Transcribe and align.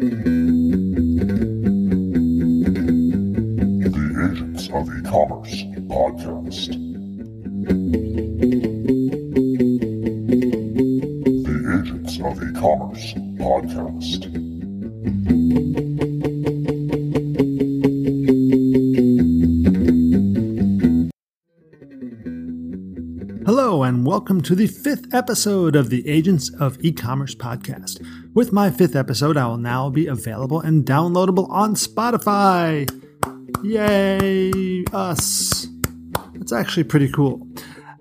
The 0.00 0.39
welcome 24.30 24.44
to 24.44 24.54
the 24.54 24.68
fifth 24.68 25.12
episode 25.12 25.74
of 25.74 25.90
the 25.90 26.06
Agents 26.06 26.54
of 26.60 26.78
E-Commerce 26.84 27.34
podcast. 27.34 28.00
With 28.32 28.52
my 28.52 28.70
fifth 28.70 28.94
episode, 28.94 29.36
I 29.36 29.48
will 29.48 29.56
now 29.56 29.90
be 29.90 30.06
available 30.06 30.60
and 30.60 30.86
downloadable 30.86 31.50
on 31.50 31.74
Spotify. 31.74 32.88
Yay, 33.64 34.84
us. 34.92 35.66
That's 36.34 36.52
actually 36.52 36.84
pretty 36.84 37.10
cool. 37.10 37.44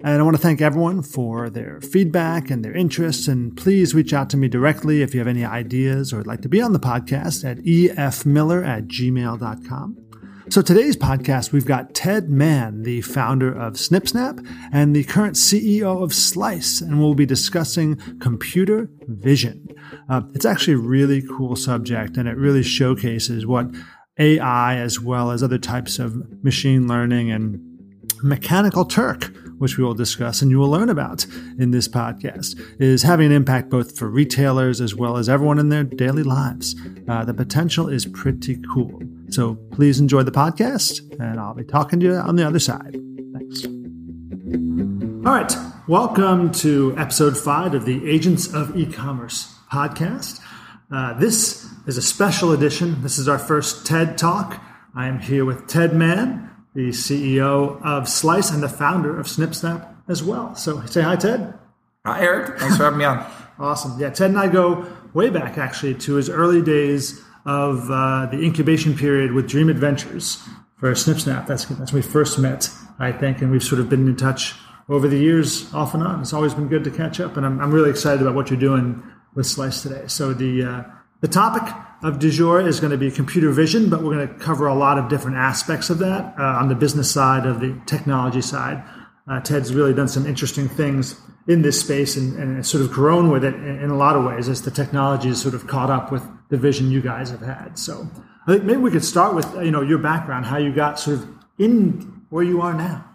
And 0.03 0.21
I 0.21 0.21
want 0.21 0.35
to 0.35 0.41
thank 0.41 0.61
everyone 0.61 1.01
for 1.01 1.49
their 1.49 1.81
feedback 1.81 2.51
and 2.51 2.63
their 2.63 2.77
interests. 2.77 3.27
And 3.27 3.57
please 3.57 3.95
reach 3.95 4.13
out 4.13 4.29
to 4.29 4.37
me 4.37 4.47
directly 4.47 5.01
if 5.01 5.15
you 5.15 5.19
have 5.21 5.27
any 5.27 5.43
ideas 5.43 6.13
or 6.13 6.17
would 6.17 6.27
like 6.27 6.41
to 6.41 6.49
be 6.49 6.61
on 6.61 6.73
the 6.73 6.79
podcast 6.79 7.43
at 7.43 7.57
efmiller 7.57 8.63
at 8.63 8.83
gmail.com. 8.83 10.08
So 10.49 10.63
today's 10.63 10.97
podcast, 10.97 11.51
we've 11.51 11.67
got 11.67 11.93
Ted 11.93 12.27
Mann, 12.27 12.81
the 12.81 13.01
founder 13.01 13.53
of 13.53 13.73
SnipSnap 13.73 14.43
and 14.73 14.95
the 14.95 15.03
current 15.03 15.35
CEO 15.35 16.01
of 16.01 16.11
Slice, 16.11 16.81
and 16.81 16.99
we'll 16.99 17.13
be 17.13 17.27
discussing 17.27 17.97
computer 18.19 18.89
vision. 19.07 19.67
Uh, 20.09 20.21
it's 20.33 20.45
actually 20.45 20.73
a 20.73 20.77
really 20.77 21.21
cool 21.21 21.55
subject, 21.55 22.17
and 22.17 22.27
it 22.27 22.35
really 22.35 22.63
showcases 22.63 23.45
what 23.45 23.67
AI, 24.17 24.77
as 24.77 24.99
well 24.99 25.29
as 25.29 25.43
other 25.43 25.59
types 25.59 25.99
of 25.99 26.43
machine 26.43 26.87
learning 26.87 27.29
and 27.29 27.59
mechanical 28.23 28.85
Turk, 28.85 29.31
which 29.59 29.77
we 29.77 29.83
will 29.83 29.93
discuss 29.93 30.41
and 30.41 30.49
you 30.49 30.57
will 30.57 30.69
learn 30.69 30.89
about 30.89 31.25
in 31.59 31.71
this 31.71 31.87
podcast, 31.87 32.59
is 32.79 33.03
having 33.03 33.27
an 33.27 33.31
impact 33.31 33.69
both 33.69 33.97
for 33.97 34.09
retailers 34.09 34.81
as 34.81 34.95
well 34.95 35.17
as 35.17 35.29
everyone 35.29 35.59
in 35.59 35.69
their 35.69 35.83
daily 35.83 36.23
lives. 36.23 36.75
Uh, 37.07 37.23
the 37.23 37.33
potential 37.33 37.87
is 37.87 38.05
pretty 38.07 38.59
cool. 38.73 39.01
So 39.29 39.55
please 39.71 39.99
enjoy 39.99 40.23
the 40.23 40.31
podcast, 40.31 41.01
and 41.19 41.39
I'll 41.39 41.53
be 41.53 41.63
talking 41.63 41.99
to 41.99 42.05
you 42.07 42.15
on 42.15 42.35
the 42.35 42.47
other 42.47 42.59
side. 42.59 42.97
Thanks. 43.33 43.65
All 45.25 45.33
right. 45.33 45.55
Welcome 45.87 46.51
to 46.53 46.95
episode 46.97 47.37
five 47.37 47.73
of 47.73 47.85
the 47.85 48.09
Agents 48.09 48.53
of 48.53 48.77
E-Commerce 48.77 49.53
podcast. 49.71 50.39
Uh, 50.91 51.13
this 51.19 51.67
is 51.87 51.97
a 51.97 52.01
special 52.01 52.51
edition. 52.51 53.01
This 53.01 53.19
is 53.19 53.27
our 53.27 53.39
first 53.39 53.85
TED 53.85 54.17
Talk. 54.17 54.61
I 54.95 55.07
am 55.07 55.19
here 55.19 55.45
with 55.45 55.67
Ted 55.67 55.93
Mann, 55.93 56.48
the 56.79 56.89
CEO 56.91 57.81
of 57.83 58.07
Slice 58.07 58.51
and 58.51 58.63
the 58.63 58.69
founder 58.69 59.19
of 59.19 59.25
SnipSnap 59.25 59.93
as 60.07 60.23
well. 60.23 60.55
So 60.55 60.81
say 60.85 61.01
hi, 61.01 61.17
Ted. 61.17 61.53
Hi, 62.05 62.21
Eric. 62.21 62.57
Thanks 62.57 62.77
for 62.77 62.83
having 62.83 62.99
me 62.99 63.05
on. 63.05 63.25
Awesome. 63.59 63.99
Yeah, 63.99 64.09
Ted 64.09 64.29
and 64.29 64.39
I 64.39 64.47
go 64.47 64.87
way 65.13 65.29
back 65.29 65.57
actually 65.57 65.93
to 65.95 66.13
his 66.13 66.29
early 66.29 66.61
days 66.61 67.21
of 67.45 67.91
uh, 67.91 68.27
the 68.27 68.41
incubation 68.41 68.95
period 68.95 69.33
with 69.33 69.49
DreamIt 69.49 69.75
Ventures 69.75 70.41
for 70.77 70.89
SnipSnap. 70.93 71.45
That's 71.45 71.65
that's 71.65 71.91
when 71.91 72.01
we 72.01 72.07
first 72.07 72.39
met, 72.39 72.69
I 72.99 73.11
think, 73.11 73.41
and 73.41 73.51
we've 73.51 73.61
sort 73.61 73.81
of 73.81 73.89
been 73.89 74.07
in 74.07 74.15
touch 74.15 74.55
over 74.87 75.09
the 75.09 75.17
years, 75.17 75.73
off 75.73 75.93
and 75.93 76.01
on. 76.03 76.21
It's 76.21 76.31
always 76.31 76.53
been 76.53 76.69
good 76.69 76.85
to 76.85 76.89
catch 76.89 77.19
up, 77.19 77.35
and 77.35 77.45
I'm, 77.45 77.59
I'm 77.59 77.69
really 77.69 77.89
excited 77.89 78.21
about 78.21 78.33
what 78.33 78.49
you're 78.49 78.57
doing 78.57 79.03
with 79.35 79.45
Slice 79.45 79.83
today. 79.83 80.03
So 80.07 80.33
the 80.33 80.63
uh, 80.63 80.83
the 81.19 81.27
topic 81.27 81.63
of 82.01 82.19
du 82.19 82.31
jour 82.31 82.61
is 82.61 82.79
going 82.79 82.91
to 82.91 82.97
be 82.97 83.11
computer 83.11 83.51
vision, 83.51 83.89
but 83.89 84.01
we're 84.01 84.15
going 84.15 84.27
to 84.27 84.33
cover 84.35 84.67
a 84.67 84.73
lot 84.73 84.97
of 84.97 85.09
different 85.09 85.37
aspects 85.37 85.89
of 85.89 85.99
that 85.99 86.33
uh, 86.39 86.43
on 86.43 86.69
the 86.69 86.75
business 86.75 87.11
side, 87.11 87.45
of 87.45 87.59
the 87.59 87.79
technology 87.85 88.41
side. 88.41 88.83
Uh, 89.27 89.39
Ted's 89.41 89.73
really 89.73 89.93
done 89.93 90.07
some 90.07 90.25
interesting 90.25 90.67
things 90.67 91.19
in 91.47 91.61
this 91.61 91.79
space 91.79 92.15
and, 92.15 92.37
and 92.37 92.65
sort 92.65 92.83
of 92.83 92.91
grown 92.91 93.29
with 93.29 93.43
it 93.43 93.53
in, 93.55 93.79
in, 93.79 93.89
a 93.89 93.97
lot 93.97 94.15
of 94.15 94.23
ways 94.23 94.47
as 94.47 94.61
the 94.61 94.71
technology 94.71 95.27
has 95.29 95.41
sort 95.41 95.53
of 95.53 95.67
caught 95.67 95.89
up 95.89 96.11
with 96.11 96.23
the 96.49 96.57
vision 96.57 96.91
you 96.91 97.01
guys 97.01 97.29
have 97.31 97.41
had. 97.41 97.77
So 97.77 98.07
I 98.47 98.53
think 98.53 98.63
maybe 98.63 98.79
we 98.79 98.91
could 98.91 99.03
start 99.03 99.35
with 99.35 99.51
you 99.55 99.71
know 99.71 99.81
your 99.81 99.97
background, 99.97 100.45
how 100.45 100.57
you 100.57 100.73
got 100.73 100.99
sort 100.99 101.17
of 101.17 101.27
in 101.57 102.23
where 102.29 102.43
you 102.43 102.61
are 102.61 102.73
now. 102.73 103.05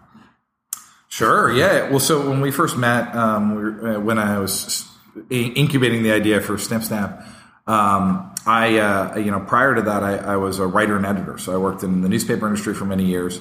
Sure. 1.07 1.51
Yeah. 1.51 1.89
Well, 1.89 1.99
so 1.99 2.29
when 2.29 2.41
we 2.41 2.51
first 2.51 2.77
met, 2.77 3.15
um, 3.15 3.55
we 3.55 3.63
were, 3.63 3.95
uh, 3.95 3.99
when 4.01 4.19
I 4.19 4.37
was 4.37 4.85
incubating 5.29 6.03
the 6.03 6.11
idea 6.11 6.41
for 6.41 6.55
SnipSnap, 6.55 7.25
um, 7.67 8.34
I 8.45 8.77
uh, 8.77 9.17
you 9.17 9.31
know 9.31 9.39
prior 9.39 9.75
to 9.75 9.81
that 9.83 10.03
I, 10.03 10.17
I 10.17 10.35
was 10.37 10.59
a 10.59 10.67
writer 10.67 10.95
and 10.95 11.05
editor, 11.05 11.37
so 11.37 11.53
I 11.53 11.57
worked 11.57 11.83
in 11.83 12.01
the 12.01 12.09
newspaper 12.09 12.47
industry 12.47 12.73
for 12.73 12.85
many 12.85 13.05
years. 13.05 13.39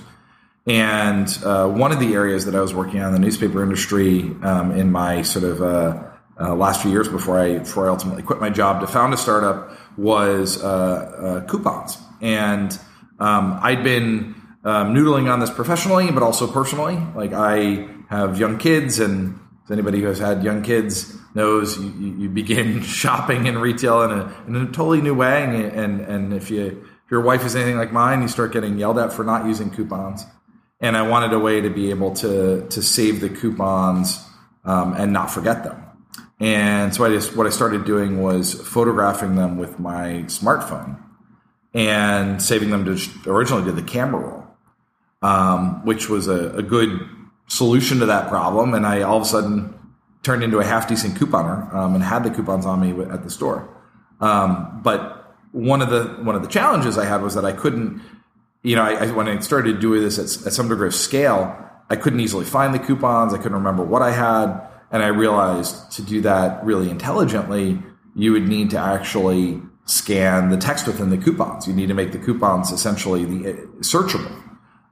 And 0.66 1.28
uh, 1.44 1.68
one 1.68 1.92
of 1.92 2.00
the 2.00 2.14
areas 2.14 2.46
that 2.46 2.54
I 2.54 2.60
was 2.60 2.72
working 2.72 3.00
on 3.00 3.08
in 3.08 3.12
the 3.12 3.18
newspaper 3.18 3.62
industry 3.62 4.34
um, 4.42 4.72
in 4.72 4.90
my 4.90 5.20
sort 5.20 5.44
of 5.44 5.60
uh, 5.60 6.04
uh, 6.40 6.54
last 6.54 6.80
few 6.82 6.90
years 6.90 7.08
before 7.08 7.38
I 7.38 7.58
before 7.58 7.86
I 7.86 7.90
ultimately 7.90 8.22
quit 8.22 8.40
my 8.40 8.50
job 8.50 8.80
to 8.80 8.86
found 8.86 9.12
a 9.12 9.16
startup 9.16 9.76
was 9.98 10.62
uh, 10.62 10.66
uh, 10.66 11.46
coupons. 11.46 11.98
And 12.22 12.72
um, 13.18 13.58
I'd 13.62 13.84
been 13.84 14.34
um, 14.64 14.94
noodling 14.94 15.30
on 15.30 15.40
this 15.40 15.50
professionally, 15.50 16.10
but 16.10 16.22
also 16.22 16.50
personally. 16.50 16.98
Like 17.14 17.32
I 17.32 17.88
have 18.08 18.38
young 18.38 18.58
kids, 18.58 18.98
and 18.98 19.38
anybody 19.70 20.00
who 20.00 20.06
has 20.06 20.18
had 20.18 20.42
young 20.42 20.62
kids 20.62 21.16
knows 21.34 21.78
you, 21.78 21.90
you 22.18 22.28
begin 22.28 22.82
shopping 23.00 23.46
in 23.46 23.58
retail 23.58 24.02
in 24.02 24.10
a, 24.10 24.44
in 24.46 24.56
a 24.56 24.66
totally 24.66 25.00
new 25.00 25.14
way. 25.14 25.42
And, 25.42 25.54
and, 25.54 26.00
and 26.00 26.32
if 26.34 26.50
you 26.50 26.86
if 27.04 27.10
your 27.10 27.20
wife 27.20 27.44
is 27.44 27.54
anything 27.54 27.76
like 27.76 27.92
mine, 27.92 28.22
you 28.22 28.28
start 28.28 28.52
getting 28.52 28.78
yelled 28.78 28.98
at 28.98 29.12
for 29.12 29.24
not 29.24 29.46
using 29.46 29.70
coupons 29.70 30.24
and 30.84 30.98
I 30.98 31.02
wanted 31.08 31.32
a 31.32 31.38
way 31.38 31.62
to 31.62 31.70
be 31.70 31.90
able 31.90 32.14
to 32.16 32.66
to 32.68 32.82
save 32.82 33.20
the 33.20 33.30
coupons 33.30 34.22
um, 34.64 34.94
and 34.94 35.12
not 35.12 35.30
forget 35.30 35.64
them. 35.64 35.82
And 36.40 36.94
so 36.94 37.04
I 37.04 37.08
just 37.08 37.34
what 37.34 37.46
I 37.46 37.50
started 37.50 37.86
doing 37.86 38.22
was 38.22 38.52
photographing 38.52 39.36
them 39.36 39.56
with 39.56 39.78
my 39.78 40.24
smartphone 40.26 41.00
and 41.72 42.42
saving 42.42 42.70
them 42.70 42.84
to 42.84 43.30
originally 43.30 43.64
to 43.64 43.72
the 43.72 43.82
camera 43.82 44.20
roll, 44.20 44.46
um, 45.22 45.84
which 45.86 46.08
was 46.08 46.28
a, 46.28 46.50
a, 46.50 46.62
good 46.62 47.08
solution 47.46 47.98
to 48.00 48.06
that 48.06 48.28
problem. 48.28 48.74
And 48.74 48.86
I 48.86 49.02
all 49.02 49.16
of 49.16 49.22
a 49.22 49.26
sudden 49.26 49.74
turned 50.22 50.42
into 50.42 50.58
a 50.58 50.64
half 50.64 50.88
decent 50.88 51.16
couponer 51.16 51.72
um, 51.74 51.94
and 51.94 52.02
had 52.02 52.24
the 52.24 52.30
coupons 52.30 52.66
on 52.66 52.80
me 52.80 53.04
at 53.04 53.22
the 53.22 53.30
store. 53.30 53.68
Um, 54.20 54.80
but 54.82 55.36
one 55.52 55.82
of 55.82 55.90
the 55.90 56.04
one 56.24 56.34
of 56.34 56.42
the 56.42 56.48
challenges 56.48 56.98
I 56.98 57.04
had 57.04 57.22
was 57.22 57.34
that 57.34 57.44
I 57.44 57.52
couldn't 57.52 58.00
you 58.64 58.74
know, 58.74 58.82
I, 58.82 58.94
I, 58.94 59.10
when 59.12 59.28
I 59.28 59.38
started 59.40 59.78
doing 59.78 60.02
this 60.02 60.18
at, 60.18 60.46
at 60.46 60.52
some 60.52 60.68
degree 60.68 60.88
of 60.88 60.94
scale, 60.94 61.56
I 61.90 61.96
couldn't 61.96 62.20
easily 62.20 62.46
find 62.46 62.74
the 62.74 62.78
coupons. 62.78 63.32
I 63.32 63.36
couldn't 63.36 63.52
remember 63.52 63.84
what 63.84 64.02
I 64.02 64.10
had. 64.10 64.60
And 64.90 65.02
I 65.02 65.08
realized 65.08 65.92
to 65.92 66.02
do 66.02 66.22
that 66.22 66.64
really 66.64 66.90
intelligently, 66.90 67.80
you 68.16 68.32
would 68.32 68.48
need 68.48 68.70
to 68.70 68.78
actually 68.78 69.60
scan 69.84 70.48
the 70.48 70.56
text 70.56 70.86
within 70.86 71.10
the 71.10 71.18
coupons. 71.18 71.68
You 71.68 71.74
need 71.74 71.88
to 71.88 71.94
make 71.94 72.12
the 72.12 72.18
coupons 72.18 72.72
essentially 72.72 73.24
the 73.24 73.50
uh, 73.50 73.56
searchable. 73.80 74.42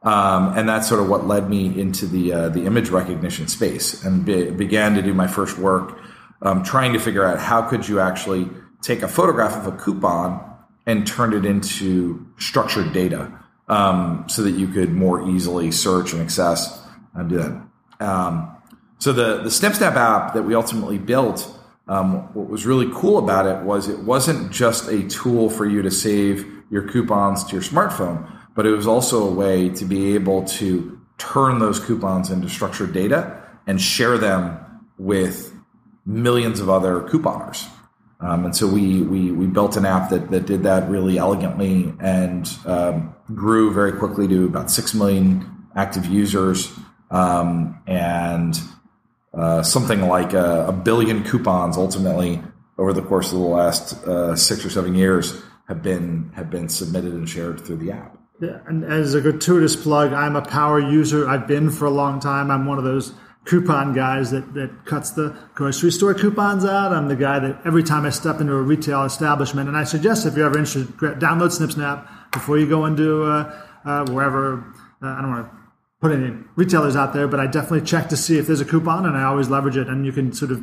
Um, 0.02 0.58
and 0.58 0.68
that's 0.68 0.88
sort 0.88 1.00
of 1.00 1.08
what 1.08 1.26
led 1.26 1.48
me 1.48 1.78
into 1.80 2.06
the 2.06 2.32
uh, 2.32 2.48
the 2.48 2.66
image 2.66 2.88
recognition 2.88 3.46
space 3.46 4.04
and 4.04 4.24
be, 4.24 4.50
began 4.50 4.96
to 4.96 5.02
do 5.02 5.14
my 5.14 5.28
first 5.28 5.58
work 5.58 5.98
um, 6.42 6.64
trying 6.64 6.92
to 6.92 6.98
figure 6.98 7.24
out 7.24 7.38
how 7.38 7.62
could 7.62 7.88
you 7.88 8.00
actually 8.00 8.48
take 8.82 9.02
a 9.02 9.08
photograph 9.08 9.56
of 9.56 9.72
a 9.72 9.76
coupon 9.76 10.44
and 10.86 11.06
turn 11.06 11.32
it 11.32 11.44
into 11.44 12.26
structured 12.38 12.92
data 12.92 13.32
um, 13.68 14.24
so 14.28 14.42
that 14.42 14.52
you 14.52 14.66
could 14.66 14.92
more 14.92 15.28
easily 15.28 15.70
search 15.70 16.12
and 16.12 16.20
access 16.20 16.82
and 17.14 17.28
do 17.28 17.36
that. 17.38 18.04
Um, 18.04 18.56
so 18.98 19.12
the 19.12 19.38
the 19.38 19.50
SnipSnap 19.50 19.94
app 19.94 20.34
that 20.34 20.42
we 20.42 20.54
ultimately 20.54 20.98
built, 20.98 21.48
um, 21.86 22.34
what 22.34 22.48
was 22.48 22.66
really 22.66 22.90
cool 22.92 23.18
about 23.18 23.46
it 23.46 23.64
was 23.64 23.88
it 23.88 24.00
wasn't 24.00 24.52
just 24.52 24.88
a 24.88 25.06
tool 25.08 25.48
for 25.48 25.66
you 25.66 25.82
to 25.82 25.90
save 25.90 26.46
your 26.70 26.88
coupons 26.88 27.44
to 27.44 27.52
your 27.52 27.62
smartphone, 27.62 28.28
but 28.54 28.66
it 28.66 28.72
was 28.72 28.86
also 28.86 29.28
a 29.28 29.32
way 29.32 29.68
to 29.70 29.84
be 29.84 30.14
able 30.14 30.44
to 30.44 31.00
turn 31.18 31.58
those 31.58 31.78
coupons 31.78 32.30
into 32.30 32.48
structured 32.48 32.92
data 32.92 33.40
and 33.66 33.80
share 33.80 34.18
them 34.18 34.58
with 34.98 35.54
millions 36.04 36.60
of 36.60 36.68
other 36.68 37.02
couponers. 37.02 37.68
Um, 38.20 38.44
and 38.44 38.56
so 38.56 38.68
we, 38.68 39.02
we, 39.02 39.32
we 39.32 39.46
built 39.46 39.76
an 39.76 39.84
app 39.84 40.10
that, 40.10 40.30
that 40.30 40.46
did 40.46 40.62
that 40.62 40.88
really 40.88 41.18
elegantly 41.18 41.92
and 42.00 42.48
um, 42.66 43.14
grew 43.34 43.72
very 43.72 43.92
quickly 43.92 44.28
to 44.28 44.46
about 44.46 44.70
6 44.70 44.94
million 44.94 45.66
active 45.74 46.06
users 46.06 46.72
um, 47.10 47.80
and 47.86 48.60
uh, 49.34 49.62
something 49.62 50.02
like 50.02 50.34
a, 50.34 50.66
a, 50.68 50.72
billion 50.72 51.24
coupons 51.24 51.76
ultimately 51.76 52.40
over 52.78 52.92
the 52.92 53.02
course 53.02 53.32
of 53.32 53.38
the 53.38 53.44
last 53.44 53.94
uh, 54.04 54.36
six 54.36 54.64
or 54.64 54.70
seven 54.70 54.94
years 54.94 55.42
have 55.68 55.82
been 55.82 56.30
have 56.34 56.50
been 56.50 56.68
submitted 56.68 57.12
and 57.14 57.28
shared 57.28 57.60
through 57.60 57.76
the 57.76 57.90
app. 57.90 58.18
Yeah, 58.40 58.58
and 58.66 58.84
as 58.84 59.14
a 59.14 59.20
gratuitous 59.20 59.76
plug, 59.76 60.12
I'm 60.12 60.34
a 60.36 60.42
power 60.42 60.80
user. 60.80 61.28
I've 61.28 61.46
been 61.46 61.70
for 61.70 61.84
a 61.86 61.90
long 61.90 62.18
time. 62.18 62.50
I'm 62.50 62.66
one 62.66 62.78
of 62.78 62.84
those 62.84 63.12
coupon 63.44 63.92
guys 63.92 64.30
that, 64.30 64.54
that 64.54 64.84
cuts 64.84 65.10
the 65.12 65.36
grocery 65.54 65.90
store 65.90 66.14
coupons 66.14 66.64
out. 66.64 66.92
I'm 66.92 67.08
the 67.08 67.16
guy 67.16 67.38
that 67.38 67.60
every 67.64 67.82
time 67.82 68.04
I 68.04 68.10
step 68.10 68.40
into 68.40 68.52
a 68.54 68.62
retail 68.62 69.04
establishment, 69.04 69.68
and 69.68 69.76
I 69.76 69.84
suggest 69.84 70.26
if 70.26 70.36
you're 70.36 70.46
ever 70.46 70.58
interested, 70.58 70.88
download 71.20 71.50
SnipSnap 71.56 72.08
before 72.32 72.58
you 72.58 72.68
go 72.68 72.86
into 72.86 73.24
uh, 73.24 73.60
uh, 73.84 74.06
wherever. 74.06 74.58
Uh, 75.02 75.06
I 75.06 75.20
don't 75.20 75.30
want 75.30 75.46
to 75.50 75.56
put 76.00 76.12
any 76.12 76.34
retailers 76.56 76.96
out 76.96 77.12
there, 77.12 77.28
but 77.28 77.38
I 77.38 77.46
definitely 77.46 77.82
check 77.86 78.08
to 78.08 78.16
see 78.16 78.38
if 78.38 78.46
there's 78.48 78.60
a 78.60 78.64
coupon, 78.64 79.06
and 79.06 79.16
I 79.16 79.22
always 79.24 79.48
leverage 79.48 79.76
it. 79.76 79.86
And 79.88 80.04
you 80.06 80.12
can 80.12 80.32
sort 80.32 80.50
of 80.50 80.62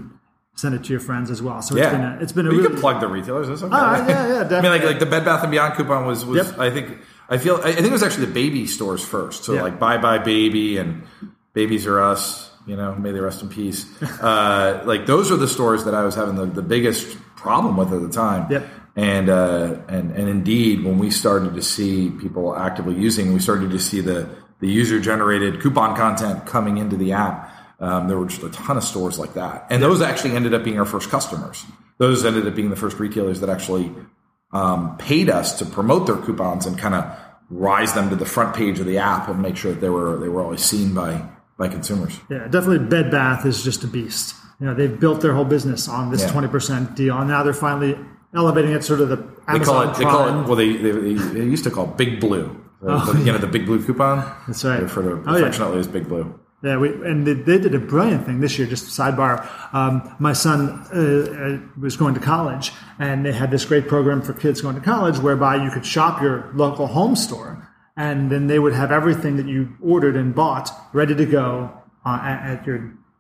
send 0.56 0.76
it 0.76 0.84
to 0.86 0.90
your 0.92 1.00
friends 1.00 1.32
as 1.32 1.42
well. 1.42 1.62
So 1.62 1.76
it's 1.78 1.84
Yeah, 1.86 1.92
been 1.92 2.02
a, 2.02 2.20
it's 2.22 2.32
been 2.34 2.46
a 2.46 2.50
Well, 2.50 2.56
you 2.58 2.62
really, 2.64 2.74
can 2.74 2.82
plug 2.82 3.00
the 3.00 3.08
retailers. 3.08 3.48
That's 3.48 3.64
okay. 3.64 3.74
Ah, 3.74 4.06
yeah, 4.08 4.28
yeah, 4.50 4.58
I 4.58 4.62
mean, 4.62 4.72
like 4.72 4.84
like 4.84 5.00
the 5.00 5.06
Bed 5.06 5.24
Bath 5.24 5.44
and 5.44 5.52
Beyond 5.52 5.76
coupon 5.76 6.06
was 6.06 6.26
was 6.26 6.48
Yep. 6.50 6.60
I 6.60 6.70
think 6.70 6.98
I 7.30 7.38
feel 7.38 7.58
I 7.64 7.74
think 7.74 7.88
it 7.88 7.92
was 7.92 8.04
actually 8.04 8.26
the 8.26 8.34
baby 8.34 8.66
stores 8.68 9.04
first. 9.04 9.44
So 9.44 9.54
Yeah. 9.54 9.64
like 9.64 9.80
buybuy 9.80 10.24
BABY 10.24 10.78
and 10.80 11.04
Babies 11.54 11.88
R 11.88 12.00
Us. 12.02 12.50
You 12.68 12.76
know, 12.76 12.94
may 12.96 13.12
they 13.12 13.20
rest 13.20 13.42
in 13.42 13.50
peace. 13.50 13.86
uh, 14.22 14.82
like 14.86 15.06
those 15.06 15.32
are 15.32 15.38
the 15.38 15.48
stores 15.48 15.86
that 15.86 15.96
I 15.96 16.04
was 16.04 16.14
having 16.16 16.36
the, 16.36 16.46
the 16.46 16.62
biggest 16.62 17.18
problem 17.36 17.78
with 17.78 17.92
at 17.94 18.02
the 18.02 18.10
time. 18.10 18.52
Yep. 18.52 18.68
And 18.96 19.30
uh, 19.30 19.78
and 19.88 20.12
and 20.12 20.28
indeed, 20.30 20.84
when 20.84 20.98
we 21.00 21.10
started 21.10 21.56
to 21.56 21.62
see 21.62 22.10
people 22.12 22.56
actively 22.56 22.96
using, 22.96 23.34
we 23.34 23.40
started 23.40 23.72
to 23.72 23.80
see 23.80 24.02
the 24.02 24.28
the 24.60 24.68
user 24.70 25.00
generated 25.00 25.62
coupon 25.62 25.96
content 25.96 26.46
coming 26.46 26.78
into 26.78 26.98
the 26.98 27.14
app. 27.14 27.50
Um, 27.80 28.10
there 28.10 28.18
were 28.20 28.26
just 28.26 28.44
a 28.44 28.50
ton 28.50 28.76
of 28.76 28.84
stores 28.84 29.18
like 29.18 29.36
that, 29.36 29.68
and 29.70 29.82
those 29.82 30.02
actually 30.02 30.36
ended 30.36 30.54
up 30.54 30.64
being 30.66 30.78
our 30.78 30.86
first 30.86 31.10
customers. 31.10 31.64
Those 31.98 32.26
ended 32.26 32.46
up 32.46 32.56
being 32.56 32.70
the 32.70 32.76
first 32.76 33.00
retailers 33.00 33.40
that 33.40 33.50
actually 33.50 33.90
um, 34.52 34.98
paid 34.98 35.30
us 35.30 35.58
to 35.60 35.66
promote 35.66 36.08
their 36.08 36.18
coupons 36.18 36.66
and 36.66 36.78
kind 36.78 36.96
of 36.96 37.06
rise 37.50 37.94
them 37.94 38.10
to 38.10 38.16
the 38.16 38.26
front 38.26 38.56
page 38.56 38.80
of 38.80 38.86
the 38.86 38.98
app 38.98 39.28
and 39.28 39.42
make 39.42 39.58
sure 39.58 39.72
that 39.74 39.82
they 39.82 39.90
were 39.90 40.18
they 40.20 40.30
were 40.30 40.42
always 40.42 40.64
seen 40.64 40.94
by 40.94 41.24
by 41.58 41.68
consumers. 41.68 42.20
Yeah, 42.30 42.48
definitely. 42.48 42.80
Bed 42.88 43.12
Bath 43.12 43.46
is 43.46 43.64
just 43.64 43.84
a 43.84 43.88
beast. 43.88 44.36
You 44.60 44.66
know, 44.68 44.74
they've 44.74 45.00
built 45.00 45.22
their 45.22 45.34
whole 45.34 45.46
business 45.46 45.88
on 45.88 46.12
this 46.12 46.22
Yeah. 46.24 46.32
twenty 46.32 46.48
percent 46.48 46.96
deal, 46.96 47.18
and 47.18 47.28
now 47.30 47.44
they're 47.44 47.54
finally 47.54 47.98
elevating 48.36 48.72
it 48.72 48.84
sort 48.84 49.02
of 49.02 49.10
the 49.10 49.16
They 49.18 49.24
Amazon 49.56 49.66
call 49.66 49.92
it 49.92 49.98
they 49.98 50.04
call 50.06 50.28
it 50.28 50.48
well 50.48 50.56
they 50.56 50.74
they, 50.78 50.92
they, 50.92 51.14
they 51.14 51.44
used 51.46 51.64
to 51.66 51.72
call 51.72 51.86
it 51.90 51.98
Big 51.98 52.20
Blue. 52.20 52.56
Uh, 52.82 53.14
you 53.18 53.26
know 53.26 53.38
the 53.38 53.46
Big 53.46 53.66
Blue 53.66 53.84
coupon. 53.84 54.20
That's 54.48 54.64
right. 54.64 54.78
They 54.78 54.84
refer 54.84 55.02
to 55.02 55.18
it 55.18 55.24
Oh, 55.28 55.36
yeah. 55.36 55.78
as 55.78 55.88
Big 55.90 56.08
Blue. 56.08 56.40
Yeah, 56.62 56.78
we, 56.78 56.90
and 56.90 57.26
they, 57.26 57.34
they 57.34 57.58
did 57.58 57.74
a 57.74 57.80
brilliant 57.80 58.26
thing 58.26 58.42
this 58.42 58.60
year. 58.60 58.68
Just 58.68 58.86
sidebar, 58.88 59.48
um, 59.74 60.14
my 60.20 60.34
son 60.34 60.86
uh, 60.94 60.98
uh, 60.98 61.80
was 61.80 61.96
going 61.96 62.14
to 62.16 62.20
college, 62.20 62.74
and 63.00 63.26
they 63.26 63.32
had 63.32 63.50
this 63.50 63.64
great 63.64 63.88
program 63.88 64.22
for 64.22 64.34
kids 64.34 64.60
going 64.62 64.76
to 64.76 64.82
college, 64.82 65.18
whereby 65.20 65.56
you 65.64 65.72
could 65.72 65.86
shop 65.86 66.22
your 66.22 66.52
local 66.54 66.88
home 66.88 67.16
store, 67.16 67.66
and 67.96 68.30
then 68.30 68.48
they 68.48 68.60
would 68.60 68.74
have 68.74 68.92
everything 68.92 69.38
that 69.38 69.48
you 69.48 69.70
ordered 69.82 70.18
and 70.18 70.36
bought 70.36 70.70
ready 70.94 71.16
to 71.16 71.26
go 71.26 71.72
uh, 72.06 72.20
at, 72.22 72.58
at 72.60 72.68
your 72.68 72.78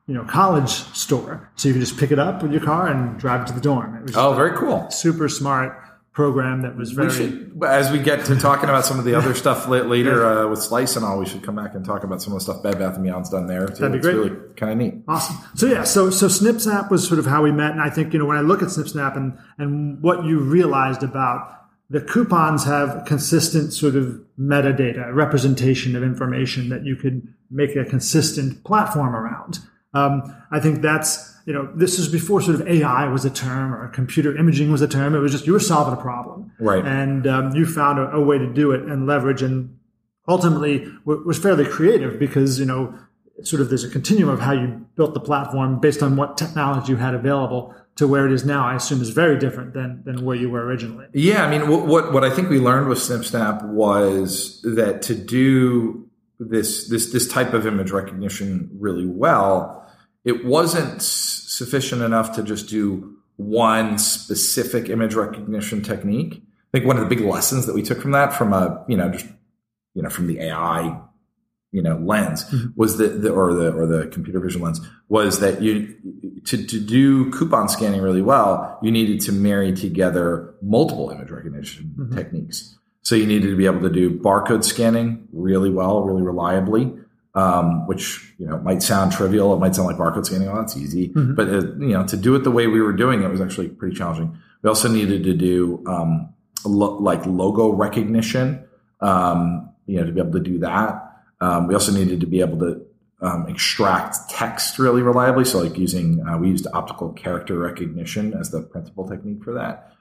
you 0.07 0.13
know 0.15 0.25
college 0.25 0.69
store. 0.69 1.49
So 1.55 1.69
you 1.69 1.75
could 1.75 1.81
just 1.81 1.97
pick 1.97 2.11
it 2.11 2.19
up 2.19 2.43
with 2.43 2.51
your 2.51 2.61
car 2.61 2.87
and 2.87 3.17
drive 3.17 3.43
it 3.43 3.47
to 3.47 3.53
the 3.53 3.61
dorm. 3.61 3.95
It 3.95 4.03
was 4.03 4.17
Oh, 4.17 4.33
very 4.33 4.57
cool. 4.57 4.89
super 4.91 5.29
smart 5.29 5.81
program 6.11 6.63
that 6.63 6.75
was 6.75 6.91
very. 6.91 7.07
We 7.07 7.13
should, 7.13 7.63
as 7.63 7.91
we 7.91 7.99
get 7.99 8.25
to 8.25 8.35
talking 8.35 8.69
about 8.69 8.85
some 8.85 8.99
of 8.99 9.05
the 9.05 9.15
other 9.15 9.33
stuff 9.43 9.67
la- 9.67 9.77
later 9.77 10.25
uh, 10.25 10.47
with 10.47 10.61
Slice 10.61 10.95
and 10.95 11.05
all, 11.05 11.19
we 11.19 11.25
should 11.25 11.43
come 11.43 11.55
back 11.55 11.75
and 11.75 11.85
talk 11.85 12.03
about 12.03 12.21
some 12.21 12.33
of 12.33 12.39
the 12.39 12.43
stuff 12.43 12.63
Bed 12.63 12.79
Bath 12.79 12.95
and 12.95 13.03
Beyond's 13.03 13.29
done 13.29 13.47
there. 13.47 13.67
Too. 13.67 13.75
That'd 13.75 13.91
be 13.91 13.97
it's 13.99 14.07
great. 14.07 14.15
really 14.15 14.35
kind 14.55 14.71
of 14.71 14.77
neat. 14.77 15.03
Awesome. 15.07 15.37
So 15.55 15.67
yeah, 15.67 15.83
so 15.83 16.09
so 16.09 16.27
SnipSnap 16.27 16.89
was 16.89 17.07
sort 17.07 17.19
of 17.19 17.25
how 17.25 17.43
we 17.43 17.51
met, 17.51 17.71
and 17.71 17.81
I 17.81 17.89
think 17.89 18.13
you 18.13 18.19
know 18.19 18.25
when 18.25 18.37
I 18.37 18.41
look 18.41 18.61
at 18.61 18.69
SnipSnap 18.69 19.15
and 19.15 19.37
and 19.57 20.01
what 20.01 20.25
you 20.25 20.39
realized 20.39 21.03
about 21.03 21.55
the 21.89 22.01
coupons 22.01 22.65
have 22.65 23.05
consistent 23.05 23.73
sort 23.73 23.95
of 23.95 24.21
metadata, 24.39 25.13
representation 25.13 25.95
of 25.95 26.03
information 26.03 26.69
that 26.69 26.85
you 26.85 26.95
could 26.95 27.33
make 27.49 27.75
a 27.75 27.83
consistent 27.83 28.63
platform 28.63 29.15
around. 29.15 29.59
Um, 29.93 30.35
I 30.51 30.59
think 30.59 30.81
that's 30.81 31.35
you 31.49 31.55
know 31.55 31.67
this 31.73 31.97
is 31.97 32.07
before 32.07 32.41
sort 32.41 32.61
of 32.61 32.67
AI 32.67 33.07
was 33.07 33.25
a 33.25 33.29
term 33.31 33.73
or 33.73 33.87
computer 33.87 34.37
imaging 34.37 34.71
was 34.71 34.83
a 34.83 34.87
term. 34.87 35.15
It 35.15 35.19
was 35.19 35.31
just 35.31 35.47
you 35.47 35.53
were 35.53 35.59
solving 35.59 35.95
a 35.95 36.01
problem, 36.01 36.51
Right. 36.59 36.85
And 36.85 37.25
um, 37.25 37.55
you 37.55 37.65
found 37.65 37.97
a, 37.97 38.11
a 38.11 38.21
way 38.21 38.37
to 38.37 38.53
do 38.61 38.71
it 38.71 38.83
and 38.83 39.07
leverage 39.07 39.41
and 39.41 39.75
ultimately 40.27 40.85
w- 41.07 41.23
was 41.25 41.39
fairly 41.39 41.65
creative 41.65 42.19
because 42.19 42.59
you 42.59 42.67
know 42.67 42.93
sort 43.41 43.63
of 43.63 43.69
there's 43.69 43.83
a 43.83 43.89
continuum 43.89 44.31
of 44.31 44.41
how 44.41 44.51
you 44.51 44.85
built 44.95 45.15
the 45.15 45.19
platform 45.19 45.79
based 45.79 46.03
on 46.03 46.15
what 46.15 46.37
technology 46.37 46.91
you 46.91 46.97
had 46.97 47.15
available 47.15 47.73
to 47.95 48.07
where 48.07 48.25
it 48.27 48.31
is 48.31 48.45
now 48.45 48.67
i 48.67 48.75
assume 48.75 49.01
is 49.01 49.09
very 49.09 49.39
different 49.39 49.73
than 49.73 50.03
than 50.05 50.23
where 50.25 50.35
you 50.35 50.49
were 50.49 50.63
originally 50.63 51.07
Yeah, 51.13 51.45
I 51.45 51.49
mean, 51.49 51.67
what, 51.71 51.87
what 51.87 52.13
what 52.13 52.23
I 52.23 52.29
think 52.29 52.49
we 52.49 52.59
learned 52.59 52.89
with 52.89 52.99
SnipSnap 52.99 53.65
was 53.65 54.61
that 54.63 55.01
to 55.03 55.15
do 55.15 56.05
this 56.39 56.89
this 56.89 57.11
this 57.11 57.27
type 57.27 57.53
of 57.53 57.65
image 57.65 57.91
recognition 57.91 58.69
really 58.87 59.07
well, 59.07 59.89
it 60.23 60.45
wasn't 60.45 61.01
sufficient 61.59 62.01
enough 62.01 62.35
to 62.37 62.41
just 62.41 62.69
do 62.69 63.17
one 63.35 63.97
specific 63.97 64.89
image 64.89 65.13
recognition 65.13 65.83
technique. 65.83 66.41
I 66.41 66.77
think 66.77 66.87
one 66.87 66.97
of 66.97 67.07
the 67.07 67.15
big 67.15 67.23
lessons 67.25 67.65
that 67.65 67.75
we 67.75 67.83
took 67.83 68.01
from 68.01 68.11
that, 68.11 68.33
from 68.33 68.53
a 68.53 68.83
you 68.87 68.97
know 68.97 69.09
just 69.09 69.27
you 69.93 70.01
know 70.01 70.09
from 70.09 70.27
the 70.27 70.39
AI 70.39 70.99
you 71.71 71.83
know 71.83 71.97
lens 71.97 72.45
mm-hmm. 72.45 72.67
was 72.75 72.97
the, 72.97 73.07
the 73.07 73.29
or 73.29 73.53
the 73.53 73.71
or 73.71 73.85
the 73.85 74.07
computer 74.07 74.39
vision 74.39 74.61
lens 74.61 74.81
was 75.07 75.39
that 75.39 75.61
you 75.61 75.95
to 76.45 76.65
to 76.65 76.79
do 76.79 77.29
coupon 77.31 77.67
scanning 77.69 78.01
really 78.01 78.21
well 78.21 78.79
you 78.81 78.91
needed 78.91 79.21
to 79.21 79.31
marry 79.31 79.73
together 79.73 80.55
multiple 80.61 81.09
image 81.11 81.29
recognition 81.29 81.93
mm-hmm. 81.97 82.15
techniques. 82.15 82.75
So 83.01 83.15
you 83.15 83.25
needed 83.25 83.49
to 83.49 83.57
be 83.57 83.65
able 83.65 83.81
to 83.81 83.89
do 83.89 84.09
barcode 84.09 84.63
scanning 84.63 85.27
really 85.33 85.69
well 85.69 86.03
really 86.03 86.23
reliably 86.23 86.93
um, 87.35 87.87
which 87.87 88.33
you 88.37 88.47
know 88.47 88.57
might 88.59 88.81
sound 88.81 89.11
trivial 89.11 89.53
it 89.53 89.59
might 89.59 89.75
sound 89.75 89.87
like 89.87 89.97
barcode 89.97 90.25
scanning 90.25 90.47
oh 90.47 90.55
that's 90.55 90.75
easy 90.75 91.07
but 91.35 91.47
uh, 91.47 91.61
you 91.77 91.93
know 91.93 92.05
to 92.05 92.17
do 92.17 92.35
it 92.35 92.43
the 92.43 92.51
way 92.51 92.67
we 92.67 92.81
were 92.81 92.93
doing 92.93 93.23
it 93.23 93.29
was 93.29 93.41
actually 93.41 93.69
pretty 93.69 93.95
challenging 93.95 94.37
we 94.61 94.67
also 94.67 94.87
needed 94.87 95.23
to 95.23 95.33
do 95.33 95.83
um, 95.87 96.33
lo- 96.65 96.97
like 96.97 97.25
logo 97.25 97.69
recognition 97.69 98.63
um, 99.01 99.69
you 99.85 99.99
know 99.99 100.05
to 100.05 100.11
be 100.11 100.19
able 100.19 100.31
to 100.31 100.39
do 100.39 100.59
that 100.59 101.05
um, 101.41 101.67
we 101.67 101.73
also 101.73 101.91
needed 101.91 102.19
to 102.19 102.27
be 102.27 102.41
able 102.41 102.59
to 102.59 102.85
um, 103.21 103.47
extract 103.47 104.29
text 104.29 104.79
really 104.79 105.01
reliably. 105.01 105.45
So, 105.45 105.59
like 105.59 105.77
using, 105.77 106.25
uh, 106.25 106.37
we 106.37 106.49
used 106.49 106.67
optical 106.73 107.11
character 107.11 107.57
recognition 107.57 108.33
as 108.33 108.51
the 108.51 108.61
principal 108.61 109.07
technique 109.07 109.43
for 109.43 109.53
that. 109.53 109.93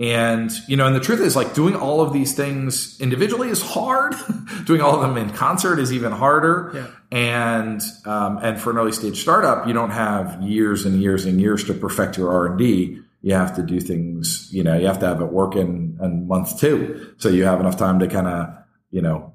And, 0.00 0.50
you 0.66 0.78
know, 0.78 0.86
and 0.86 0.96
the 0.96 1.00
truth 1.00 1.20
is, 1.20 1.36
like, 1.36 1.52
doing 1.52 1.76
all 1.76 2.00
of 2.00 2.14
these 2.14 2.32
things 2.32 2.98
individually 3.02 3.50
is 3.50 3.60
hard. 3.60 4.14
doing 4.64 4.80
all 4.80 4.94
of 4.94 5.02
them 5.02 5.18
in 5.18 5.28
concert 5.28 5.78
is 5.78 5.92
even 5.92 6.10
harder. 6.10 6.72
Yeah. 6.74 6.86
And, 7.12 7.82
um, 8.06 8.38
and 8.38 8.58
for 8.58 8.70
an 8.70 8.78
early 8.78 8.92
stage 8.92 9.20
startup, 9.20 9.66
you 9.66 9.74
don't 9.74 9.90
have 9.90 10.42
years 10.42 10.86
and 10.86 11.02
years 11.02 11.26
and 11.26 11.38
years 11.38 11.64
to 11.64 11.74
perfect 11.74 12.16
your 12.16 12.32
R&D. 12.32 12.98
You 13.20 13.34
have 13.34 13.54
to 13.56 13.62
do 13.62 13.78
things, 13.78 14.48
you 14.50 14.64
know, 14.64 14.74
you 14.74 14.86
have 14.86 15.00
to 15.00 15.06
have 15.06 15.20
it 15.20 15.26
work 15.26 15.54
in, 15.54 15.98
in 16.00 16.26
month 16.26 16.58
two. 16.58 17.14
So 17.18 17.28
you 17.28 17.44
have 17.44 17.60
enough 17.60 17.76
time 17.76 17.98
to 17.98 18.08
kind 18.08 18.26
of, 18.26 18.54
you 18.90 19.02
know, 19.02 19.34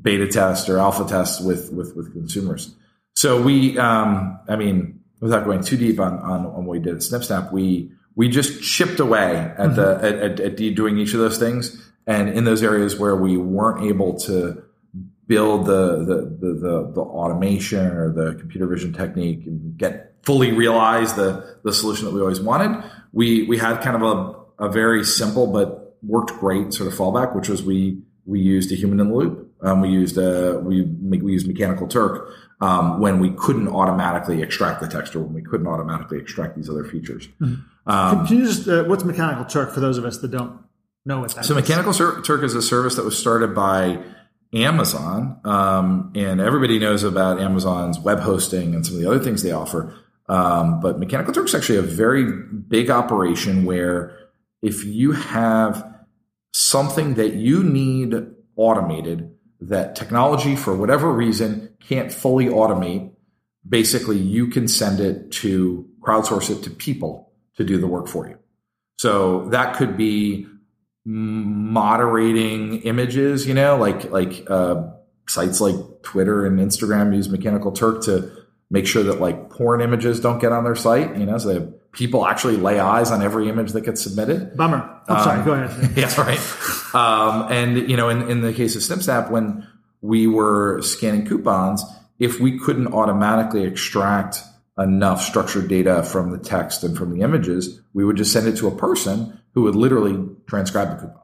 beta 0.00 0.28
test 0.28 0.70
or 0.70 0.78
alpha 0.78 1.04
test 1.04 1.44
with 1.44 1.70
with 1.72 1.94
with 1.94 2.12
consumers. 2.12 2.74
So 3.14 3.42
we, 3.42 3.76
um, 3.76 4.38
I 4.48 4.56
mean, 4.56 5.00
without 5.20 5.44
going 5.44 5.62
too 5.62 5.76
deep 5.76 6.00
on, 6.00 6.18
on 6.20 6.46
on 6.46 6.64
what 6.64 6.68
we 6.68 6.78
did 6.78 6.94
at 6.94 7.00
SnipSnap, 7.00 7.52
we 7.52 7.92
we 8.20 8.28
just 8.28 8.62
chipped 8.62 9.00
away 9.00 9.50
at 9.56 9.76
the 9.76 9.98
at, 10.02 10.40
at, 10.40 10.60
at 10.60 10.74
doing 10.74 10.98
each 10.98 11.14
of 11.14 11.20
those 11.20 11.38
things, 11.38 11.90
and 12.06 12.28
in 12.28 12.44
those 12.44 12.62
areas 12.62 12.98
where 12.98 13.16
we 13.16 13.38
weren't 13.38 13.82
able 13.86 14.18
to 14.18 14.62
build 15.26 15.64
the 15.64 16.04
the 16.04 16.16
the, 16.38 16.52
the, 16.52 16.92
the 16.96 17.00
automation 17.00 17.86
or 17.86 18.12
the 18.12 18.34
computer 18.38 18.66
vision 18.66 18.92
technique 18.92 19.46
and 19.46 19.78
get 19.78 20.12
fully 20.20 20.52
realize 20.52 21.14
the 21.14 21.56
the 21.64 21.72
solution 21.72 22.04
that 22.04 22.12
we 22.12 22.20
always 22.20 22.42
wanted, 22.42 22.84
we 23.14 23.44
we 23.44 23.56
had 23.56 23.80
kind 23.80 23.96
of 23.96 24.02
a, 24.02 24.66
a 24.66 24.68
very 24.70 25.02
simple 25.02 25.46
but 25.46 25.96
worked 26.02 26.32
great 26.32 26.74
sort 26.74 26.92
of 26.92 26.98
fallback, 26.98 27.34
which 27.34 27.48
was 27.48 27.62
we 27.62 28.02
we 28.26 28.38
used 28.38 28.70
a 28.70 28.74
human 28.74 29.00
in 29.00 29.08
the 29.08 29.14
loop. 29.14 29.50
Um, 29.62 29.80
we 29.80 29.88
used 29.88 30.18
uh, 30.18 30.60
we 30.62 30.82
we 30.82 31.32
used 31.32 31.46
Mechanical 31.46 31.88
Turk 31.88 32.28
um, 32.60 33.00
when 33.00 33.20
we 33.20 33.30
couldn't 33.30 33.68
automatically 33.68 34.42
extract 34.42 34.80
the 34.80 34.88
text 34.88 35.16
or 35.16 35.20
when 35.20 35.34
we 35.34 35.42
couldn't 35.42 35.66
automatically 35.66 36.18
extract 36.18 36.56
these 36.56 36.68
other 36.68 36.84
features. 36.84 37.28
Um, 37.86 38.26
can 38.26 38.38
you 38.38 38.44
just 38.44 38.68
uh, 38.68 38.84
what's 38.84 39.04
mechanical 39.04 39.44
turk 39.44 39.72
for 39.72 39.80
those 39.80 39.98
of 39.98 40.04
us 40.04 40.18
that 40.18 40.30
don't 40.30 40.60
know 41.04 41.20
what 41.20 41.34
that 41.34 41.44
so 41.44 41.56
is? 41.56 41.68
Mechanical 41.68 41.92
Turk 42.22 42.42
is 42.42 42.54
a 42.54 42.62
service 42.62 42.96
that 42.96 43.04
was 43.04 43.18
started 43.18 43.54
by 43.54 44.02
Amazon, 44.52 45.40
um, 45.44 46.12
and 46.14 46.40
everybody 46.40 46.78
knows 46.78 47.02
about 47.04 47.40
Amazon's 47.40 47.98
web 47.98 48.20
hosting 48.20 48.74
and 48.74 48.84
some 48.84 48.96
of 48.96 49.00
the 49.00 49.08
other 49.08 49.20
things 49.20 49.42
they 49.42 49.52
offer. 49.52 49.96
Um, 50.28 50.80
but 50.80 50.98
Mechanical 50.98 51.32
Turk 51.32 51.46
is 51.46 51.54
actually 51.54 51.78
a 51.78 51.82
very 51.82 52.24
big 52.24 52.90
operation 52.90 53.64
where 53.64 54.16
if 54.62 54.84
you 54.84 55.12
have 55.12 55.86
something 56.52 57.14
that 57.14 57.34
you 57.34 57.62
need 57.62 58.14
automated 58.56 59.34
that 59.60 59.94
technology 59.94 60.56
for 60.56 60.74
whatever 60.76 61.12
reason 61.12 61.68
can't 61.80 62.12
fully 62.12 62.46
automate 62.46 63.12
basically 63.68 64.16
you 64.16 64.46
can 64.46 64.66
send 64.66 65.00
it 65.00 65.30
to 65.30 65.86
crowdsource 66.00 66.50
it 66.50 66.62
to 66.62 66.70
people 66.70 67.32
to 67.56 67.64
do 67.64 67.78
the 67.78 67.86
work 67.86 68.08
for 68.08 68.28
you 68.28 68.38
so 68.98 69.48
that 69.50 69.76
could 69.76 69.96
be 69.96 70.46
moderating 71.04 72.80
images 72.82 73.46
you 73.46 73.54
know 73.54 73.76
like 73.76 74.10
like 74.10 74.48
uh, 74.50 74.82
sites 75.30 75.60
like 75.60 75.76
Twitter 76.02 76.44
and 76.44 76.58
Instagram 76.58 77.14
use 77.14 77.28
Mechanical 77.28 77.72
Turk 77.72 78.02
to 78.04 78.30
make 78.70 78.86
sure 78.86 79.02
that 79.04 79.20
like 79.20 79.50
porn 79.50 79.80
images 79.80 80.20
don't 80.20 80.40
get 80.40 80.52
on 80.52 80.64
their 80.64 80.74
site. 80.74 81.16
You 81.16 81.26
know, 81.26 81.38
so 81.38 81.48
they 81.48 81.54
have 81.54 81.72
people 81.92 82.26
actually 82.26 82.56
lay 82.56 82.78
eyes 82.78 83.10
on 83.10 83.22
every 83.22 83.48
image 83.48 83.72
that 83.72 83.82
gets 83.82 84.02
submitted. 84.02 84.56
Bummer. 84.56 85.00
I'm 85.08 85.22
sorry. 85.24 85.44
Go 85.44 85.52
ahead. 85.52 85.90
Yeah, 85.96 86.20
right. 86.20 86.94
Um, 86.94 87.50
and 87.50 87.90
you 87.90 87.96
know, 87.96 88.08
in, 88.08 88.30
in 88.30 88.40
the 88.42 88.52
case 88.52 88.76
of 88.76 88.82
SnipSnap, 88.82 89.30
when 89.30 89.66
we 90.00 90.26
were 90.26 90.80
scanning 90.82 91.26
coupons, 91.26 91.84
if 92.18 92.40
we 92.40 92.58
couldn't 92.58 92.88
automatically 92.88 93.64
extract 93.64 94.42
enough 94.78 95.22
structured 95.22 95.68
data 95.68 96.02
from 96.02 96.30
the 96.30 96.38
text 96.38 96.84
and 96.84 96.96
from 96.96 97.14
the 97.14 97.22
images, 97.22 97.80
we 97.92 98.04
would 98.04 98.16
just 98.16 98.32
send 98.32 98.46
it 98.46 98.56
to 98.56 98.68
a 98.68 98.76
person 98.76 99.38
who 99.54 99.62
would 99.62 99.74
literally 99.74 100.28
transcribe 100.46 100.90
the 100.90 100.96
coupon. 100.96 101.22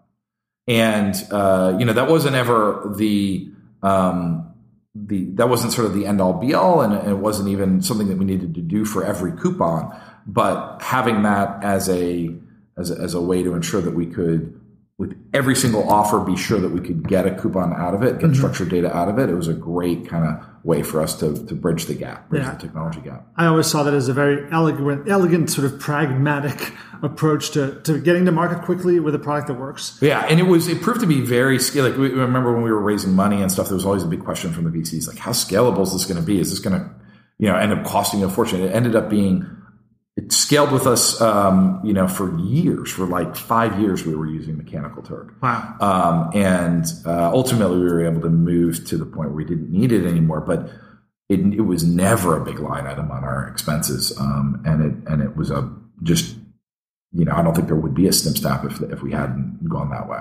And 0.68 1.14
uh, 1.30 1.76
you 1.78 1.84
know, 1.84 1.92
that 1.92 2.08
wasn't 2.08 2.34
ever 2.34 2.92
the 2.96 3.52
um, 3.82 4.52
the 4.94 5.26
that 5.34 5.48
wasn't 5.48 5.72
sort 5.72 5.86
of 5.86 5.94
the 5.94 6.06
end 6.06 6.20
all 6.20 6.32
be 6.34 6.54
all, 6.54 6.80
and 6.80 7.08
it 7.08 7.18
wasn't 7.18 7.48
even 7.48 7.82
something 7.82 8.08
that 8.08 8.18
we 8.18 8.24
needed 8.24 8.54
to 8.54 8.62
do 8.62 8.84
for 8.84 9.04
every 9.04 9.32
coupon. 9.32 9.94
But 10.26 10.80
having 10.82 11.22
that 11.22 11.62
as 11.62 11.88
a 11.88 12.34
as 12.78 12.90
a, 12.90 12.94
as 12.98 13.14
a 13.14 13.20
way 13.20 13.42
to 13.42 13.54
ensure 13.54 13.80
that 13.80 13.94
we 13.94 14.06
could 14.06 14.60
with 14.98 15.14
every 15.34 15.54
single 15.54 15.86
offer 15.90 16.20
be 16.20 16.36
sure 16.36 16.58
that 16.58 16.70
we 16.70 16.80
could 16.80 17.06
get 17.06 17.26
a 17.26 17.34
coupon 17.34 17.72
out 17.74 17.92
of 17.94 18.02
it, 18.02 18.18
get 18.18 18.30
Mm-hmm. 18.30 18.34
structured 18.34 18.70
data 18.70 18.94
out 18.96 19.08
of 19.10 19.18
it. 19.18 19.28
It 19.28 19.34
was 19.34 19.46
a 19.46 19.52
great 19.54 20.08
kind 20.08 20.24
of 20.24 20.42
way 20.64 20.82
for 20.82 21.02
us 21.02 21.18
to, 21.20 21.44
to 21.46 21.54
bridge 21.54 21.84
the 21.84 21.92
gap, 21.94 22.30
bridge 22.30 22.42
Yeah. 22.44 22.54
the 22.54 22.58
technology 22.60 23.00
gap. 23.02 23.26
I 23.36 23.44
always 23.46 23.66
saw 23.66 23.82
that 23.82 23.92
as 23.92 24.08
a 24.08 24.14
very 24.14 24.50
elegant, 24.50 25.06
elegant 25.08 25.50
sort 25.50 25.66
of 25.70 25.78
pragmatic 25.78 26.72
approach 27.02 27.50
to, 27.50 27.78
to 27.82 27.98
getting 28.00 28.24
to 28.24 28.32
market 28.32 28.62
quickly 28.64 28.98
with 28.98 29.14
a 29.14 29.18
product 29.18 29.48
that 29.48 29.54
works. 29.54 29.98
Yeah, 30.00 30.24
and 30.30 30.40
it 30.40 30.44
was 30.44 30.66
it 30.66 30.80
proved 30.80 31.00
to 31.00 31.06
be 31.06 31.20
very 31.20 31.58
scale. 31.58 31.84
Like 31.88 31.98
we 31.98 32.08
remember 32.08 32.54
when 32.54 32.62
we 32.62 32.72
were 32.72 32.80
raising 32.80 33.12
money 33.12 33.42
and 33.42 33.52
stuff, 33.52 33.66
there 33.68 33.74
was 33.76 33.84
always 33.84 34.02
a 34.02 34.08
big 34.08 34.24
question 34.24 34.50
from 34.52 34.64
the 34.64 34.70
VCs, 34.70 35.06
like 35.08 35.18
how 35.18 35.32
scalable 35.32 35.82
is 35.82 35.92
this 35.92 36.06
going 36.06 36.18
to 36.20 36.26
be? 36.26 36.40
Is 36.40 36.48
this 36.50 36.58
going 36.58 36.80
to, 36.80 36.90
you 37.38 37.48
know, 37.48 37.56
end 37.56 37.72
up 37.74 37.84
costing 37.84 38.24
a 38.24 38.30
fortune? 38.30 38.62
It 38.62 38.74
ended 38.74 38.96
up 38.96 39.10
being 39.10 39.46
scaled 40.28 40.72
with 40.72 40.86
us, 40.86 41.20
um, 41.20 41.80
you 41.84 41.92
know, 41.92 42.08
for 42.08 42.38
years. 42.38 42.90
For 42.90 43.06
like 43.06 43.36
five 43.36 43.80
years, 43.80 44.04
we 44.04 44.14
were 44.14 44.26
using 44.26 44.56
Mechanical 44.56 45.02
Turk. 45.02 45.34
Wow. 45.42 45.76
Um, 45.80 46.30
and 46.34 46.84
uh, 47.04 47.30
ultimately, 47.32 47.78
we 47.78 47.84
were 47.84 48.04
able 48.04 48.20
to 48.22 48.30
move 48.30 48.86
to 48.86 48.96
the 48.96 49.04
point 49.06 49.30
where 49.30 49.36
we 49.36 49.44
didn't 49.44 49.70
need 49.70 49.92
it 49.92 50.06
anymore. 50.06 50.40
But 50.40 50.70
it, 51.28 51.40
it 51.40 51.62
was 51.62 51.84
never 51.84 52.40
a 52.40 52.44
big 52.44 52.58
line 52.58 52.86
item 52.86 53.10
on 53.10 53.24
our 53.24 53.48
expenses, 53.48 54.16
um, 54.18 54.62
and 54.64 54.84
it 54.84 55.12
and 55.12 55.22
it 55.22 55.36
was 55.36 55.50
a 55.50 55.72
just 56.02 56.36
you 57.12 57.24
know 57.24 57.32
I 57.32 57.42
don't 57.42 57.54
think 57.54 57.66
there 57.66 57.76
would 57.76 57.94
be 57.94 58.06
a 58.06 58.10
SnipSnap 58.10 58.64
if 58.64 58.80
if 58.92 59.02
we 59.02 59.12
hadn't 59.12 59.68
gone 59.68 59.90
that 59.90 60.08
way. 60.08 60.20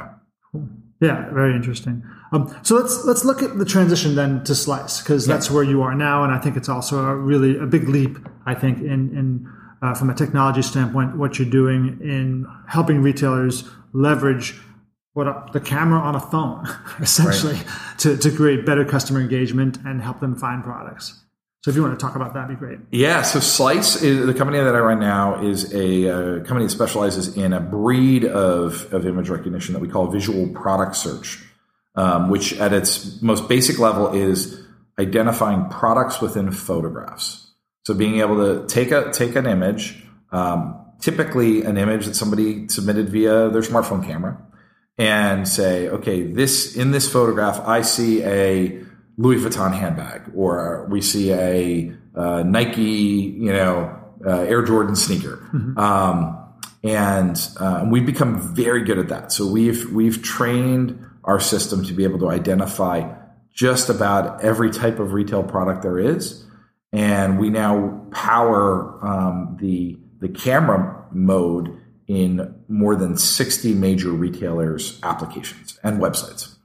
Cool. 0.51 0.67
Yeah, 1.01 1.29
very 1.31 1.55
interesting. 1.55 2.03
Um, 2.31 2.55
so 2.63 2.75
let's 2.75 3.05
let's 3.05 3.23
look 3.23 3.43
at 3.43 3.57
the 3.57 3.65
transition 3.65 4.15
then 4.15 4.43
to 4.45 4.55
Slice 4.55 5.01
because 5.01 5.27
that's 5.27 5.51
where 5.51 5.63
you 5.63 5.83
are 5.83 5.93
now, 5.93 6.23
and 6.23 6.33
I 6.33 6.39
think 6.39 6.57
it's 6.57 6.69
also 6.69 7.05
a 7.05 7.15
really 7.15 7.57
a 7.57 7.65
big 7.65 7.87
leap. 7.87 8.17
I 8.45 8.55
think 8.55 8.79
in 8.79 9.15
in 9.15 9.47
uh, 9.85 9.93
from 9.93 10.09
a 10.09 10.15
technology 10.15 10.61
standpoint, 10.61 11.17
what 11.17 11.39
you're 11.39 11.49
doing 11.49 11.99
in 12.01 12.45
helping 12.67 13.01
retailers 13.01 13.63
leverage 13.93 14.55
what 15.13 15.27
a, 15.27 15.45
the 15.53 15.61
camera 15.61 15.99
on 15.99 16.13
a 16.15 16.19
phone, 16.19 16.67
essentially, 16.99 17.57
to 17.99 18.17
to 18.17 18.31
create 18.31 18.65
better 18.65 18.83
customer 18.83 19.21
engagement 19.21 19.77
and 19.85 20.01
help 20.01 20.19
them 20.19 20.35
find 20.35 20.63
products. 20.63 21.21
So 21.63 21.71
if 21.71 21.75
you 21.77 21.81
want 21.81 21.99
to 21.99 22.05
talk 22.05 22.15
about 22.15 22.35
that, 22.35 22.47
be 22.47 22.53
great. 22.53 22.77
Yeah, 22.91 23.23
so 23.23 23.39
Slice 23.39 24.03
is 24.03 24.27
the 24.27 24.35
company 24.35 24.59
that 24.59 24.75
I 24.75 24.79
run 24.79 24.99
now 24.99 25.41
is 25.43 25.73
a 25.73 26.09
uh, 26.09 26.43
company 26.43 26.65
that 26.65 26.69
specializes 26.69 27.35
in 27.35 27.53
a 27.53 27.59
breed 27.59 28.23
of, 28.23 28.93
of 28.93 29.07
image 29.07 29.29
recognition 29.29 29.73
that 29.73 29.79
we 29.79 29.87
call 29.87 30.05
visual 30.11 30.47
product 30.49 30.95
search, 30.95 31.39
um, 31.95 32.29
which 32.29 32.53
at 32.59 32.71
its 32.71 33.19
most 33.23 33.49
basic 33.49 33.79
level 33.79 34.13
is 34.13 34.63
identifying 34.99 35.67
products 35.69 36.21
within 36.21 36.51
photographs. 36.51 37.44
So 37.85 37.93
being 37.93 38.19
able 38.19 38.37
to 38.37 38.67
take 38.67 38.91
a 38.91 39.11
take 39.11 39.35
an 39.35 39.45
image, 39.45 40.03
um, 40.31 40.75
typically 40.99 41.63
an 41.63 41.77
image 41.77 42.07
that 42.07 42.15
somebody 42.15 42.67
submitted 42.67 43.09
via 43.09 43.49
their 43.49 43.61
smartphone 43.61 44.03
camera, 44.05 44.41
and 44.97 45.47
say, 45.47 45.89
okay, 45.89 46.23
this 46.23 46.75
in 46.75 46.91
this 46.91 47.11
photograph, 47.11 47.59
I 47.67 47.81
see 47.81 48.23
a 48.23 48.81
Louis 49.17 49.37
Vuitton 49.37 49.73
handbag, 49.73 50.31
or 50.35 50.87
we 50.89 51.01
see 51.01 51.31
a 51.31 51.93
uh, 52.15 52.43
Nike, 52.43 52.81
you 52.81 53.53
know, 53.53 53.97
uh, 54.25 54.39
Air 54.41 54.63
Jordan 54.63 54.95
sneaker, 54.95 55.47
um, 55.77 56.39
and 56.83 57.37
uh, 57.59 57.85
we've 57.89 58.05
become 58.05 58.55
very 58.55 58.83
good 58.83 58.97
at 58.97 59.09
that. 59.09 59.31
So 59.31 59.45
we've 59.47 59.91
we've 59.91 60.23
trained 60.23 61.05
our 61.23 61.39
system 61.39 61.83
to 61.85 61.93
be 61.93 62.03
able 62.03 62.19
to 62.19 62.29
identify 62.29 63.13
just 63.53 63.89
about 63.89 64.43
every 64.43 64.71
type 64.71 64.99
of 64.99 65.13
retail 65.13 65.43
product 65.43 65.81
there 65.81 65.99
is, 65.99 66.44
and 66.95 67.37
we 67.37 67.49
now 67.49 68.07
power 68.11 69.05
um, 69.05 69.57
the 69.59 69.99
the 70.19 70.29
camera 70.29 71.05
mode 71.11 71.77
in 72.07 72.55
more 72.67 72.95
than 72.95 73.17
60 73.17 73.73
major 73.73 74.11
retailers' 74.11 74.99
applications 75.03 75.77
and 75.83 75.99
websites. 75.99 76.55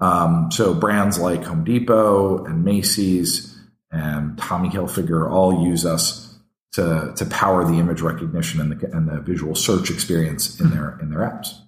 Um, 0.00 0.50
so 0.50 0.74
brands 0.74 1.18
like 1.18 1.44
Home 1.44 1.64
Depot 1.64 2.44
and 2.44 2.64
Macy's 2.64 3.58
and 3.90 4.36
Tommy 4.36 4.68
Hilfiger 4.68 5.30
all 5.30 5.66
use 5.66 5.86
us 5.86 6.38
to, 6.72 7.12
to 7.16 7.26
power 7.26 7.64
the 7.64 7.78
image 7.78 8.00
recognition 8.00 8.60
and 8.60 8.72
the, 8.72 8.86
and 8.92 9.08
the 9.08 9.20
visual 9.20 9.54
search 9.54 9.90
experience 9.90 10.60
in 10.60 10.70
their 10.70 10.98
in 11.00 11.10
their 11.10 11.20
apps. 11.20 11.58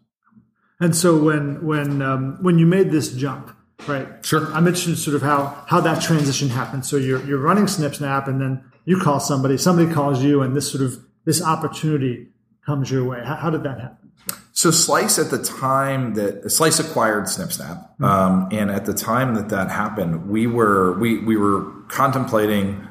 And 0.81 0.95
so 0.95 1.16
when 1.16 1.64
when 1.64 2.02
um, 2.02 2.42
when 2.42 2.59
you 2.59 2.66
made 2.66 2.90
this 2.90 3.12
jump, 3.12 3.57
right? 3.87 4.25
Sure. 4.25 4.52
I'm 4.52 4.67
interested 4.67 4.91
in 4.91 4.97
sort 4.97 5.17
of 5.17 5.23
how 5.23 5.64
how 5.67 5.81
that 5.81 6.02
transition 6.02 6.49
happened. 6.49 6.87
So 6.87 6.97
you're 6.97 7.25
you're 7.25 7.38
running 7.38 7.64
SnipSnap, 7.64 8.29
and 8.29 8.41
then 8.41 8.64
you 8.85 8.99
call 8.99 9.21
somebody, 9.21 9.57
somebody 9.59 9.93
calls 9.93 10.23
you, 10.23 10.43
and 10.43 10.57
this 10.57 10.71
sort 10.71 10.83
of 10.85 10.99
this 11.25 11.43
opportunity 11.43 12.29
comes 12.64 12.91
your 12.91 13.05
way. 13.05 13.23
How, 13.25 13.37
how 13.37 13.50
did 13.50 13.62
that 13.64 13.81
happen? 13.81 14.12
So 14.52 14.71
Slice 14.71 15.19
at 15.19 15.31
the 15.31 15.43
time 15.43 16.14
that 16.14 16.50
Slice 16.50 16.79
acquired 16.79 17.25
SnipSnap, 17.25 18.00
um, 18.00 18.49
and 18.52 18.71
at 18.71 18.85
the 18.85 18.95
time 18.95 19.35
that 19.35 19.49
that 19.49 19.71
happened, 19.71 20.29
we 20.29 20.47
were 20.47 20.99
we 20.99 21.19
we 21.19 21.37
were 21.37 21.62
contemplating 21.88 22.87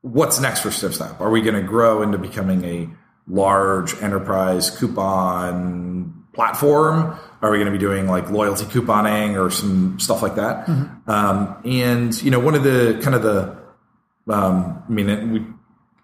what's 0.00 0.40
next 0.40 0.60
for 0.60 0.70
SnipSnap. 0.70 1.20
Are 1.20 1.30
we 1.30 1.42
going 1.42 1.60
to 1.60 1.66
grow 1.66 2.02
into 2.02 2.18
becoming 2.18 2.64
a 2.64 2.88
large 3.28 3.94
enterprise 4.02 4.70
coupon 4.70 5.99
platform? 6.32 7.18
Are 7.42 7.50
we 7.50 7.56
going 7.58 7.66
to 7.66 7.72
be 7.72 7.78
doing 7.78 8.06
like 8.06 8.30
loyalty 8.30 8.64
couponing 8.66 9.38
or 9.40 9.50
some 9.50 9.98
stuff 9.98 10.22
like 10.22 10.36
that? 10.36 10.68
Um, 11.06 11.56
and 11.64 12.22
you 12.22 12.30
know, 12.30 12.40
one 12.40 12.54
of 12.54 12.62
the 12.62 13.00
kind 13.02 13.14
of 13.14 13.22
the 13.22 13.56
um, 14.32 14.82
I 14.88 14.92
mean, 14.92 15.08
it- 15.08 15.26
we 15.28 15.44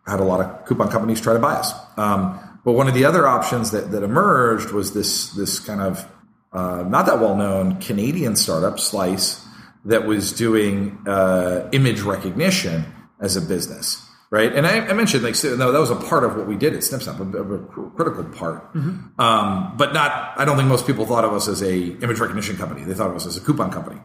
had 0.06 0.20
a 0.20 0.24
lot 0.24 0.40
of 0.40 0.64
coupon 0.66 0.88
companies 0.90 1.20
try 1.20 1.32
to 1.32 1.38
buy 1.40 1.54
us. 1.54 1.72
Um, 1.96 2.38
but 2.64 2.72
one 2.72 2.88
of 2.88 2.94
the 2.94 3.04
other 3.04 3.26
options 3.26 3.70
that, 3.72 3.90
that 3.92 4.02
emerged 4.02 4.70
was 4.70 4.92
this 4.94 5.30
this 5.32 5.58
kind 5.60 5.80
of 5.80 6.06
uh, 6.52 6.82
not 6.88 7.06
that 7.06 7.20
well 7.20 7.36
known 7.36 7.80
Canadian 7.80 8.34
startup, 8.36 8.78
Slice, 8.80 9.44
that 9.84 10.06
was 10.06 10.32
doing 10.32 10.98
uh, 11.06 11.68
image 11.72 12.00
recognition 12.00 12.84
as 13.20 13.36
a 13.36 13.40
business, 13.40 14.04
right? 14.30 14.52
And 14.52 14.66
I, 14.66 14.86
I 14.86 14.92
mentioned 14.92 15.22
like 15.24 15.34
so, 15.34 15.56
no, 15.56 15.72
that 15.72 15.80
was 15.80 15.90
a 15.90 15.96
part 15.96 16.24
of 16.24 16.36
what 16.36 16.46
we 16.46 16.56
did 16.56 16.74
at 16.74 16.80
SnipSnap, 16.80 17.34
a, 17.34 17.54
a 17.54 17.90
critical 17.90 18.24
part, 18.24 18.74
um, 19.18 19.74
but 19.76 19.92
not. 19.92 20.32
I 20.36 20.44
don't 20.44 20.56
think 20.56 20.68
most 20.68 20.86
people 20.86 21.06
thought 21.06 21.24
of 21.24 21.32
us 21.32 21.48
as 21.48 21.62
a 21.62 21.76
image 21.76 22.18
recognition 22.18 22.56
company. 22.56 22.84
They 22.84 22.94
thought 22.94 23.10
of 23.10 23.16
us 23.16 23.26
as 23.26 23.36
a 23.36 23.40
coupon 23.40 23.70
company. 23.70 24.00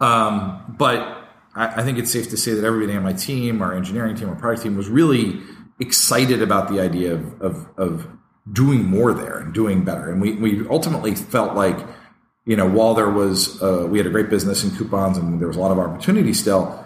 Um, 0.00 0.74
but 0.78 0.98
I, 1.54 1.80
I 1.80 1.82
think 1.84 1.98
it's 1.98 2.10
safe 2.10 2.30
to 2.30 2.36
say 2.36 2.54
that 2.54 2.64
everybody 2.64 2.96
on 2.96 3.02
my 3.02 3.12
team, 3.12 3.62
our 3.62 3.74
engineering 3.74 4.16
team, 4.16 4.28
our 4.28 4.36
product 4.36 4.62
team, 4.62 4.76
was 4.76 4.88
really 4.88 5.40
excited 5.80 6.42
about 6.42 6.68
the 6.68 6.80
idea 6.80 7.14
of, 7.14 7.40
of, 7.40 7.68
of 7.76 8.08
doing 8.52 8.84
more 8.84 9.12
there 9.12 9.38
and 9.38 9.54
doing 9.54 9.84
better. 9.84 10.10
And 10.10 10.20
we, 10.20 10.34
we 10.34 10.66
ultimately 10.68 11.14
felt 11.14 11.54
like, 11.54 11.78
you 12.44 12.56
know, 12.56 12.68
while 12.68 12.94
there 12.94 13.10
was, 13.10 13.62
uh, 13.62 13.86
we 13.88 13.98
had 13.98 14.06
a 14.06 14.10
great 14.10 14.28
business 14.28 14.64
in 14.64 14.70
coupons 14.76 15.16
and 15.16 15.40
there 15.40 15.48
was 15.48 15.56
a 15.56 15.60
lot 15.60 15.70
of 15.70 15.78
opportunity 15.78 16.32
still, 16.32 16.84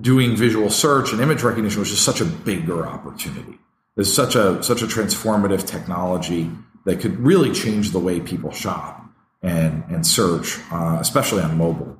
doing 0.00 0.36
visual 0.36 0.70
search 0.70 1.12
and 1.12 1.20
image 1.20 1.42
recognition 1.42 1.80
was 1.80 1.90
just 1.90 2.04
such 2.04 2.20
a 2.20 2.24
bigger 2.24 2.86
opportunity. 2.86 3.58
There's 3.94 4.12
such 4.12 4.34
a 4.34 4.62
such 4.62 4.82
a 4.82 4.86
transformative 4.86 5.66
technology 5.66 6.50
that 6.84 7.00
could 7.00 7.18
really 7.20 7.52
change 7.52 7.90
the 7.90 7.98
way 7.98 8.20
people 8.20 8.50
shop 8.50 9.04
and 9.42 9.84
and 9.88 10.06
search, 10.06 10.58
uh, 10.70 10.98
especially 11.00 11.42
on 11.42 11.58
mobile. 11.58 11.98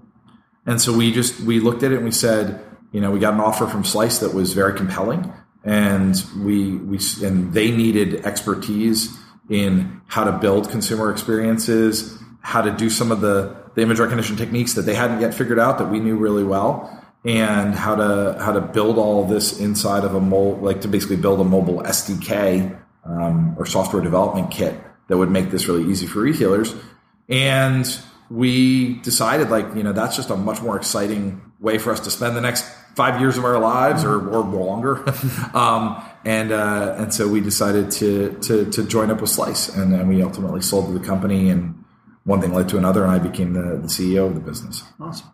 And 0.64 0.80
so 0.80 0.96
we 0.96 1.12
just 1.12 1.40
we 1.40 1.60
looked 1.60 1.82
at 1.82 1.92
it 1.92 1.96
and 1.96 2.04
we 2.04 2.12
said, 2.12 2.64
you 2.92 3.00
know, 3.00 3.10
we 3.10 3.18
got 3.18 3.34
an 3.34 3.40
offer 3.40 3.66
from 3.66 3.84
Slice 3.84 4.18
that 4.20 4.32
was 4.32 4.54
very 4.54 4.74
compelling, 4.74 5.30
and 5.64 6.24
we 6.38 6.76
we 6.76 6.98
and 7.22 7.52
they 7.52 7.70
needed 7.70 8.24
expertise 8.24 9.14
in 9.50 10.00
how 10.06 10.24
to 10.24 10.32
build 10.32 10.70
consumer 10.70 11.10
experiences, 11.10 12.18
how 12.40 12.62
to 12.62 12.70
do 12.70 12.88
some 12.88 13.12
of 13.12 13.20
the 13.20 13.54
the 13.74 13.82
image 13.82 13.98
recognition 13.98 14.36
techniques 14.36 14.74
that 14.74 14.82
they 14.82 14.94
hadn't 14.94 15.20
yet 15.20 15.34
figured 15.34 15.58
out 15.58 15.78
that 15.78 15.90
we 15.90 15.98
knew 15.98 16.16
really 16.16 16.44
well, 16.44 17.01
and 17.24 17.74
how 17.74 17.94
to 17.94 18.36
how 18.40 18.52
to 18.52 18.60
build 18.60 18.98
all 18.98 19.24
this 19.24 19.60
inside 19.60 20.04
of 20.04 20.14
a 20.14 20.20
mobile, 20.20 20.56
like 20.56 20.80
to 20.82 20.88
basically 20.88 21.16
build 21.16 21.40
a 21.40 21.44
mobile 21.44 21.82
SDK 21.82 22.78
um, 23.04 23.54
or 23.58 23.66
software 23.66 24.02
development 24.02 24.50
kit 24.50 24.78
that 25.08 25.16
would 25.16 25.30
make 25.30 25.50
this 25.50 25.68
really 25.68 25.90
easy 25.90 26.06
for 26.06 26.20
retailers. 26.20 26.74
And 27.28 27.86
we 28.32 28.94
decided 29.00 29.50
like 29.50 29.74
you 29.74 29.82
know 29.82 29.92
that's 29.92 30.16
just 30.16 30.30
a 30.30 30.36
much 30.36 30.62
more 30.62 30.76
exciting 30.76 31.40
way 31.60 31.78
for 31.78 31.92
us 31.92 32.00
to 32.00 32.10
spend 32.10 32.34
the 32.34 32.40
next 32.40 32.64
five 32.96 33.20
years 33.20 33.38
of 33.38 33.44
our 33.44 33.58
lives 33.58 34.04
or, 34.04 34.14
or 34.28 34.40
longer 34.40 35.04
um, 35.54 36.02
and 36.24 36.50
uh, 36.50 36.94
and 36.98 37.12
so 37.12 37.28
we 37.28 37.40
decided 37.40 37.90
to, 37.90 38.32
to 38.40 38.70
to 38.70 38.86
join 38.86 39.10
up 39.10 39.20
with 39.20 39.30
slice 39.30 39.68
and 39.76 39.92
then 39.92 40.08
we 40.08 40.22
ultimately 40.22 40.62
sold 40.62 40.94
the 40.94 41.06
company 41.06 41.50
and 41.50 41.84
one 42.24 42.40
thing 42.40 42.54
led 42.54 42.68
to 42.68 42.78
another 42.78 43.02
and 43.02 43.12
i 43.12 43.18
became 43.18 43.52
the, 43.52 43.76
the 43.76 43.88
ceo 43.88 44.26
of 44.26 44.34
the 44.34 44.40
business 44.40 44.82
Awesome. 44.98 45.26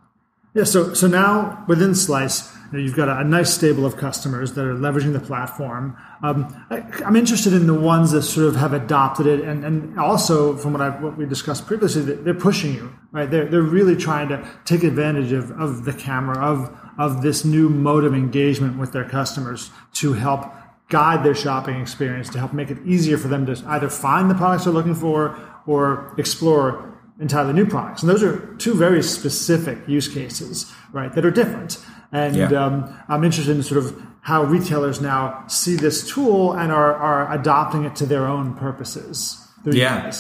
Yeah, 0.59 0.65
so 0.65 0.93
so 0.93 1.07
now 1.07 1.65
within 1.69 1.95
Slice, 1.95 2.53
you 2.73 2.81
you've 2.81 2.97
got 2.97 3.09
a, 3.09 3.19
a 3.19 3.23
nice 3.23 3.55
stable 3.55 3.87
of 3.87 3.97
customers 3.97 4.55
that 4.55 4.65
are 4.65 4.75
leveraging 4.75 5.13
the 5.13 5.21
platform. 5.21 5.97
Um, 6.21 6.67
I, 6.69 6.79
I'm 7.07 7.15
interested 7.15 7.53
in 7.53 7.69
the 7.69 7.79
ones 7.79 8.11
that 8.11 8.23
sort 8.23 8.49
of 8.49 8.57
have 8.57 8.73
adopted 8.73 9.29
it, 9.29 9.43
and, 9.43 9.65
and 9.65 10.01
also 10.01 10.57
from 10.57 10.73
what 10.73 10.83
I 10.83 10.89
what 10.89 11.17
we 11.17 11.27
discussed 11.27 11.69
previously, 11.69 12.03
they're 12.03 12.35
pushing 12.35 12.75
you, 12.75 12.93
right? 13.13 13.31
They're 13.31 13.45
they're 13.45 13.63
really 13.63 13.95
trying 13.95 14.31
to 14.31 14.45
take 14.65 14.83
advantage 14.83 15.31
of, 15.31 15.53
of 15.53 15.85
the 15.85 15.93
camera 15.93 16.39
of 16.45 16.77
of 16.99 17.23
this 17.23 17.45
new 17.45 17.69
mode 17.69 18.03
of 18.03 18.13
engagement 18.13 18.81
with 18.81 18.91
their 18.91 19.09
customers 19.09 19.71
to 19.93 20.15
help 20.15 20.45
guide 20.89 21.25
their 21.25 21.37
shopping 21.37 21.81
experience, 21.81 22.29
to 22.31 22.39
help 22.41 22.53
make 22.53 22.73
it 22.73 22.79
easier 22.85 23.17
for 23.17 23.29
them 23.29 23.47
to 23.47 23.63
either 23.69 23.89
find 23.89 24.29
the 24.29 24.35
products 24.35 24.65
they're 24.65 24.73
looking 24.73 24.97
for 24.97 25.39
or 25.69 26.13
explore 26.19 26.98
entirely 27.21 27.53
new 27.53 27.67
products. 27.67 28.03
And 28.03 28.11
those 28.11 28.23
are 28.23 28.39
two 28.57 28.75
very 28.75 29.03
specific 29.03 29.79
use 29.87 30.09
cases, 30.09 30.71
right, 30.93 31.13
that 31.15 31.25
are 31.25 31.31
different. 31.31 31.79
And 32.13 32.37
Yeah. 32.37 32.49
um, 32.53 32.95
I'm 33.09 33.25
interested 33.25 33.57
in 33.57 33.63
sort 33.63 33.85
of 33.85 34.01
how 34.23 34.45
retailers 34.45 35.01
now 35.01 35.45
see 35.47 35.77
this 35.77 36.09
tool 36.09 36.53
and 36.53 36.71
are, 36.73 36.95
are 36.95 37.33
adopting 37.33 37.85
it 37.85 37.97
to 37.97 38.07
their 38.07 38.27
own 38.27 38.55
purposes. 38.55 39.37
Yeah. 39.65 40.13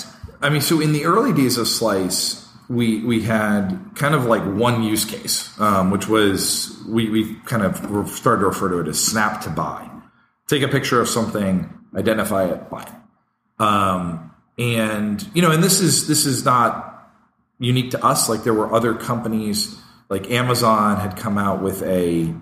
I 0.42 0.48
mean, 0.50 0.60
so 0.60 0.80
in 0.80 0.92
the 0.92 1.04
early 1.04 1.32
days 1.32 1.58
of 1.58 1.66
Slice, 1.68 2.46
we 2.68 3.02
we 3.04 3.22
had 3.22 3.78
kind 3.94 4.14
of 4.14 4.26
like 4.26 4.42
one 4.44 4.82
use 4.82 5.04
case, 5.04 5.58
um, 5.58 5.90
which 5.90 6.06
was 6.06 6.76
we, 6.86 7.08
we 7.08 7.34
kind 7.46 7.62
of 7.62 7.76
started 8.10 8.40
to 8.40 8.46
refer 8.46 8.68
to 8.68 8.80
it 8.80 8.88
as 8.88 9.02
snap 9.02 9.40
to 9.42 9.50
buy. 9.50 9.88
Take 10.48 10.62
a 10.62 10.68
picture 10.68 11.00
of 11.00 11.08
something, 11.08 11.72
identify 11.96 12.44
it, 12.44 12.68
buy 12.68 12.82
it. 12.82 13.62
Um, 13.62 14.30
and 14.58 15.26
you 15.34 15.40
know, 15.42 15.50
and 15.50 15.62
this 15.62 15.80
is 15.80 16.08
this 16.08 16.26
is 16.26 16.44
not 16.44 16.87
unique 17.58 17.90
to 17.92 18.04
us. 18.04 18.28
Like 18.28 18.44
there 18.44 18.54
were 18.54 18.72
other 18.72 18.94
companies, 18.94 19.78
like 20.08 20.30
Amazon 20.30 20.98
had 20.98 21.16
come 21.16 21.38
out 21.38 21.62
with 21.62 21.82
a 21.82 22.34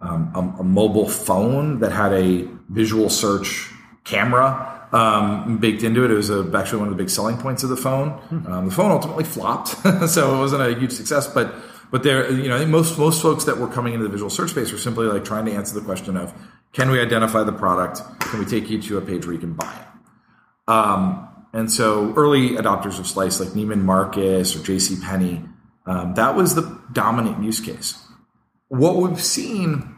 um, 0.00 0.32
a, 0.34 0.60
a 0.60 0.64
mobile 0.64 1.08
phone 1.08 1.78
that 1.80 1.92
had 1.92 2.12
a 2.12 2.48
visual 2.68 3.08
search 3.08 3.70
camera 4.04 4.88
um, 4.92 5.58
baked 5.58 5.82
into 5.82 6.04
it. 6.04 6.10
It 6.10 6.14
was 6.14 6.28
a, 6.30 6.50
actually 6.54 6.80
one 6.80 6.88
of 6.88 6.96
the 6.96 7.02
big 7.02 7.10
selling 7.10 7.38
points 7.38 7.62
of 7.62 7.70
the 7.70 7.76
phone. 7.76 8.20
Um, 8.46 8.68
the 8.68 8.74
phone 8.74 8.90
ultimately 8.90 9.24
flopped, 9.24 9.68
so 10.08 10.34
it 10.34 10.38
wasn't 10.38 10.62
a 10.62 10.78
huge 10.78 10.92
success. 10.92 11.26
But 11.26 11.54
but 11.90 12.02
there, 12.02 12.30
you 12.30 12.48
know, 12.48 12.56
I 12.56 12.58
think 12.58 12.70
most 12.70 12.98
most 12.98 13.22
folks 13.22 13.44
that 13.44 13.58
were 13.58 13.68
coming 13.68 13.94
into 13.94 14.04
the 14.04 14.10
visual 14.10 14.30
search 14.30 14.50
space 14.50 14.72
were 14.72 14.78
simply 14.78 15.06
like 15.06 15.24
trying 15.24 15.46
to 15.46 15.52
answer 15.52 15.74
the 15.74 15.84
question 15.84 16.16
of, 16.16 16.32
can 16.72 16.90
we 16.90 17.00
identify 17.00 17.42
the 17.44 17.52
product? 17.52 18.02
Can 18.20 18.38
we 18.38 18.46
take 18.46 18.68
you 18.70 18.80
to 18.82 18.98
a 18.98 19.00
page 19.00 19.24
where 19.24 19.34
you 19.34 19.40
can 19.40 19.54
buy 19.54 19.72
it? 19.72 20.72
And 21.52 21.70
so 21.70 22.14
early 22.14 22.50
adopters 22.50 22.98
of 22.98 23.06
Slice, 23.06 23.38
like 23.38 23.50
Neiman 23.50 23.82
Marcus 23.82 24.56
or 24.56 24.62
J.C. 24.62 24.96
Penney, 25.02 25.42
um, 25.86 26.14
that 26.14 26.34
was 26.34 26.54
the 26.54 26.80
dominant 26.92 27.42
use 27.42 27.60
case. 27.60 28.02
What 28.68 28.96
we've 28.96 29.20
seen 29.20 29.96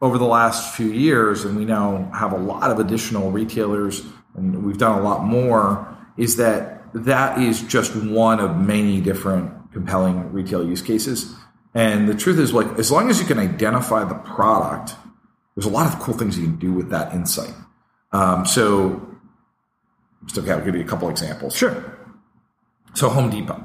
over 0.00 0.16
the 0.16 0.24
last 0.24 0.74
few 0.74 0.86
years, 0.86 1.44
and 1.44 1.56
we 1.56 1.64
now 1.64 2.10
have 2.14 2.32
a 2.32 2.38
lot 2.38 2.70
of 2.70 2.78
additional 2.78 3.30
retailers, 3.30 4.02
and 4.34 4.64
we've 4.64 4.78
done 4.78 4.98
a 4.98 5.02
lot 5.02 5.24
more, 5.24 5.86
is 6.16 6.36
that 6.36 6.80
that 6.94 7.38
is 7.38 7.62
just 7.62 7.94
one 7.94 8.40
of 8.40 8.56
many 8.56 9.00
different 9.00 9.72
compelling 9.72 10.32
retail 10.32 10.66
use 10.66 10.82
cases. 10.82 11.34
And 11.74 12.08
the 12.08 12.14
truth 12.14 12.38
is, 12.38 12.52
like, 12.52 12.78
as 12.78 12.90
long 12.90 13.10
as 13.10 13.20
you 13.20 13.26
can 13.26 13.38
identify 13.38 14.04
the 14.04 14.14
product, 14.14 14.94
there's 15.54 15.66
a 15.66 15.70
lot 15.70 15.92
of 15.92 16.00
cool 16.00 16.14
things 16.14 16.38
you 16.38 16.44
can 16.44 16.56
do 16.56 16.72
with 16.72 16.90
that 16.90 17.14
insight. 17.14 17.54
Um, 18.12 18.46
so, 18.46 19.09
just 20.26 20.38
okay, 20.38 20.52
I'll 20.52 20.64
give 20.64 20.74
you 20.74 20.82
a 20.82 20.86
couple 20.86 21.08
examples. 21.08 21.54
Sure. 21.56 21.96
So 22.94 23.08
Home 23.08 23.30
Depot. 23.30 23.64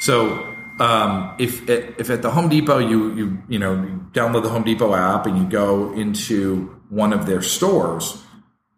So 0.00 0.32
um, 0.80 1.34
if 1.38 1.68
if 1.68 2.10
at 2.10 2.22
the 2.22 2.30
Home 2.30 2.48
Depot 2.48 2.78
you 2.78 3.14
you 3.14 3.42
you 3.48 3.58
know 3.58 3.74
you 3.74 4.06
download 4.12 4.42
the 4.42 4.48
Home 4.50 4.64
Depot 4.64 4.94
app 4.94 5.26
and 5.26 5.38
you 5.38 5.44
go 5.48 5.92
into 5.92 6.80
one 6.88 7.12
of 7.12 7.26
their 7.26 7.42
stores, 7.42 8.22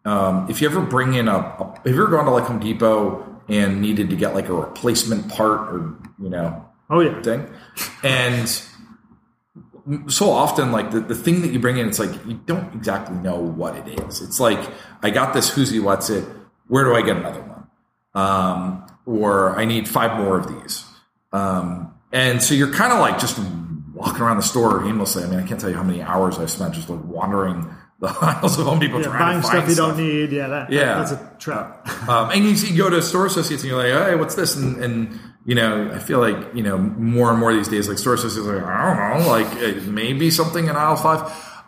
um, 0.04 0.46
if 0.48 0.60
you 0.60 0.68
ever 0.68 0.80
bring 0.80 1.14
in 1.14 1.28
a, 1.28 1.36
a 1.36 1.74
have 1.84 1.86
you 1.86 1.92
ever 2.02 2.08
gone 2.08 2.24
to 2.26 2.30
like 2.30 2.44
Home 2.44 2.60
Depot 2.60 3.42
and 3.48 3.80
needed 3.82 4.10
to 4.10 4.16
get 4.16 4.34
like 4.34 4.48
a 4.48 4.54
replacement 4.54 5.28
part 5.30 5.60
or 5.74 5.96
you 6.20 6.30
know 6.30 6.64
Oh, 6.90 7.00
yeah. 7.00 7.20
thing, 7.22 7.50
and 8.02 8.48
so 10.06 10.30
often 10.30 10.70
like 10.72 10.90
the, 10.90 11.00
the 11.00 11.14
thing 11.14 11.42
that 11.42 11.50
you 11.50 11.58
bring 11.58 11.78
in 11.78 11.88
it's 11.88 11.98
like 11.98 12.10
you 12.26 12.34
don't 12.46 12.74
exactly 12.74 13.16
know 13.16 13.36
what 13.36 13.76
it 13.76 14.00
is 14.00 14.22
it's 14.22 14.40
like 14.40 14.58
i 15.02 15.10
got 15.10 15.34
this 15.34 15.50
who's 15.50 15.70
he 15.70 15.80
what's 15.80 16.08
it 16.08 16.26
where 16.68 16.84
do 16.84 16.94
i 16.94 17.02
get 17.02 17.16
another 17.16 17.40
one 17.42 17.66
um, 18.14 18.86
or 19.06 19.58
i 19.58 19.64
need 19.64 19.88
five 19.88 20.18
more 20.18 20.38
of 20.38 20.46
these 20.62 20.84
um, 21.32 21.92
and 22.12 22.42
so 22.42 22.54
you're 22.54 22.72
kind 22.72 22.92
of 22.92 22.98
like 23.00 23.18
just 23.18 23.38
walking 23.92 24.22
around 24.22 24.36
the 24.36 24.42
store 24.42 24.84
aimlessly 24.84 25.22
i 25.24 25.26
mean 25.26 25.38
i 25.38 25.46
can't 25.46 25.60
tell 25.60 25.70
you 25.70 25.76
how 25.76 25.82
many 25.82 26.02
hours 26.02 26.38
i 26.38 26.46
spent 26.46 26.74
just 26.74 26.88
like 26.88 27.02
wandering 27.04 27.68
the 28.00 28.08
aisles 28.20 28.58
of 28.58 28.66
home 28.66 28.80
depot 28.80 28.98
Yeah, 28.98 29.04
trying 29.04 29.18
buying 29.18 29.40
to 29.40 29.46
stuff 29.46 29.58
find 29.60 29.68
you 29.70 29.76
don't 29.76 29.96
need. 29.96 30.32
Yeah, 30.32 30.48
that, 30.48 30.70
Yeah. 30.72 30.98
that's 30.98 31.12
a 31.12 31.32
trap. 31.38 31.88
um, 32.08 32.30
and 32.30 32.44
you, 32.44 32.56
see, 32.56 32.72
you 32.72 32.76
go 32.82 32.90
to 32.90 33.00
store 33.00 33.24
associates 33.26 33.62
and 33.62 33.70
you're 33.70 33.80
like, 33.80 34.08
hey, 34.08 34.16
what's 34.16 34.34
this? 34.34 34.56
And, 34.56 34.82
and, 34.82 35.18
you 35.46 35.54
know, 35.54 35.90
I 35.92 36.00
feel 36.00 36.18
like, 36.18 36.36
you 36.54 36.64
know, 36.64 36.76
more 36.76 37.30
and 37.30 37.38
more 37.38 37.54
these 37.54 37.68
days, 37.68 37.88
like 37.88 37.98
store 37.98 38.14
associates 38.14 38.46
are 38.48 38.56
like, 38.56 38.66
I 38.66 39.12
don't 39.14 39.22
know, 39.22 39.28
like 39.30 39.84
maybe 39.86 40.30
something 40.32 40.66
in 40.66 40.74
aisle 40.74 40.96
five. 40.96 41.20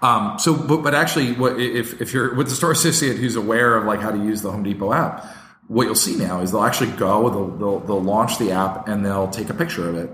Um, 0.02 0.38
so, 0.38 0.54
but, 0.54 0.82
but 0.82 0.94
actually 0.94 1.32
what, 1.32 1.58
if, 1.58 2.00
if 2.00 2.12
you're 2.12 2.34
with 2.34 2.48
the 2.48 2.54
store 2.54 2.70
associate 2.70 3.16
who's 3.16 3.36
aware 3.36 3.76
of 3.76 3.84
like 3.84 4.00
how 4.00 4.10
to 4.10 4.18
use 4.18 4.42
the 4.42 4.50
Home 4.50 4.62
Depot 4.62 4.92
app, 4.92 5.24
what 5.68 5.84
you'll 5.84 5.94
see 5.94 6.16
now 6.16 6.40
is 6.40 6.52
they'll 6.52 6.64
actually 6.64 6.90
go, 6.92 7.28
they'll, 7.30 7.56
they'll, 7.56 7.80
they'll 7.80 8.02
launch 8.02 8.38
the 8.38 8.52
app 8.52 8.88
and 8.88 9.04
they'll 9.04 9.28
take 9.28 9.48
a 9.50 9.54
picture 9.54 9.88
of 9.88 9.96
it 9.96 10.10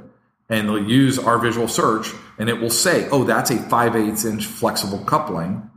and 0.48 0.68
they'll 0.68 0.82
use 0.82 1.18
our 1.18 1.38
visual 1.38 1.68
search 1.68 2.10
and 2.38 2.48
it 2.48 2.60
will 2.60 2.70
say, 2.70 3.08
oh, 3.10 3.24
that's 3.24 3.50
a 3.50 3.56
5 3.56 3.96
8 3.96 4.24
inch 4.24 4.46
flexible 4.46 4.98
coupling. 5.04 5.68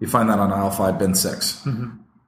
You 0.00 0.06
find 0.06 0.30
that 0.30 0.38
on 0.38 0.52
aisle 0.52 0.70
five, 0.70 0.98
bin 0.98 1.14
6 1.14 1.66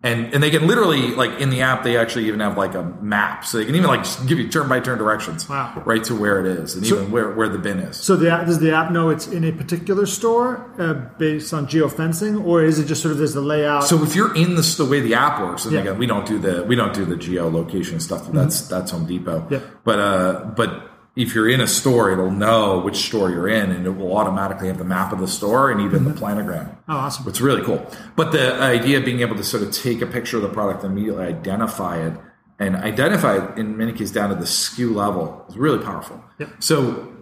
And, 0.03 0.33
and 0.33 0.43
they 0.43 0.49
can 0.49 0.67
literally 0.67 1.09
like 1.15 1.41
in 1.41 1.51
the 1.51 1.61
app 1.61 1.85
they 1.85 1.99
actually 1.99 2.27
even 2.29 2.41
have 2.41 2.57
like 2.57 2.75
a 2.75 2.83
map 3.03 3.45
so 3.45 3.59
they 3.59 3.67
can 3.67 3.75
even 3.75 3.87
like 3.89 4.03
just 4.05 4.27
give 4.27 4.39
you 4.39 4.49
turn 4.49 4.67
by 4.67 4.81
turn 4.81 4.97
directions 4.97 5.47
Wow. 5.47 5.83
right 5.85 6.03
to 6.05 6.15
where 6.17 6.41
it 6.41 6.47
is 6.47 6.75
and 6.75 6.87
even 6.87 7.11
where, 7.11 7.33
where 7.33 7.51
the 7.51 7.59
bin 7.59 7.79
is 7.81 7.99
So 7.99 8.17
the 8.17 8.31
app, 8.33 8.47
does 8.47 8.61
the 8.61 8.73
app 8.75 8.91
know 8.91 9.11
it's 9.11 9.27
in 9.27 9.45
a 9.45 9.53
particular 9.53 10.07
store 10.07 10.73
uh, 10.79 10.95
based 11.19 11.53
on 11.53 11.67
geofencing, 11.67 12.43
or 12.43 12.65
is 12.65 12.79
it 12.79 12.87
just 12.87 13.03
sort 13.03 13.13
of 13.13 13.19
there's 13.19 13.35
the 13.35 13.43
layout? 13.43 13.85
so 13.85 14.03
if 14.03 14.17
you're 14.17 14.35
in 14.35 14.55
this 14.55 14.79
the 14.79 14.87
way 14.87 15.01
the 15.01 15.13
app 15.13 15.39
works 15.39 15.67
and 15.67 15.75
Yeah. 15.75 15.81
again 15.83 15.99
we 15.99 16.07
don't 16.07 16.25
do 16.27 16.39
the 16.39 16.65
we 16.65 16.77
don't 16.77 16.95
do 16.95 17.05
the 17.05 17.17
geolocation 17.17 18.01
stuff 18.01 18.27
that's 18.33 18.69
that's 18.69 18.93
home 18.93 19.05
depot 19.07 19.47
Yeah. 19.51 19.61
but 19.85 19.99
uh 19.99 20.45
but 20.57 20.90
if 21.17 21.35
you're 21.35 21.49
in 21.49 21.61
a 21.61 21.67
store 21.67 22.11
it'll 22.11 22.31
know 22.31 22.79
which 22.81 22.97
store 22.97 23.31
you're 23.31 23.49
in 23.49 23.71
and 23.71 23.87
it 23.87 23.91
will 23.91 24.17
automatically 24.17 24.69
have 24.69 24.79
the 24.79 24.85
map 24.85 25.13
of 25.13 25.19
the 25.19 25.29
store 25.29 25.71
and 25.71 25.81
even 25.81 26.05
the 26.05 26.13
planogram 26.13 26.77
oh, 26.89 26.97
awesome. 26.97 27.27
It's 27.29 27.41
really 27.41 27.63
cool. 27.63 27.87
But 28.17 28.33
the 28.33 28.55
idea 28.55 28.99
of 28.99 29.05
being 29.05 29.21
able 29.21 29.37
to 29.37 29.45
sort 29.45 29.63
of 29.63 29.73
take 29.73 30.01
a 30.03 30.07
picture 30.07 30.37
of 30.37 30.43
the 30.43 30.49
product 30.49 30.85
and 30.85 30.93
immediately 30.93 31.25
identify 31.25 32.05
it 32.05 32.15
and 32.59 32.77
identify 32.77 33.37
it 33.37 33.59
in 33.59 33.77
many 33.77 33.93
cases 33.93 34.13
down 34.13 34.29
to 34.29 34.35
the 34.35 34.45
SKU 34.45 34.95
level 34.95 35.47
is 35.49 35.57
really 35.57 35.83
powerful. 35.83 36.23
Yep. 36.39 36.63
So 36.63 37.13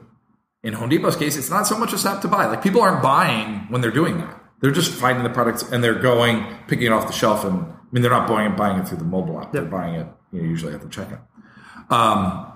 in 0.62 0.72
Home 0.72 0.88
Depot's 0.88 1.16
case, 1.16 1.36
it's 1.36 1.50
not 1.50 1.66
so 1.66 1.78
much 1.78 1.92
a 1.92 1.98
step 1.98 2.22
to 2.22 2.28
buy. 2.28 2.46
Like 2.46 2.62
people 2.62 2.80
aren't 2.80 3.02
buying 3.02 3.66
when 3.68 3.80
they're 3.80 3.92
doing 3.92 4.18
that. 4.18 4.42
They're 4.60 4.72
just 4.72 4.90
finding 4.90 5.22
the 5.22 5.30
products 5.30 5.62
and 5.62 5.84
they're 5.84 6.00
going, 6.00 6.44
picking 6.66 6.86
it 6.86 6.92
off 6.92 7.06
the 7.06 7.12
shelf. 7.12 7.44
And 7.44 7.62
I 7.62 7.74
mean, 7.92 8.02
they're 8.02 8.10
not 8.10 8.26
buying 8.26 8.52
it, 8.52 8.56
buying 8.56 8.80
it 8.80 8.88
through 8.88 8.98
the 8.98 9.04
mobile 9.04 9.40
app. 9.40 9.52
They're 9.52 9.64
buying 9.64 9.94
it 9.94 10.08
you 10.32 10.42
know, 10.42 10.48
usually 10.48 10.74
at 10.74 10.80
the 10.80 10.88
checkout. 10.88 11.20
Um, 11.90 12.47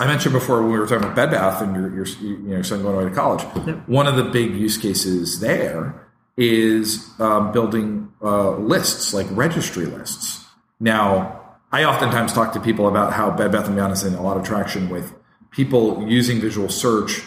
I 0.00 0.06
mentioned 0.06 0.32
before 0.32 0.62
when 0.62 0.70
we 0.70 0.78
were 0.78 0.86
talking 0.86 1.04
about 1.04 1.16
Bed 1.16 1.30
Bath 1.30 1.60
and 1.60 1.74
your, 1.74 1.94
your 1.94 2.06
you 2.06 2.38
know, 2.38 2.54
your 2.56 2.64
son 2.64 2.82
going 2.82 2.94
away 2.94 3.08
to 3.08 3.14
college. 3.14 3.42
One 3.86 4.06
of 4.06 4.16
the 4.16 4.24
big 4.24 4.54
use 4.54 4.78
cases 4.78 5.40
there 5.40 6.06
is 6.36 7.08
um, 7.18 7.50
building 7.50 8.12
uh, 8.22 8.50
lists, 8.52 9.12
like 9.12 9.26
registry 9.30 9.86
lists. 9.86 10.44
Now, 10.78 11.56
I 11.72 11.84
oftentimes 11.84 12.32
talk 12.32 12.52
to 12.52 12.60
people 12.60 12.86
about 12.86 13.12
how 13.12 13.30
Bed 13.30 13.50
Bath 13.52 13.68
& 13.68 13.74
Beyond 13.74 13.92
is 13.92 14.04
in 14.04 14.14
a 14.14 14.22
lot 14.22 14.36
of 14.36 14.44
traction 14.44 14.88
with 14.88 15.12
people 15.50 16.08
using 16.08 16.40
visual 16.40 16.68
search 16.68 17.22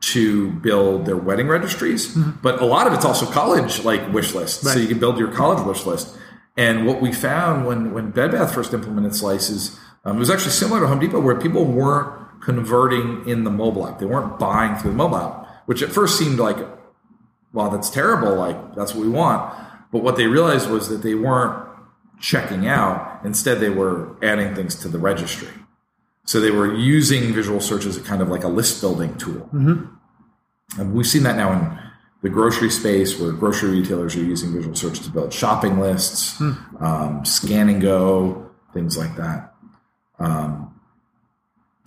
to 0.00 0.50
build 0.52 1.06
their 1.06 1.16
wedding 1.16 1.48
registries, 1.48 2.14
but 2.42 2.60
a 2.60 2.64
lot 2.64 2.86
of 2.86 2.92
it's 2.92 3.04
also 3.04 3.24
college 3.26 3.84
like 3.84 4.12
wish 4.12 4.34
lists. 4.34 4.70
So 4.70 4.78
you 4.78 4.86
can 4.88 4.98
build 4.98 5.18
your 5.18 5.32
college 5.32 5.64
wish 5.66 5.86
list. 5.86 6.16
And 6.56 6.86
what 6.86 7.00
we 7.00 7.12
found 7.12 7.66
when 7.66 7.92
when 7.92 8.10
Bed 8.10 8.32
Bath 8.32 8.54
first 8.54 8.72
implemented 8.74 9.14
slices, 9.14 9.78
um, 10.04 10.16
it 10.16 10.18
was 10.18 10.30
actually 10.30 10.52
similar 10.52 10.80
to 10.80 10.86
Home 10.86 10.98
Depot, 10.98 11.20
where 11.20 11.36
people 11.36 11.64
weren't 11.64 12.40
converting 12.40 13.26
in 13.28 13.44
the 13.44 13.50
mobile 13.50 13.86
app; 13.88 13.98
they 13.98 14.06
weren't 14.06 14.38
buying 14.38 14.76
through 14.76 14.90
the 14.90 14.96
mobile 14.96 15.16
app, 15.16 15.46
which 15.66 15.82
at 15.82 15.90
first 15.90 16.18
seemed 16.18 16.38
like, 16.38 16.58
well, 17.52 17.70
that's 17.70 17.90
terrible. 17.90 18.34
Like 18.34 18.74
that's 18.74 18.94
what 18.94 19.04
we 19.04 19.10
want. 19.10 19.54
But 19.92 20.02
what 20.02 20.16
they 20.16 20.26
realized 20.26 20.68
was 20.68 20.88
that 20.88 21.02
they 21.02 21.14
weren't 21.14 21.68
checking 22.20 22.66
out. 22.66 23.20
Instead, 23.24 23.60
they 23.60 23.70
were 23.70 24.16
adding 24.22 24.54
things 24.54 24.74
to 24.76 24.88
the 24.88 24.98
registry. 24.98 25.48
So 26.26 26.40
they 26.40 26.50
were 26.50 26.74
using 26.74 27.32
visual 27.32 27.60
search 27.60 27.84
as 27.86 27.96
a 27.96 28.00
kind 28.00 28.22
of 28.22 28.28
like 28.28 28.44
a 28.44 28.48
list 28.48 28.80
building 28.80 29.16
tool. 29.18 29.48
And 30.78 30.94
we've 30.94 31.06
seen 31.06 31.22
that 31.24 31.36
now 31.36 31.52
in 31.52 31.78
the 32.22 32.30
grocery 32.30 32.70
space 32.70 33.20
where 33.20 33.30
grocery 33.32 33.70
retailers 33.80 34.16
are 34.16 34.22
using 34.24 34.52
visual 34.52 34.74
search 34.74 35.00
to 35.00 35.10
build 35.10 35.32
shopping 35.32 35.78
lists, 35.78 36.40
um, 36.80 37.24
scan 37.24 37.68
and 37.68 37.80
go, 37.82 38.50
things 38.72 38.96
like 38.96 39.14
that. 39.16 39.53
Um, 40.18 40.80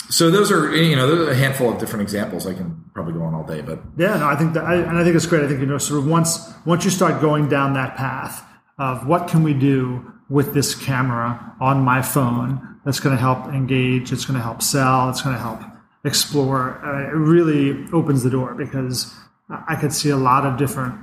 so 0.10 0.32
those 0.32 0.52
are 0.52 0.76
you 0.76 0.96
know 0.96 1.08
those 1.08 1.28
are 1.28 1.32
a 1.32 1.36
handful 1.36 1.72
of 1.72 1.80
different 1.80 2.04
examples. 2.04 2.48
I 2.48 2.54
can 2.54 2.86
probably 2.94 3.14
go 3.14 3.24
on 3.24 3.34
all 3.34 3.44
day, 3.44 3.62
but 3.62 3.80
Yeah, 3.98 4.18
no, 4.18 4.28
I 4.28 4.36
think 4.36 4.54
that, 4.54 4.64
I, 4.64 4.76
and 4.76 4.98
I 4.98 5.04
think 5.04 5.16
it's 5.16 5.26
great. 5.26 5.44
I 5.44 5.48
think 5.48 5.60
you 5.60 5.66
know, 5.66 5.78
sort 5.78 6.00
of 6.00 6.08
once 6.08 6.54
once 6.66 6.86
you 6.86 6.92
start 6.92 7.22
going 7.22 7.50
down 7.50 7.74
that 7.74 7.96
path 7.96 8.44
of 8.78 9.08
what 9.08 9.28
can 9.28 9.44
we 9.44 9.54
do 9.54 10.14
with 10.30 10.54
this 10.54 10.76
camera 10.76 11.56
on 11.60 11.82
my 11.82 12.02
phone 12.02 12.80
that's 12.86 13.00
going 13.00 13.16
to 13.16 13.20
help 13.22 13.48
engage, 13.48 14.12
it's 14.12 14.26
going 14.26 14.38
to 14.38 14.44
help 14.44 14.62
sell, 14.62 15.10
it's 15.10 15.22
going 15.22 15.36
to 15.36 15.42
help 15.42 15.62
explore. 16.04 16.80
Uh, 16.86 17.10
it 17.10 17.16
really 17.16 17.86
opens 17.92 18.24
the 18.24 18.30
door 18.30 18.56
because 18.56 19.14
I 19.50 19.76
could 19.76 19.92
see 19.94 20.10
a 20.10 20.18
lot 20.18 20.46
of 20.46 20.58
different 20.58 20.96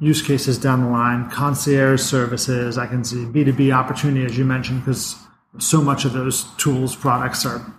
use 0.00 0.22
cases 0.22 0.58
down 0.58 0.82
the 0.82 0.90
line, 0.90 1.30
concierge 1.30 2.00
services. 2.00 2.78
I 2.78 2.86
can 2.86 3.04
see 3.04 3.24
B 3.24 3.44
two 3.44 3.52
B 3.52 3.70
opportunity 3.72 4.24
as 4.24 4.36
you 4.36 4.44
mentioned 4.44 4.84
because 4.84 5.16
so 5.58 5.80
much 5.80 6.04
of 6.04 6.12
those 6.12 6.44
tools 6.56 6.94
products 6.94 7.46
are 7.46 7.74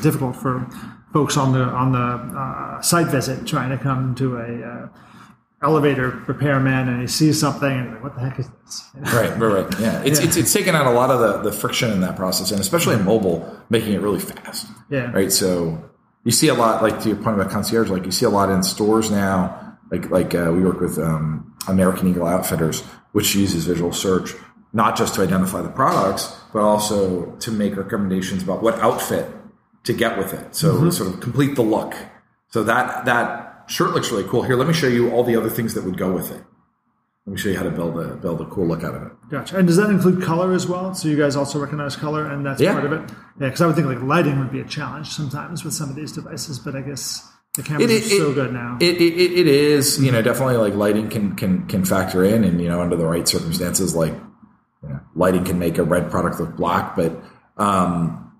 difficult 0.00 0.36
for 0.36 0.68
folks 1.12 1.36
on 1.36 1.52
the 1.52 1.62
on 1.62 1.92
the 1.92 2.38
uh, 2.38 2.80
site 2.80 3.08
visit 3.08 3.46
trying 3.46 3.70
to 3.70 3.78
come 3.78 4.14
to 4.14 4.36
a 4.36 4.62
uh, 4.62 4.88
elevator 5.62 6.22
repairman 6.26 6.88
and 6.88 7.00
he 7.00 7.06
sees 7.06 7.40
something 7.40 7.70
and 7.70 7.92
like, 7.92 8.02
what 8.04 8.14
the 8.14 8.20
heck 8.20 8.38
is 8.38 8.48
this? 8.48 8.90
Right, 9.12 9.30
right, 9.38 9.64
right. 9.64 9.80
Yeah, 9.80 10.02
it's 10.02 10.18
it's 10.20 10.36
it's 10.36 10.52
taken 10.52 10.74
out 10.74 10.86
a 10.86 10.90
lot 10.90 11.10
of 11.10 11.20
the 11.20 11.50
the 11.50 11.56
friction 11.56 11.90
in 11.90 12.00
that 12.02 12.16
process, 12.16 12.50
and 12.50 12.60
especially 12.60 12.94
in 12.94 13.04
mobile, 13.04 13.58
making 13.70 13.92
it 13.92 14.00
really 14.00 14.20
fast. 14.20 14.66
Yeah. 14.90 15.10
Right. 15.10 15.32
So 15.32 15.90
you 16.24 16.30
see 16.30 16.48
a 16.48 16.54
lot, 16.54 16.82
like 16.82 17.00
to 17.02 17.08
your 17.08 17.16
point 17.16 17.40
about 17.40 17.50
concierge, 17.50 17.90
like 17.90 18.04
you 18.04 18.10
see 18.10 18.26
a 18.26 18.30
lot 18.30 18.50
in 18.50 18.62
stores 18.62 19.10
now. 19.10 19.76
Like 19.90 20.10
like 20.10 20.34
uh, 20.34 20.50
we 20.52 20.60
work 20.60 20.80
with 20.80 20.98
um, 20.98 21.56
American 21.66 22.08
Eagle 22.08 22.26
Outfitters, 22.26 22.82
which 23.12 23.34
uses 23.34 23.64
visual 23.64 23.92
search 23.92 24.34
not 24.72 24.96
just 24.96 25.14
to 25.14 25.22
identify 25.22 25.62
the 25.62 25.70
products, 25.70 26.36
but 26.52 26.60
also 26.62 27.32
to 27.36 27.50
make 27.50 27.76
recommendations 27.76 28.42
about 28.42 28.62
what 28.62 28.74
outfit 28.80 29.30
to 29.84 29.92
get 29.92 30.18
with 30.18 30.34
it. 30.34 30.54
So 30.54 30.74
mm-hmm. 30.74 30.90
sort 30.90 31.14
of 31.14 31.20
complete 31.20 31.54
the 31.54 31.62
look. 31.62 31.94
So 32.50 32.62
that 32.64 33.04
that 33.06 33.64
shirt 33.66 33.92
looks 33.92 34.10
really 34.10 34.24
cool. 34.24 34.42
Here, 34.42 34.56
let 34.56 34.68
me 34.68 34.74
show 34.74 34.86
you 34.86 35.10
all 35.10 35.24
the 35.24 35.36
other 35.36 35.50
things 35.50 35.74
that 35.74 35.84
would 35.84 35.98
go 35.98 36.12
with 36.12 36.30
it. 36.30 36.42
Let 37.26 37.34
me 37.34 37.38
show 37.38 37.50
you 37.50 37.56
how 37.58 37.64
to 37.64 37.70
build 37.70 37.98
a 37.98 38.16
build 38.16 38.40
a 38.40 38.46
cool 38.46 38.66
look 38.66 38.82
out 38.82 38.94
of 38.94 39.02
it. 39.02 39.12
Gotcha. 39.30 39.58
And 39.58 39.66
does 39.66 39.76
that 39.76 39.90
include 39.90 40.22
color 40.22 40.52
as 40.54 40.66
well? 40.66 40.94
So 40.94 41.08
you 41.08 41.16
guys 41.16 41.36
also 41.36 41.58
recognize 41.58 41.94
color 41.94 42.26
and 42.26 42.44
that's 42.44 42.60
Yeah. 42.60 42.72
part 42.72 42.86
of 42.86 42.92
it? 42.92 43.00
Yeah, 43.38 43.46
because 43.48 43.60
I 43.60 43.66
would 43.66 43.76
think 43.76 43.86
like 43.86 44.02
lighting 44.02 44.38
would 44.38 44.50
be 44.50 44.60
a 44.60 44.64
challenge 44.64 45.08
sometimes 45.08 45.62
with 45.62 45.74
some 45.74 45.90
of 45.90 45.96
these 45.96 46.12
devices, 46.12 46.58
but 46.58 46.74
I 46.74 46.80
guess 46.80 47.26
the 47.54 47.62
cameras 47.62 47.90
are 47.90 48.16
so 48.16 48.32
good 48.32 48.52
now. 48.52 48.78
It, 48.80 48.96
it, 48.96 49.14
it, 49.14 49.32
it 49.40 49.46
is, 49.46 50.02
you 50.02 50.10
know, 50.10 50.18
mm-hmm. 50.18 50.24
definitely 50.24 50.56
like 50.56 50.74
lighting 50.74 51.10
can, 51.10 51.34
can, 51.34 51.66
can 51.66 51.84
factor 51.84 52.24
in 52.24 52.44
and, 52.44 52.60
you 52.62 52.68
know, 52.68 52.80
under 52.80 52.96
the 52.96 53.06
right 53.06 53.28
circumstances, 53.28 53.94
like, 53.94 54.14
you 54.82 54.88
know, 54.88 55.00
lighting 55.14 55.44
can 55.44 55.58
make 55.58 55.78
a 55.78 55.82
red 55.82 56.10
product 56.10 56.40
look 56.40 56.56
black, 56.56 56.96
but, 56.96 57.20
um, 57.56 58.32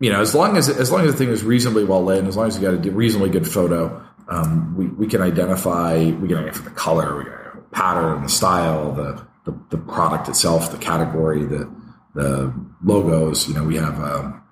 you 0.00 0.10
know, 0.10 0.20
as 0.20 0.34
long 0.34 0.56
as, 0.56 0.68
as 0.68 0.90
long 0.90 1.04
as 1.06 1.12
the 1.12 1.18
thing 1.18 1.28
is 1.28 1.42
reasonably 1.42 1.84
well 1.84 2.04
lit 2.04 2.18
and 2.18 2.28
as 2.28 2.36
long 2.36 2.46
as 2.46 2.56
you 2.56 2.62
got 2.62 2.86
a 2.86 2.90
reasonably 2.90 3.30
good 3.30 3.48
photo, 3.48 4.04
um, 4.28 4.76
we, 4.76 4.86
we 4.88 5.06
can 5.06 5.22
identify, 5.22 5.96
we 5.96 6.28
can 6.28 6.38
identify 6.38 6.64
the 6.64 6.70
color, 6.70 7.16
we 7.18 7.24
can 7.24 7.32
identify 7.32 7.58
the 7.58 7.64
pattern, 7.74 8.22
the 8.22 8.28
style, 8.28 8.92
the, 8.92 9.26
the, 9.44 9.58
the 9.70 9.78
product 9.78 10.28
itself, 10.28 10.70
the 10.70 10.78
category, 10.78 11.44
the, 11.44 11.72
the 12.14 12.52
logos, 12.84 13.48
you 13.48 13.54
know, 13.54 13.64
we 13.64 13.76
have, 13.76 13.98
um, 14.00 14.42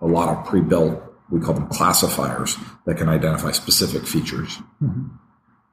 a 0.00 0.06
lot 0.06 0.28
of 0.28 0.44
pre-built 0.46 1.02
we 1.30 1.40
call 1.40 1.54
them 1.54 1.66
classifiers 1.68 2.56
that 2.86 2.96
can 2.96 3.08
identify 3.08 3.50
specific 3.50 4.06
features 4.06 4.60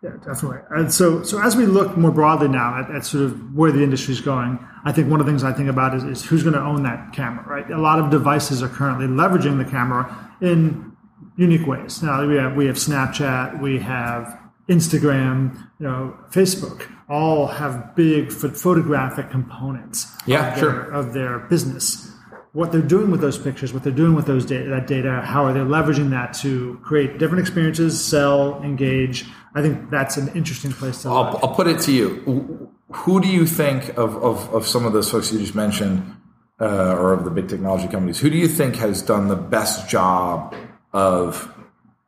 Yeah, 0.04 0.18
definitely. 0.26 0.60
And 0.72 0.92
so, 0.92 1.22
so 1.22 1.40
as 1.40 1.56
we 1.56 1.68
look 1.68 1.96
more 1.96 2.12
broadly 2.12 2.48
now 2.48 2.80
at, 2.80 2.90
at 2.90 3.06
sort 3.06 3.26
of 3.26 3.54
where 3.56 3.72
the 3.72 3.84
industry 3.84 4.14
is 4.14 4.22
going, 4.22 4.58
I 4.84 4.92
think 4.92 5.12
one 5.12 5.20
of 5.20 5.28
the 5.28 5.32
things 5.32 5.44
I 5.44 5.54
think 5.54 5.70
about 5.70 5.94
is, 5.94 6.04
is 6.04 6.26
who's 6.26 6.42
going 6.42 6.56
to 6.56 6.62
own 6.62 6.82
that 6.84 7.14
camera, 7.14 7.46
right? 7.48 7.70
A 7.70 7.78
lot 7.78 8.00
of 8.00 8.10
devices 8.10 8.64
are 8.64 8.70
currently 8.70 9.06
leveraging 9.06 9.64
the 9.64 9.70
camera 9.70 10.34
in 10.42 10.92
unique 11.38 11.68
ways. 11.68 12.02
Now 12.02 12.26
we 12.26 12.36
have 12.36 12.56
we 12.56 12.66
have 12.66 12.78
Snapchat, 12.78 13.62
we 13.62 13.78
have 13.80 14.40
Instagram, 14.68 15.56
you 15.80 15.88
know, 15.88 16.18
Facebook, 16.32 16.90
all 17.10 17.46
have 17.48 17.96
big 17.96 18.32
photographic 18.32 19.30
components 19.30 20.08
Yeah, 20.26 20.54
of, 20.54 20.60
sure. 20.60 20.72
their, 20.72 20.92
of 20.92 21.14
their 21.14 21.40
business. 21.40 22.12
What 22.54 22.72
they're 22.72 22.82
doing 22.82 23.12
with 23.12 23.22
those 23.22 23.38
pictures, 23.38 23.72
what 23.72 23.84
they're 23.84 23.94
doing 23.94 24.14
with 24.16 24.26
those 24.26 24.46
data, 24.46 24.70
that 24.70 24.88
data, 24.88 25.22
how 25.24 25.46
are 25.46 25.54
they 25.54 25.62
leveraging 25.62 26.10
that 26.10 26.34
to 26.42 26.80
create 26.84 27.18
different 27.18 27.42
experiences, 27.42 28.04
sell, 28.04 28.62
engage? 28.64 29.26
I 29.54 29.62
think 29.62 29.90
that's 29.90 30.18
an 30.18 30.30
interesting 30.36 30.72
place 30.72 31.02
to. 31.02 31.10
I'll, 31.10 31.40
I'll 31.44 31.56
put 31.56 31.68
it 31.68 31.80
to 31.82 31.92
you 31.92 32.72
who 32.92 33.22
do 33.22 33.28
you 33.28 33.46
think 33.46 33.90
of, 33.98 34.16
of, 34.18 34.54
of 34.54 34.68
some 34.68 34.86
of 34.86 34.94
those 34.94 35.10
folks 35.10 35.32
you 35.32 35.40
just 35.40 35.56
mentioned 35.56 36.16
uh, 36.60 36.96
or 36.96 37.14
of 37.14 37.24
the 37.24 37.32
big 37.32 37.48
technology 37.48 37.88
companies 37.88 38.20
who 38.20 38.30
do 38.30 38.38
you 38.38 38.48
think 38.48 38.76
has 38.76 39.02
done 39.02 39.28
the 39.28 39.36
best 39.36 39.90
job 39.90 40.54
of 40.94 41.52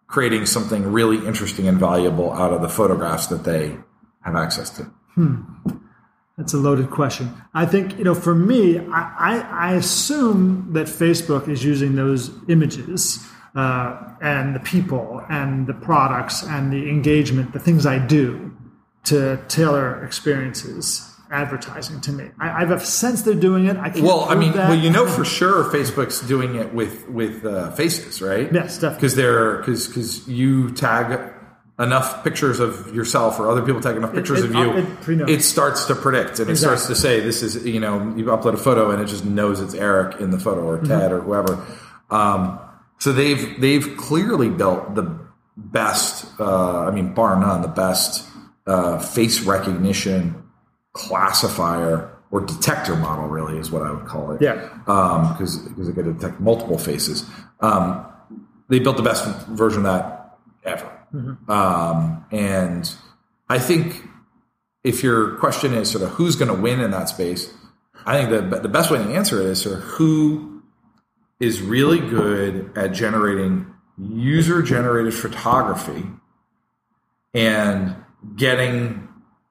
creating 0.07 0.45
something 0.45 0.91
really 0.91 1.25
interesting 1.25 1.67
and 1.67 1.79
valuable 1.79 2.31
out 2.33 2.53
of 2.53 2.61
the 2.61 2.69
photographs 2.69 3.27
that 3.27 3.43
they 3.43 3.75
have 4.21 4.35
access 4.35 4.69
to 4.69 4.91
That's 6.37 6.53
a 6.53 6.57
loaded 6.57 6.89
question. 6.89 7.31
I 7.53 7.67
think, 7.67 7.97
you 7.99 8.03
know, 8.03 8.15
for 8.15 8.33
me, 8.33 8.79
I, 8.79 9.13
I, 9.19 9.69
I 9.69 9.73
assume 9.73 10.73
that 10.73 10.87
Facebook 10.87 11.47
is 11.47 11.63
using 11.63 11.95
those 11.95 12.31
images 12.49 13.23
uh, 13.55 13.97
and 14.21 14.55
the 14.55 14.59
people 14.59 15.21
and 15.29 15.67
the 15.67 15.73
products 15.73 16.43
and 16.43 16.71
the 16.71 16.89
engagement, 16.89 17.53
the 17.53 17.59
things 17.59 17.85
I 17.85 17.99
do 17.99 18.51
to 19.05 19.37
tailor 19.47 20.03
experiences, 20.05 21.09
advertising 21.31 21.99
to 22.01 22.11
me. 22.11 22.29
I, 22.39 22.49
I 22.49 22.59
have 22.61 22.71
a 22.71 22.79
sense 22.79 23.23
they're 23.23 23.33
doing 23.35 23.65
it. 23.67 23.77
I 23.77 23.89
can't 23.89 24.05
Well, 24.05 24.21
I 24.29 24.35
mean, 24.35 24.53
that. 24.53 24.69
well, 24.69 24.77
you 24.79 24.89
know 24.89 25.05
for 25.07 25.25
sure 25.25 25.65
Facebook's 25.65 26.21
doing 26.21 26.55
it 26.55 26.73
with 26.73 27.07
with 27.09 27.45
uh, 27.45 27.71
faces, 27.71 28.21
right? 28.21 28.51
Yes, 28.53 28.75
definitely. 28.75 28.95
Because 28.97 29.15
they're 29.15 29.57
because 29.57 29.87
because 29.87 30.27
you 30.27 30.71
tag 30.71 31.31
enough 31.79 32.23
pictures 32.23 32.59
of 32.59 32.93
yourself 32.95 33.39
or 33.39 33.49
other 33.49 33.63
people 33.63 33.81
tag 33.81 33.97
enough 33.97 34.13
pictures 34.13 34.43
it- 34.43 34.51
of 34.51 34.55
you, 34.55 35.21
it 35.23 35.29
it 35.29 35.41
starts 35.41 35.85
to 35.85 35.95
predict 35.95 36.39
and 36.39 36.49
it 36.49 36.55
starts 36.55 36.85
to 36.87 36.95
say 36.95 37.19
this 37.19 37.41
is 37.41 37.65
you 37.65 37.79
know 37.79 38.13
you 38.15 38.25
upload 38.25 38.53
a 38.53 38.57
photo 38.57 38.91
and 38.91 39.01
it 39.01 39.05
just 39.07 39.25
knows 39.25 39.59
it's 39.59 39.73
Eric 39.73 40.21
in 40.21 40.29
the 40.31 40.39
photo 40.39 40.61
or 40.63 40.77
Mm-hmm. 40.77 40.87
Ted 40.87 41.11
or 41.11 41.19
whoever. 41.21 41.65
Um, 42.11 42.59
so 43.03 43.11
they've 43.11 43.59
they've 43.59 43.97
clearly 43.97 44.49
built 44.49 44.95
the 44.95 45.19
best, 45.57 46.25
uh, 46.39 46.85
I 46.85 46.91
mean, 46.91 47.13
bar 47.13 47.37
none, 47.37 47.61
the 47.61 47.67
best 47.67 48.25
uh, 48.65 48.97
face 48.97 49.41
recognition 49.41 50.41
classifier 50.93 52.15
or 52.31 52.39
detector 52.39 52.95
model, 52.95 53.27
really, 53.27 53.57
is 53.57 53.69
what 53.69 53.81
I 53.81 53.91
would 53.91 54.05
call 54.05 54.31
it. 54.31 54.41
Yeah. 54.41 54.69
Because 54.85 55.57
because 55.57 55.89
it 55.89 55.95
could 55.95 56.17
detect 56.17 56.39
multiple 56.39 56.77
faces. 56.77 57.29
Um, 57.59 58.05
they 58.69 58.79
built 58.79 58.95
the 58.95 59.03
best 59.03 59.25
version 59.47 59.85
of 59.85 59.91
that 59.91 60.37
ever. 60.63 60.89
Um, 61.49 62.23
and 62.31 62.89
I 63.49 63.59
think 63.59 64.01
if 64.85 65.03
your 65.03 65.35
question 65.39 65.73
is 65.73 65.91
sort 65.91 66.05
of 66.05 66.11
who's 66.11 66.37
going 66.37 66.55
to 66.55 66.61
win 66.61 66.79
in 66.79 66.91
that 66.91 67.09
space, 67.09 67.53
I 68.05 68.17
think 68.17 68.29
the 68.29 68.59
the 68.59 68.69
best 68.69 68.89
way 68.89 68.97
to 68.97 69.13
answer 69.13 69.41
it 69.41 69.47
is 69.47 69.61
sort 69.61 69.79
of 69.79 69.83
who 69.83 70.52
is 71.43 71.61
really 71.61 71.99
good 71.99 72.75
at 72.77 72.93
generating 72.93 73.67
user 73.97 74.61
generated 74.61 75.13
photography 75.13 76.03
and 77.33 77.95
getting 78.35 79.07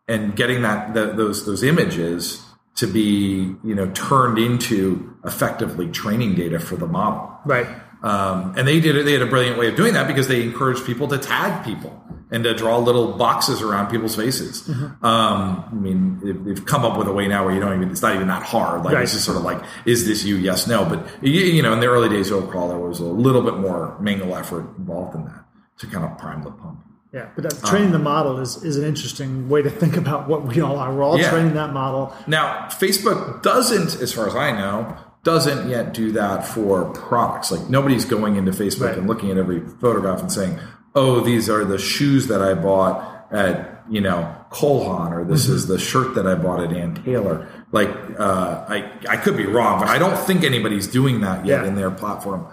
and 0.08 0.34
getting 0.34 0.62
that, 0.62 0.94
that 0.94 1.16
those 1.16 1.46
those 1.46 1.62
images 1.62 2.44
to 2.76 2.86
be 2.86 3.54
you 3.62 3.74
know 3.74 3.90
turned 3.90 4.38
into 4.38 5.16
effectively 5.24 5.88
training 5.90 6.34
data 6.34 6.58
for 6.58 6.76
the 6.76 6.86
model. 6.86 7.38
right. 7.44 7.66
Um, 8.02 8.54
and 8.56 8.66
they 8.66 8.80
did 8.80 8.96
it. 8.96 9.04
They 9.04 9.12
had 9.12 9.22
a 9.22 9.26
brilliant 9.26 9.58
way 9.58 9.68
of 9.68 9.76
doing 9.76 9.94
that 9.94 10.08
because 10.08 10.26
they 10.26 10.42
encouraged 10.42 10.84
people 10.84 11.06
to 11.06 11.18
tag 11.18 11.64
people 11.64 12.02
and 12.32 12.42
to 12.44 12.54
draw 12.54 12.78
little 12.78 13.12
boxes 13.12 13.62
around 13.62 13.90
people's 13.90 14.16
faces. 14.16 14.62
Mm-hmm. 14.62 15.04
Um, 15.04 15.64
I 15.70 15.74
mean, 15.74 16.44
they've, 16.44 16.64
come 16.66 16.84
up 16.84 16.98
with 16.98 17.06
a 17.06 17.12
way 17.12 17.28
now 17.28 17.44
where 17.44 17.54
you 17.54 17.60
don't 17.60 17.76
even. 17.76 17.90
It's 17.90 18.02
not 18.02 18.14
even 18.16 18.26
that 18.28 18.42
hard. 18.42 18.82
Like 18.84 18.94
Right. 18.94 19.02
it's 19.04 19.12
just 19.12 19.24
sort 19.24 19.36
of 19.36 19.44
like, 19.44 19.62
is 19.86 20.06
this 20.06 20.24
you? 20.24 20.36
Yes, 20.36 20.66
no. 20.66 20.84
But 20.84 21.06
you, 21.22 21.30
you 21.42 21.62
know, 21.62 21.72
in 21.72 21.80
the 21.80 21.86
early 21.86 22.08
days 22.08 22.30
of 22.30 22.42
Overcrawl, 22.42 22.68
there 22.70 22.78
was 22.78 22.98
a 23.00 23.04
little 23.04 23.42
bit 23.42 23.58
more 23.58 23.96
manual 24.00 24.34
effort 24.34 24.66
involved 24.78 25.14
in 25.14 25.24
that 25.26 25.44
to 25.78 25.86
kind 25.86 26.04
of 26.04 26.16
prime 26.18 26.42
the 26.42 26.50
pump. 26.50 26.80
Yeah, 27.12 27.28
but 27.34 27.44
that, 27.44 27.62
training 27.68 27.92
the 27.92 27.98
model 27.98 28.40
is, 28.40 28.64
is 28.64 28.78
an 28.78 28.84
interesting 28.84 29.50
way 29.50 29.60
to 29.60 29.68
think 29.68 29.98
about 29.98 30.28
what 30.28 30.44
we 30.46 30.62
all 30.62 30.78
are. 30.78 30.94
We're 30.94 31.02
all 31.02 31.18
Yeah. 31.18 31.28
training 31.28 31.52
that 31.54 31.74
model. 31.74 32.14
Now, 32.26 32.68
Facebook 32.70 33.42
doesn't, 33.42 34.00
as 34.00 34.14
far 34.14 34.26
as 34.26 34.34
I 34.34 34.50
know, 34.52 34.96
doesn't 35.22 35.68
yet 35.68 35.92
do 35.92 36.12
that 36.12 36.46
for 36.46 36.86
products. 36.86 37.52
Like 37.52 37.68
nobody's 37.68 38.06
going 38.06 38.36
into 38.36 38.50
Facebook 38.52 38.86
Right. 38.88 38.96
and 38.98 39.06
looking 39.06 39.30
at 39.30 39.36
every 39.36 39.60
photograph 39.80 40.20
and 40.20 40.32
saying, 40.32 40.58
"Oh, 40.94 41.20
these 41.20 41.48
are 41.48 41.64
the 41.64 41.78
shoes 41.78 42.26
that 42.28 42.42
I 42.42 42.54
bought 42.54 43.26
at 43.30 43.82
you 43.88 44.00
know 44.00 44.34
Cole 44.50 44.84
Haan," 44.84 45.12
or 45.12 45.24
"This 45.24 45.48
is 45.48 45.66
the 45.66 45.78
shirt 45.78 46.14
that 46.14 46.26
I 46.26 46.34
bought 46.34 46.60
at 46.62 46.72
Ann 46.72 46.94
Taylor." 47.04 47.48
Like, 47.72 47.90
uh, 48.18 48.64
I 48.68 48.90
I 49.08 49.16
could 49.16 49.36
be 49.36 49.46
wrong, 49.46 49.80
but 49.80 49.88
I 49.88 49.98
don't 49.98 50.18
think 50.18 50.44
anybody's 50.44 50.86
doing 50.86 51.20
that 51.22 51.46
yet 51.46 51.62
Yeah. 51.62 51.68
in 51.68 51.74
their 51.74 51.90
platform. 51.90 52.46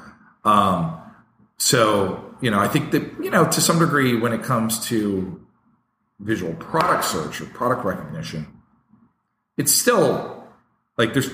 Um, 0.46 0.94
so 1.58 2.24
you 2.42 2.50
know, 2.52 2.60
I 2.60 2.68
think 2.68 2.92
that 2.92 3.04
you 3.22 3.30
know 3.30 3.46
to 3.46 3.62
some 3.62 3.80
degree 3.80 4.16
when 4.16 4.32
it 4.34 4.44
comes 4.44 4.80
to 4.88 5.40
visual 6.20 6.54
product 6.56 7.06
search 7.06 7.42
or 7.42 7.46
product 7.48 7.84
recognition, 7.86 8.48
it's 9.58 9.74
still 9.74 10.44
like 10.98 11.14
there's 11.14 11.30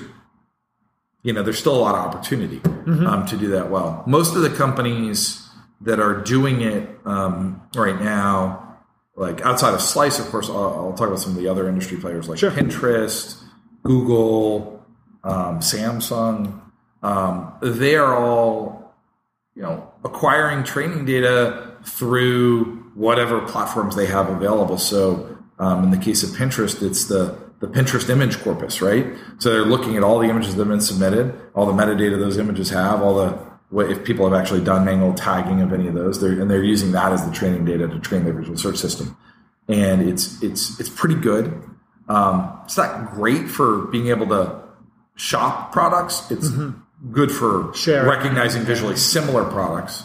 you 1.22 1.32
know 1.32 1.42
there's 1.42 1.58
still 1.58 1.76
a 1.76 1.78
lot 1.78 1.94
of 1.94 2.00
opportunity 2.06 2.60
um, 2.86 3.24
to 3.26 3.36
do 3.36 3.48
that 3.48 3.70
well. 3.70 4.02
Most 4.06 4.34
of 4.36 4.42
the 4.42 4.50
companies 4.50 5.45
that 5.82 6.00
are 6.00 6.22
doing 6.22 6.62
it 6.62 6.88
um, 7.04 7.60
right 7.74 8.00
now, 8.00 8.78
like 9.14 9.40
outside 9.42 9.74
of 9.74 9.80
Slice, 9.80 10.18
of 10.18 10.26
course, 10.26 10.48
I'll, 10.48 10.56
I'll 10.56 10.94
talk 10.94 11.08
about 11.08 11.20
some 11.20 11.32
of 11.32 11.38
the 11.38 11.48
other 11.48 11.68
industry 11.68 11.96
players 11.98 12.28
like 12.28 12.38
Sure. 12.38 12.50
Pinterest, 12.50 13.42
Google, 13.82 14.84
um, 15.24 15.60
Samsung. 15.60 16.60
Um, 17.02 17.52
they 17.62 17.96
are 17.96 18.14
all 18.16 18.94
you 19.54 19.62
know 19.62 19.92
acquiring 20.04 20.64
training 20.64 21.04
data 21.04 21.76
through 21.84 22.76
whatever 22.94 23.40
platforms 23.42 23.94
they 23.96 24.06
have 24.06 24.28
available. 24.28 24.78
So 24.78 25.38
um, 25.58 25.84
in 25.84 25.90
the 25.90 25.98
case 25.98 26.22
of 26.22 26.30
Pinterest, 26.30 26.82
it's 26.82 27.04
the 27.06 27.36
the 27.60 27.68
Pinterest 27.68 28.10
image 28.10 28.38
corpus, 28.40 28.82
right? 28.82 29.06
So 29.38 29.50
they're 29.50 29.64
looking 29.64 29.96
at 29.96 30.02
all 30.02 30.18
the 30.18 30.28
images 30.28 30.54
that 30.54 30.60
have 30.60 30.68
been 30.68 30.80
submitted, 30.80 31.34
all 31.54 31.64
the 31.64 31.72
metadata 31.72 32.18
those 32.18 32.36
images 32.36 32.68
have, 32.70 33.00
all 33.00 33.14
the 33.14 33.38
what 33.76 33.90
if 33.90 34.04
people 34.04 34.26
have 34.26 34.32
actually 34.32 34.64
done 34.64 34.86
manual 34.86 35.12
tagging 35.12 35.60
of 35.60 35.70
any 35.70 35.86
of 35.86 35.92
those, 35.92 36.18
they're, 36.18 36.40
and 36.40 36.50
they're 36.50 36.64
using 36.64 36.92
that 36.92 37.12
as 37.12 37.26
the 37.26 37.30
training 37.30 37.66
data 37.66 37.86
to 37.86 37.98
train 37.98 38.24
their 38.24 38.32
visual 38.32 38.56
search 38.56 38.78
system, 38.78 39.14
and 39.68 40.00
it's 40.08 40.42
it's 40.42 40.80
it's 40.80 40.88
pretty 40.88 41.14
good. 41.14 41.62
Um, 42.08 42.58
it's 42.64 42.78
not 42.78 43.10
great 43.12 43.50
for 43.50 43.82
being 43.88 44.08
able 44.08 44.28
to 44.28 44.62
shop 45.14 45.72
products. 45.72 46.30
It's 46.30 46.48
good 47.12 47.30
for 47.30 47.74
recognizing 48.06 48.62
visually 48.62 48.96
similar 48.96 49.44
products. 49.44 50.04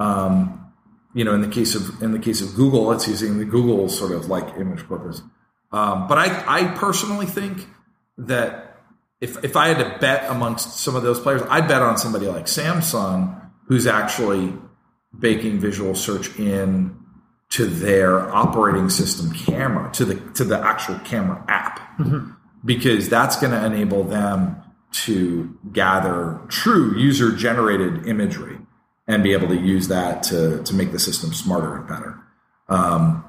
Um, 0.00 0.72
you 1.14 1.24
know, 1.24 1.32
in 1.32 1.42
the 1.42 1.48
case 1.48 1.76
of 1.76 2.02
in 2.02 2.10
the 2.10 2.18
case 2.18 2.40
of 2.40 2.56
Google, 2.56 2.90
it's 2.90 3.06
using 3.06 3.38
the 3.38 3.44
Google 3.44 3.88
sort 3.88 4.10
of 4.10 4.26
like 4.26 4.56
image 4.58 4.84
corpus. 4.88 5.22
Um, 5.70 6.08
but 6.08 6.18
I, 6.18 6.26
I 6.48 6.74
personally 6.74 7.26
think 7.26 7.68
that 8.18 8.65
if 9.20 9.42
if 9.44 9.56
I 9.56 9.68
had 9.68 9.78
to 9.78 9.98
bet 9.98 10.30
amongst 10.30 10.80
some 10.80 10.94
of 10.94 11.02
those 11.02 11.18
players, 11.20 11.42
I'd 11.48 11.68
bet 11.68 11.82
on 11.82 11.96
somebody 11.96 12.26
like 12.26 12.46
Samsung, 12.46 13.50
who's 13.66 13.86
actually 13.86 14.52
baking 15.18 15.60
visual 15.60 15.94
search 15.94 16.38
in 16.38 16.96
to 17.48 17.66
their 17.66 18.34
operating 18.34 18.90
system 18.90 19.32
camera, 19.32 19.90
to 19.92 20.04
the 20.04 20.14
to 20.32 20.44
the 20.44 20.58
actual 20.58 20.98
camera 21.00 21.42
app, 21.48 21.98
because 22.64 23.08
that's 23.08 23.36
going 23.36 23.52
to 23.52 23.64
enable 23.64 24.04
them 24.04 24.56
to 24.92 25.58
gather 25.72 26.40
true 26.48 26.96
user 26.96 27.34
generated 27.34 28.06
imagery 28.06 28.58
and 29.08 29.22
be 29.22 29.32
able 29.32 29.48
to 29.48 29.56
use 29.56 29.88
that 29.88 30.22
to 30.24 30.62
to 30.64 30.74
make 30.74 30.92
the 30.92 30.98
system 30.98 31.32
smarter 31.32 31.76
and 31.76 31.88
better. 31.88 32.20
Um, 32.68 33.24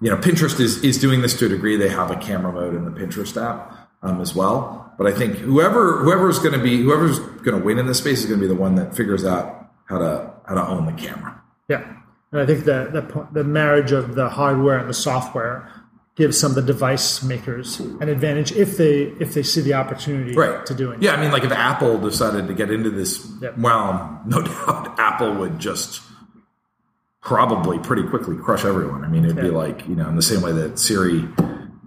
you 0.00 0.10
know, 0.10 0.18
Pinterest 0.18 0.60
is 0.60 0.84
is 0.84 0.98
doing 0.98 1.20
this 1.22 1.36
to 1.38 1.46
a 1.46 1.48
degree. 1.48 1.76
They 1.76 1.88
have 1.88 2.12
a 2.12 2.16
camera 2.16 2.52
mode 2.52 2.74
in 2.76 2.84
the 2.84 2.92
Pinterest 2.92 3.40
app 3.40 3.81
um, 4.02 4.20
as 4.20 4.34
well. 4.34 4.92
But 4.98 5.06
I 5.06 5.12
think 5.12 5.36
whoever 5.36 5.98
whoever's 5.98 6.38
going 6.38 6.52
to 6.56 6.62
be 6.62 6.82
whoever's 6.82 7.18
going 7.18 7.58
to 7.58 7.64
win 7.64 7.78
in 7.78 7.86
this 7.86 7.98
space 7.98 8.20
is 8.20 8.26
going 8.26 8.40
to 8.40 8.44
be 8.46 8.52
the 8.52 8.58
one 8.60 8.74
that 8.76 8.94
figures 8.94 9.24
out 9.24 9.70
how 9.86 9.98
to 9.98 10.32
how 10.46 10.54
to 10.54 10.66
own 10.66 10.86
the 10.86 10.92
camera. 10.92 11.40
Yeah, 11.68 11.82
and 12.30 12.40
I 12.40 12.46
think 12.46 12.64
the 12.64 12.88
the 12.92 13.28
the 13.32 13.44
marriage 13.44 13.92
of 13.92 14.14
the 14.14 14.28
hardware 14.28 14.78
and 14.78 14.88
the 14.88 14.94
software 14.94 15.68
gives 16.14 16.38
some 16.38 16.50
of 16.50 16.56
the 16.56 16.62
device 16.62 17.22
makers 17.22 17.80
an 17.80 18.08
advantage 18.10 18.52
if 18.52 18.76
they 18.76 19.04
if 19.18 19.32
they 19.32 19.42
see 19.42 19.62
the 19.62 19.72
opportunity 19.74 20.34
right 20.36 20.64
to 20.66 20.74
doing. 20.74 21.00
Yeah, 21.02 21.14
I 21.14 21.20
mean, 21.20 21.32
like 21.32 21.42
if 21.42 21.52
Apple 21.52 21.98
decided 21.98 22.48
to 22.48 22.54
get 22.54 22.70
into 22.70 22.90
this 22.90 23.26
Yep. 23.40 23.54
realm, 23.56 24.20
no 24.26 24.42
doubt 24.42 24.94
Apple 25.00 25.34
would 25.36 25.58
just 25.58 26.02
probably 27.22 27.78
pretty 27.78 28.02
quickly 28.02 28.36
crush 28.36 28.64
everyone. 28.64 29.04
I 29.04 29.08
mean, 29.08 29.24
it'd 29.24 29.36
be 29.36 29.50
like 29.50 29.88
you 29.88 29.94
know, 29.96 30.08
in 30.08 30.16
the 30.16 30.22
same 30.22 30.42
way 30.42 30.52
that 30.52 30.78
Siri 30.78 31.20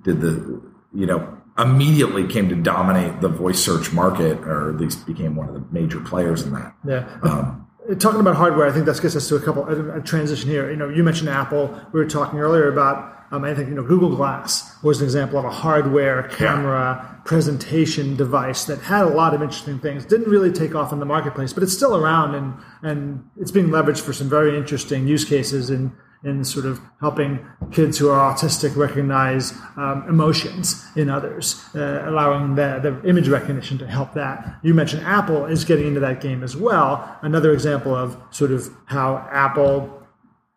did 0.03 0.21
the 0.21 0.61
you 0.93 1.05
know 1.05 1.34
immediately 1.57 2.27
came 2.27 2.49
to 2.49 2.55
dominate 2.55 3.21
the 3.21 3.29
voice 3.29 3.59
search 3.59 3.93
market, 3.93 4.39
or 4.39 4.69
at 4.69 4.77
least 4.77 5.05
became 5.05 5.35
one 5.35 5.47
of 5.47 5.53
the 5.53 5.63
major 5.71 5.99
players 5.99 6.41
in 6.41 6.53
that. 6.53 6.75
Yeah. 6.85 7.19
Um, 7.23 7.61
Talking 7.99 8.19
about 8.19 8.35
hardware, 8.35 8.65
I 8.65 8.71
think 8.71 8.87
that 8.87 8.99
gets 8.99 9.15
us 9.15 9.27
to 9.29 9.35
a 9.35 9.39
couple 9.39 9.63
a, 9.65 9.99
a 9.99 10.01
transition 10.01 10.49
here. 10.49 10.71
You 10.71 10.75
know, 10.75 10.89
you 10.89 11.03
mentioned 11.03 11.29
Apple. 11.29 11.67
We 11.93 11.99
were 11.99 12.07
talking 12.07 12.39
earlier 12.39 12.67
about. 12.67 13.13
Um, 13.31 13.43
I 13.43 13.53
think 13.53 13.69
you 13.69 13.75
know 13.75 13.83
Google 13.83 14.15
Glass 14.15 14.81
was 14.83 15.01
an 15.01 15.05
example 15.05 15.37
of 15.37 15.45
a 15.45 15.51
hardware 15.51 16.23
camera 16.29 17.21
presentation 17.25 18.15
device 18.15 18.65
that 18.65 18.79
had 18.79 19.03
a 19.03 19.09
lot 19.09 19.35
of 19.35 19.43
interesting 19.43 19.77
things. 19.77 20.03
Didn't 20.03 20.29
really 20.29 20.51
take 20.51 20.73
off 20.73 20.93
in 20.93 20.99
the 20.99 21.05
marketplace, 21.05 21.53
but 21.53 21.61
it's 21.61 21.73
still 21.73 21.95
around 21.95 22.33
and 22.33 22.55
and 22.81 23.23
it's 23.37 23.51
being 23.51 23.67
leveraged 23.67 24.01
for 24.01 24.13
some 24.13 24.29
very 24.29 24.57
interesting 24.57 25.07
use 25.07 25.23
cases 25.23 25.69
in 25.69 25.95
in 26.23 26.43
sort 26.43 26.65
of 26.65 26.79
helping 26.99 27.45
kids 27.71 27.97
who 27.97 28.09
are 28.09 28.33
autistic 28.33 28.75
recognize 28.75 29.53
um, 29.77 30.05
emotions 30.09 30.83
in 30.95 31.09
others, 31.09 31.63
uh, 31.75 32.03
allowing 32.07 32.55
the, 32.55 32.79
the 32.81 33.07
image 33.09 33.27
recognition 33.27 33.77
to 33.77 33.85
help 33.87 34.13
that. 34.13 34.59
You 34.63 34.73
mentioned 34.73 35.05
Apple 35.05 35.45
is 35.45 35.63
getting 35.65 35.87
into 35.87 35.99
that 35.99 36.21
game 36.21 36.43
as 36.43 36.55
well. 36.57 37.17
Another 37.21 37.53
example 37.53 37.93
of 37.95 38.17
sort 38.31 38.51
of 38.51 38.69
how 38.85 39.27
Apple 39.31 40.01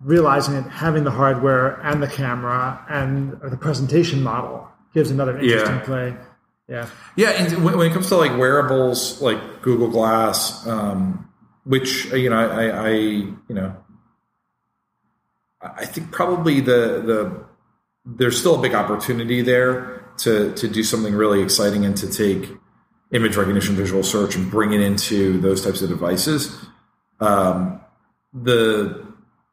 realizing 0.00 0.54
it, 0.54 0.62
having 0.62 1.04
the 1.04 1.10
hardware 1.10 1.80
and 1.82 2.02
the 2.02 2.06
camera 2.08 2.82
and 2.88 3.32
the 3.42 3.56
presentation 3.56 4.22
model 4.22 4.66
gives 4.94 5.10
another 5.10 5.38
interesting 5.38 5.74
Yeah. 5.76 5.84
play. 5.84 6.16
Yeah. 6.68 6.86
Yeah, 7.16 7.30
and 7.30 7.64
when, 7.64 7.78
when 7.78 7.90
it 7.90 7.94
comes 7.94 8.08
to 8.08 8.16
like 8.16 8.36
wearables, 8.38 9.20
like 9.20 9.62
Google 9.62 9.88
Glass, 9.88 10.66
um, 10.66 11.28
which 11.64 12.06
you 12.12 12.30
know, 12.30 12.36
I, 12.36 12.68
I, 12.68 12.90
you 12.90 13.36
know, 13.50 13.74
I 15.60 15.84
think 15.86 16.12
probably 16.12 16.60
the 16.60 17.02
the 17.04 17.44
there's 18.04 18.38
still 18.38 18.54
a 18.58 18.62
big 18.62 18.74
opportunity 18.74 19.42
there 19.42 20.04
to 20.18 20.52
to 20.54 20.68
do 20.68 20.82
something 20.82 21.14
really 21.14 21.42
exciting 21.42 21.84
and 21.84 21.96
to 21.96 22.10
take 22.10 22.50
image 23.10 23.36
recognition, 23.36 23.74
visual 23.74 24.02
search, 24.02 24.36
and 24.36 24.50
bring 24.50 24.72
it 24.72 24.80
into 24.80 25.40
those 25.40 25.64
types 25.64 25.80
of 25.82 25.88
devices. 25.88 26.54
Um, 27.20 27.80
the 28.32 29.04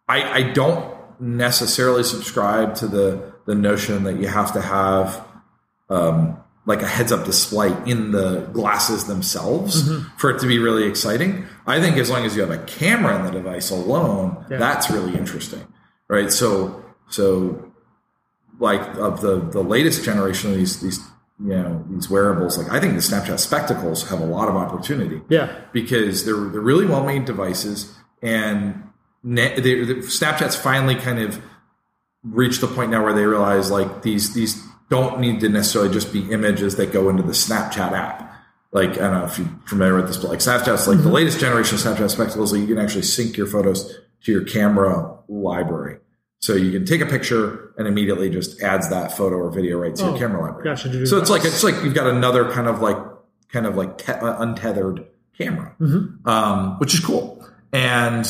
I, 0.07 0.31
I 0.39 0.41
don't 0.53 0.93
necessarily 1.19 2.03
subscribe 2.03 2.75
to 2.75 2.87
the 2.87 3.33
the 3.45 3.55
notion 3.55 4.03
that 4.03 4.19
you 4.19 4.27
have 4.27 4.53
to 4.53 4.61
have 4.61 5.25
um, 5.89 6.37
like 6.65 6.81
a 6.81 6.87
heads 6.87 7.11
up 7.11 7.25
display 7.25 7.75
in 7.85 8.11
the 8.11 8.41
glasses 8.53 9.05
themselves 9.05 9.87
for 10.17 10.31
it 10.31 10.39
to 10.39 10.47
be 10.47 10.57
really 10.57 10.83
exciting. 10.85 11.45
I 11.67 11.79
think 11.79 11.97
as 11.97 12.09
long 12.09 12.25
as 12.25 12.35
you 12.35 12.41
have 12.41 12.49
a 12.51 12.63
camera 12.65 13.15
in 13.17 13.25
the 13.25 13.31
device 13.31 13.69
alone, 13.69 14.43
Yeah. 14.49 14.57
that's 14.57 14.89
really 14.89 15.15
interesting, 15.15 15.65
right? 16.07 16.31
So 16.31 16.83
so 17.09 17.71
like 18.59 18.81
of 18.97 19.21
the 19.21 19.39
the 19.39 19.61
latest 19.61 20.03
generation 20.03 20.51
of 20.51 20.57
these 20.57 20.81
these 20.81 20.99
you 21.39 21.49
know 21.49 21.83
these 21.89 22.09
wearables, 22.09 22.57
like 22.57 22.71
I 22.71 22.79
think 22.79 22.93
the 22.93 22.99
Snapchat 22.99 23.39
spectacles 23.39 24.09
have 24.09 24.21
a 24.21 24.25
lot 24.25 24.47
of 24.47 24.55
opportunity 24.55 25.21
Yeah. 25.29 25.53
because 25.73 26.25
they're 26.25 26.35
they're 26.35 26.61
really 26.61 26.85
well 26.85 27.03
made 27.03 27.25
devices, 27.25 27.93
and 28.21 28.83
ne- 29.23 29.59
they, 29.59 29.83
the, 29.83 29.95
Snapchat's 29.95 30.55
finally 30.55 30.95
kind 30.95 31.19
of 31.19 31.41
reached 32.23 32.61
the 32.61 32.67
point 32.67 32.91
now 32.91 33.03
where 33.03 33.13
they 33.13 33.25
realize 33.25 33.69
like 33.69 34.01
these 34.01 34.33
these 34.33 34.63
don't 34.89 35.19
need 35.19 35.41
to 35.41 35.49
necessarily 35.49 35.91
just 35.91 36.13
be 36.13 36.31
images 36.31 36.77
that 36.77 36.93
go 36.93 37.09
into 37.09 37.23
the 37.23 37.33
Snapchat 37.33 37.91
app. 37.91 38.31
Like 38.71 38.91
I 38.91 39.09
don't 39.09 39.19
know 39.19 39.25
if 39.25 39.37
you're 39.37 39.49
familiar 39.65 39.95
with 39.95 40.07
this, 40.07 40.17
but 40.17 40.29
like 40.29 40.39
Snapchat's 40.39 40.87
like 40.87 40.97
the 40.97 41.03
mm-hmm. 41.03 41.11
latest 41.11 41.39
generation 41.39 41.75
of 41.75 41.81
Snapchat 41.81 42.11
spectacles, 42.11 42.53
like 42.53 42.61
you 42.61 42.67
can 42.67 42.77
actually 42.77 43.03
sync 43.03 43.35
your 43.35 43.47
photos 43.47 43.99
to 44.23 44.31
your 44.31 44.43
camera 44.43 45.17
library. 45.27 45.99
So 46.39 46.53
you 46.53 46.71
can 46.71 46.85
take 46.85 47.01
a 47.01 47.05
picture 47.05 47.73
and 47.77 47.87
immediately 47.87 48.29
just 48.29 48.61
adds 48.61 48.89
that 48.89 49.11
photo 49.17 49.37
or 49.37 49.51
video 49.51 49.79
right 49.79 49.95
to 49.95 50.03
Oh, 50.03 50.09
your 50.11 50.17
camera 50.19 50.41
library. 50.41 50.63
gotcha. 50.63 51.05
So 51.07 51.17
it's 51.17 51.29
like 51.29 51.43
it's 51.45 51.63
like 51.63 51.75
you've 51.83 51.95
got 51.95 52.07
another 52.07 52.51
kind 52.51 52.67
of 52.67 52.81
like 52.81 52.97
kind 53.51 53.65
of 53.65 53.75
like 53.75 53.97
te- 53.97 54.11
uh, 54.13 54.41
untethered 54.41 55.05
camera, 55.37 55.75
um, 56.25 56.77
which 56.79 56.93
is 56.93 56.99
cool. 56.99 57.45
And 57.73 58.25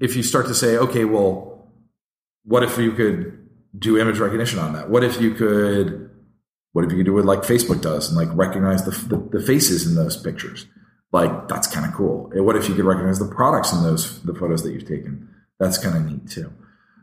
if 0.00 0.14
you 0.16 0.22
start 0.22 0.46
to 0.46 0.54
say, 0.54 0.76
okay, 0.76 1.04
well, 1.04 1.68
what 2.44 2.62
if 2.62 2.78
you 2.78 2.92
could 2.92 3.38
do 3.78 3.98
image 3.98 4.18
recognition 4.18 4.58
on 4.58 4.72
that? 4.74 4.88
What 4.90 5.02
if 5.04 5.20
you 5.20 5.34
could, 5.34 6.10
what 6.72 6.84
if 6.84 6.90
you 6.90 6.96
could 6.98 7.06
do 7.06 7.14
what 7.14 7.24
like 7.24 7.40
Facebook 7.42 7.80
does 7.82 8.08
and 8.08 8.16
like 8.16 8.28
recognize 8.36 8.84
the, 8.84 8.90
the, 9.08 9.38
the 9.38 9.44
faces 9.44 9.86
in 9.86 9.94
those 9.94 10.16
pictures? 10.16 10.66
Like 11.12 11.48
that's 11.48 11.66
kind 11.66 11.86
of 11.86 11.92
cool. 11.92 12.30
What 12.34 12.56
if 12.56 12.68
you 12.68 12.74
could 12.74 12.86
recognize 12.86 13.18
the 13.18 13.26
products 13.26 13.72
in 13.72 13.82
those 13.82 14.22
the 14.22 14.34
photos 14.34 14.62
that 14.62 14.72
you've 14.72 14.88
taken? 14.88 15.28
That's 15.60 15.78
kind 15.78 15.96
of 15.96 16.10
neat 16.10 16.28
too. 16.28 16.52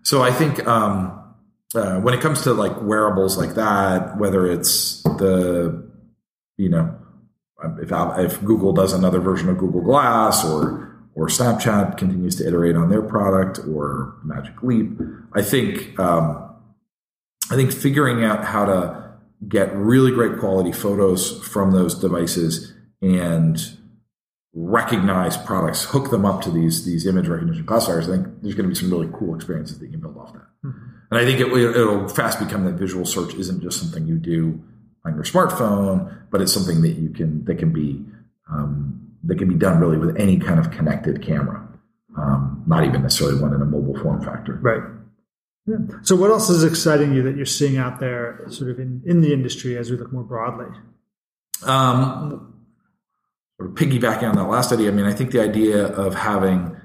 So 0.02 0.24
I 0.24 0.32
think 0.32 0.66
um, 0.68 1.36
uh, 1.76 2.00
when 2.00 2.14
it 2.16 2.22
comes 2.22 2.42
to 2.44 2.54
like 2.54 2.82
wearables 2.82 3.38
like 3.38 3.54
that, 3.54 4.18
whether 4.18 4.48
it's 4.48 5.04
the 5.04 5.88
you 6.58 6.70
know 6.70 6.96
if 7.80 7.92
if 7.92 8.44
Google 8.44 8.74
does 8.74 8.94
another 8.94 9.20
version 9.20 9.50
of 9.50 9.58
Google 9.60 9.82
Glass 9.82 10.44
or 10.44 10.88
or 11.14 11.28
Snapchat 11.28 11.98
continues 11.98 12.36
to 12.38 12.48
iterate 12.48 12.76
on 12.76 12.90
their 12.90 13.02
product 13.02 13.60
or 13.68 14.16
Magic 14.24 14.64
Leap, 14.64 14.90
I 15.34 15.44
think 15.44 16.00
um, 16.00 16.56
I 17.52 17.56
think 17.56 17.72
figuring 17.72 18.24
out 18.24 18.44
how 18.44 18.66
to 18.66 19.14
get 19.48 19.74
really 19.76 20.12
great 20.12 20.40
quality 20.40 20.72
photos 20.72 21.46
from 21.48 21.72
those 21.72 21.96
devices 21.96 22.74
and 23.02 23.79
recognize 24.54 25.38
products, 25.38 25.84
hook 25.84 26.10
them 26.10 26.26
up 26.26 26.42
to 26.42 26.52
these 26.52 26.86
these 26.86 27.06
image 27.06 27.28
recognition 27.28 27.66
classifiers, 27.66 28.10
I 28.10 28.18
think 28.18 28.42
there's 28.42 28.56
going 28.56 28.68
to 28.68 28.70
be 28.70 28.76
some 28.76 28.90
really 28.90 29.10
cool 29.14 29.36
experiences 29.36 29.80
that 29.80 29.86
you 29.86 29.92
can 29.92 30.02
build 30.02 30.18
off 30.18 30.34
that. 30.34 30.48
Mm-hmm. 30.66 30.90
And 31.12 31.20
I 31.20 31.26
think 31.26 31.40
it, 31.40 31.52
will 31.52 32.08
fast 32.08 32.40
become 32.40 32.66
that 32.66 32.74
visual 32.74 33.06
search 33.06 33.34
isn't 33.34 33.62
just 33.62 33.80
something 33.80 34.08
you 34.08 34.18
do 34.18 34.62
on 35.06 35.16
your 35.16 35.24
smartphone, 35.24 36.26
but 36.30 36.42
it's 36.42 36.54
something 36.54 36.82
that 36.82 36.94
you 36.94 37.10
can 37.10 37.46
that 37.46 37.58
can 37.58 37.72
be 37.72 38.04
um, 38.52 39.16
that 39.24 39.38
can 39.38 39.48
be 39.48 39.56
done 39.56 39.80
really 39.80 39.98
with 39.98 40.20
any 40.20 40.38
kind 40.38 40.60
of 40.60 40.72
connected 40.72 41.22
camera, 41.22 41.68
um, 42.18 42.64
not 42.68 42.86
even 42.86 43.02
necessarily 43.02 43.40
one 43.42 43.54
in 43.54 43.62
a 43.62 43.66
mobile 43.66 43.98
form 44.00 44.24
factor. 44.24 44.56
Right. 44.62 44.84
Yeah. 45.66 45.78
So, 46.02 46.16
what 46.16 46.32
else 46.32 46.50
is 46.50 46.64
exciting 46.64 47.14
you 47.14 47.22
that 47.24 47.36
you're 47.36 47.46
seeing 47.46 47.78
out 47.78 48.00
there, 48.00 48.46
sort 48.50 48.72
of 48.72 48.80
in, 48.80 49.04
in 49.06 49.22
the 49.22 49.34
industry 49.34 49.78
as 49.78 49.92
we 49.92 49.98
look 49.98 50.12
more 50.12 50.24
broadly? 50.24 50.68
Um, 51.64 52.59
piggybacking 53.60 54.30
on 54.30 54.36
that 54.36 54.46
last 54.46 54.72
idea, 54.72 54.90
I 54.90 54.92
mean, 54.92 55.06
I 55.06 55.14
think 55.14 55.32
the 55.32 55.42
idea 55.42 55.86
of 55.86 56.16
having 56.16 56.76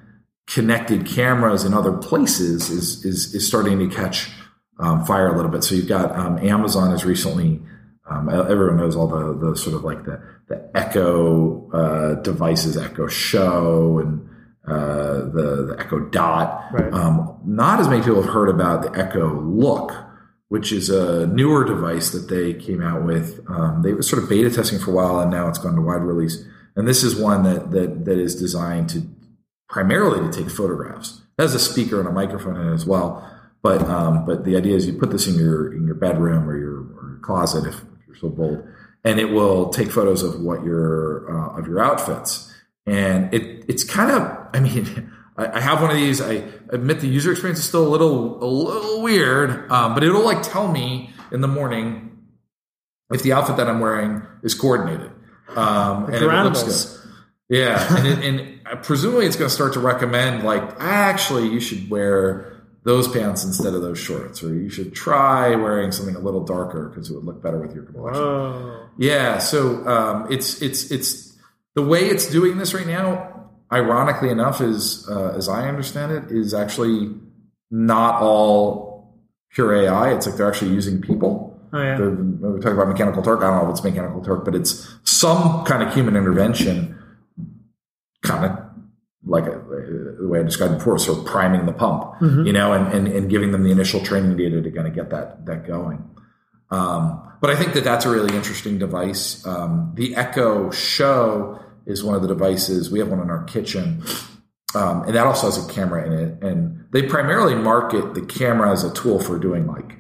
connected 0.47 1.07
cameras 1.07 1.65
in 1.65 1.73
other 1.73 1.93
places 1.93 2.69
is 2.71 3.05
is, 3.05 3.35
is 3.35 3.47
starting 3.47 3.79
to 3.79 3.95
catch 3.95 4.31
um, 4.79 5.05
fire 5.05 5.33
a 5.33 5.37
little 5.37 5.51
bit. 5.51 5.65
So 5.65 5.75
you've 5.75 5.89
got 5.89 6.15
um, 6.17 6.39
Amazon 6.39 6.91
has 6.91 7.05
recently. 7.05 7.61
Um, 8.11 8.29
everyone 8.29 8.77
knows 8.77 8.97
all 8.97 9.07
the 9.07 9.33
the 9.39 9.57
sort 9.57 9.75
of 9.75 9.85
like 9.85 10.05
the 10.05 10.21
the 10.49 10.71
Echo 10.75 11.71
uh, 11.71 12.15
devices, 12.17 12.77
Echo 12.77 13.07
Show, 13.07 13.99
and 13.99 14.29
uh, 14.67 15.31
the 15.31 15.67
the 15.69 15.77
Echo 15.79 16.01
Dot. 16.01 16.65
Right. 16.73 16.93
Um, 16.93 17.39
not 17.47 17.81
as 17.81 17.89
many 17.89 18.03
people 18.03 18.21
have 18.23 18.33
heard 18.33 18.51
about 18.51 18.83
the 18.83 19.01
Echo 19.01 19.41
Look, 19.41 19.93
which 20.49 20.71
is 20.71 20.91
a 20.91 21.27
newer 21.29 21.65
device 21.65 22.11
that 22.11 22.29
they 22.29 22.53
came 22.53 22.83
out 22.83 23.05
with. 23.05 23.41
Um, 23.49 23.81
they 23.83 23.95
were 23.95 24.03
sort 24.03 24.23
of 24.23 24.29
beta 24.29 24.51
testing 24.51 24.79
for 24.79 24.91
a 24.91 24.95
while, 24.95 25.21
and 25.21 25.31
now 25.31 25.49
it's 25.49 25.59
gone 25.59 25.75
to 25.75 25.81
wide 25.81 26.03
release. 26.03 26.45
And 26.77 26.89
this 26.89 27.03
is 27.05 27.17
one 27.17 27.45
that 27.45 27.71
that 27.71 28.05
that 28.05 28.19
is 28.19 28.35
designed 28.35 28.91
to 28.91 29.03
primarily 29.69 30.21
to 30.21 30.37
take 30.37 30.51
photographs. 30.51 31.23
It 31.39 31.43
has 31.43 31.55
a 31.55 31.59
speaker 31.59 31.99
and 31.99 32.09
a 32.09 32.13
microphone 32.13 32.57
in 32.57 32.69
it 32.69 32.75
as 32.75 32.87
well. 32.87 33.29
But 33.63 33.83
um, 33.89 34.27
but 34.27 34.45
the 34.45 34.57
idea 34.57 34.77
is 34.77 34.87
you 34.87 34.93
put 34.93 35.11
this 35.11 35.27
in 35.27 35.37
your 35.37 35.73
in 35.73 35.87
your 35.87 35.95
bedroom 35.95 36.49
or 36.49 36.57
your, 36.57 36.81
or 36.81 37.09
your 37.13 37.21
closet 37.23 37.67
if, 37.67 37.81
you're 38.07 38.15
so 38.15 38.29
bold, 38.29 38.63
and 39.03 39.19
it 39.19 39.31
will 39.31 39.71
take 39.71 39.91
photos 39.91 40.23
of 40.23 40.41
what 40.41 40.63
your 40.63 41.31
uh, 41.31 41.59
of 41.59 41.67
your 41.67 41.83
outfits. 41.83 42.53
And 42.87 43.33
it 43.33 43.65
it's 43.67 43.83
kind 43.83 44.11
of 44.11 44.49
I 44.53 44.61
mean 44.61 45.11
I, 45.39 45.59
I, 45.59 45.61
have 45.61 45.81
one 45.81 45.91
of 45.91 45.97
these. 45.97 46.21
I 46.21 46.45
admit 46.69 47.01
the 47.01 47.09
user 47.09 47.33
experience 47.33 47.59
is 47.59 47.65
still 47.65 47.87
a 47.87 47.89
little 47.89 48.45
a 48.45 48.47
little 48.47 49.03
weird, 49.03 49.73
um, 49.73 49.95
but 49.95 50.05
it'll 50.05 50.25
like 50.25 50.43
tell 50.43 50.71
me 50.71 51.15
in 51.33 51.41
the 51.41 51.49
morning 51.49 52.19
if 53.11 53.23
the 53.23 53.33
outfit 53.33 53.57
that 53.57 53.67
I'm 53.67 53.81
wearing 53.81 54.23
is 54.43 54.55
coordinated. 54.55 55.11
Um, 55.49 56.07
and 56.07 56.15
it 56.15 56.23
looks 56.23 56.63
good. 56.63 57.01
Yeah, 57.49 57.97
and, 57.99 58.07
it, 58.07 58.25
and 58.25 58.83
presumably 58.83 59.27
it's 59.27 59.37
going 59.37 59.49
to 59.49 59.55
start 59.55 59.75
to 59.75 59.81
recommend 59.81 60.45
like 60.45 60.63
actually 60.79 61.49
you 61.49 61.61
should 61.61 61.91
wear 61.91 62.55
those 62.85 63.09
pants 63.09 63.45
instead 63.45 63.75
of 63.75 63.83
those 63.83 63.99
shorts, 63.99 64.43
or 64.43 64.55
you 64.55 64.69
should 64.69 64.95
try 64.95 65.55
wearing 65.55 65.91
something 65.91 66.15
a 66.15 66.21
little 66.21 66.45
darker 66.45 66.89
because 66.89 67.11
it 67.11 67.15
would 67.15 67.25
look 67.25 67.43
better 67.43 67.59
with 67.59 67.75
your 67.75 67.85
complexion. 67.85 68.23
Whoa. 68.23 68.89
Yeah, 68.99 69.39
so 69.39 69.87
um, 69.87 70.27
it's 70.31 70.61
it's 70.63 70.91
it's 70.91 71.37
the 71.75 71.83
way 71.83 72.09
it's 72.09 72.31
doing 72.31 72.59
this 72.59 72.75
right 72.75 72.87
now. 72.87 73.31
Ironically 73.73 74.29
enough, 74.29 74.61
is 74.61 75.09
uh, 75.09 75.35
as 75.35 75.49
I 75.49 75.69
understand 75.69 76.13
it, 76.13 76.31
is 76.31 76.55
actually 76.55 77.15
not 77.71 78.21
all 78.21 79.19
pure 79.51 79.75
AI. 79.75 80.15
It's 80.15 80.27
like 80.27 80.37
they're 80.37 80.49
actually 80.49 80.73
using 80.73 81.01
people. 81.01 81.34
Oh, 81.75 81.83
yeah. 81.83 81.99
We're 81.99 82.59
talking 82.59 82.79
about 82.79 82.89
Mechanical 82.89 83.21
Turk. 83.21 83.41
I 83.41 83.49
don't 83.49 83.65
know 83.65 83.65
if 83.65 83.71
it's 83.71 83.83
Mechanical 83.83 84.23
Turk, 84.23 84.45
but 84.45 84.55
it's 84.55 84.89
some 85.03 85.65
kind 85.65 85.83
of 85.83 85.93
human 85.93 86.17
intervention 86.17 86.97
kind 88.23 88.45
of 88.45 88.65
like 89.27 89.45
a, 89.47 89.57
uh, 89.57 90.21
the 90.21 90.29
way 90.29 90.39
I 90.39 90.43
described 90.45 90.79
before, 90.79 90.99
sort 90.99 91.19
of 91.19 91.27
priming 91.27 91.67
the 91.67 91.73
pump, 91.73 92.03
mm-hmm. 92.21 92.47
you 92.47 92.53
know, 92.53 92.73
and, 92.73 92.93
and, 92.95 93.09
and 93.09 93.29
giving 93.29 93.51
them 93.51 93.65
the 93.65 93.73
initial 93.73 94.01
training 94.01 94.37
data 94.37 94.63
to 94.63 94.71
kind 94.71 94.87
of 94.87 94.95
get 94.95 95.11
that, 95.11 95.47
that 95.47 95.67
going. 95.67 96.09
Um, 96.71 97.33
but 97.41 97.51
I 97.51 97.57
think 97.57 97.73
that 97.75 97.83
that's 97.83 98.05
a 98.05 98.11
really 98.11 98.35
interesting 98.37 98.79
device. 98.79 99.45
Um, 99.45 99.93
the 99.95 100.15
Echo 100.15 100.71
Show 100.71 101.61
is 101.87 102.05
one 102.05 102.15
of 102.15 102.23
the 102.23 102.29
devices. 102.29 102.91
We 102.91 103.01
have 103.01 103.09
one 103.09 103.21
in 103.21 103.31
our 103.31 103.45
kitchen. 103.45 104.05
Um, 104.75 105.03
and 105.03 105.15
that 105.15 105.27
also 105.27 105.47
has 105.47 105.65
a 105.65 105.73
camera 105.73 106.07
in 106.07 106.13
it. 106.13 106.43
And 106.43 106.87
they 106.93 107.03
primarily 107.03 107.55
market 107.55 108.15
the 108.15 108.23
camera 108.23 108.73
as 108.73 108.85
a 108.85 108.93
tool 108.95 109.19
for 109.19 109.39
doing 109.39 109.67
like, 109.67 109.99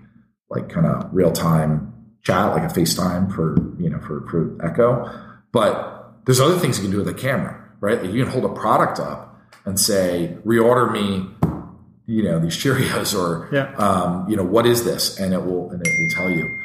like 0.50 0.68
kind 0.68 0.86
of 0.86 1.08
real 1.12 1.32
time 1.32 1.92
chat, 2.22 2.52
like 2.52 2.62
a 2.62 2.74
FaceTime 2.74 3.34
for, 3.34 3.56
you 3.78 3.90
know, 3.90 3.98
for, 4.00 4.26
for 4.28 4.66
Echo. 4.66 5.10
But 5.52 6.24
there's 6.24 6.40
other 6.40 6.58
things 6.58 6.78
you 6.78 6.84
can 6.84 6.90
do 6.90 6.98
with 6.98 7.08
a 7.08 7.14
camera 7.14 7.64
right? 7.84 8.02
Like 8.02 8.14
you 8.14 8.24
can 8.24 8.32
hold 8.32 8.46
a 8.46 8.54
product 8.54 8.98
up 8.98 9.38
and 9.66 9.78
say, 9.78 10.38
reorder 10.44 10.90
me, 10.90 11.28
you 12.06 12.22
know, 12.22 12.38
these 12.40 12.56
Cheerios 12.56 13.14
or, 13.18 13.48
yeah. 13.52 13.74
um, 13.76 14.26
you 14.28 14.36
know, 14.36 14.42
what 14.42 14.66
is 14.66 14.84
this? 14.84 15.20
And 15.20 15.34
it 15.34 15.44
will, 15.44 15.70
and 15.70 15.86
it 15.86 15.92
will 15.92 16.10
tell 16.16 16.30
you. 16.30 16.58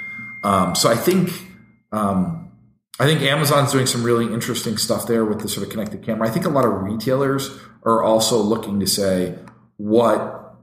Um, 0.46 0.76
so 0.76 0.90
I 0.90 0.96
think, 0.96 1.30
um, 1.92 2.52
I 3.02 3.06
think 3.06 3.22
Amazon's 3.22 3.74
doing 3.74 3.86
some 3.86 4.04
really 4.04 4.34
interesting 4.34 4.78
stuff 4.78 5.08
there 5.08 5.26
with 5.26 5.42
the 5.42 5.50
sort 5.50 5.66
of 5.66 5.72
connected 5.72 6.04
camera. 6.04 6.26
I 6.26 6.32
think 6.32 6.46
a 6.46 6.50
lot 6.50 6.64
of 6.64 6.72
retailers 6.72 7.50
are 7.84 8.02
also 8.02 8.42
looking 8.42 8.80
to 8.80 8.88
say, 8.88 9.38
what 9.76 10.56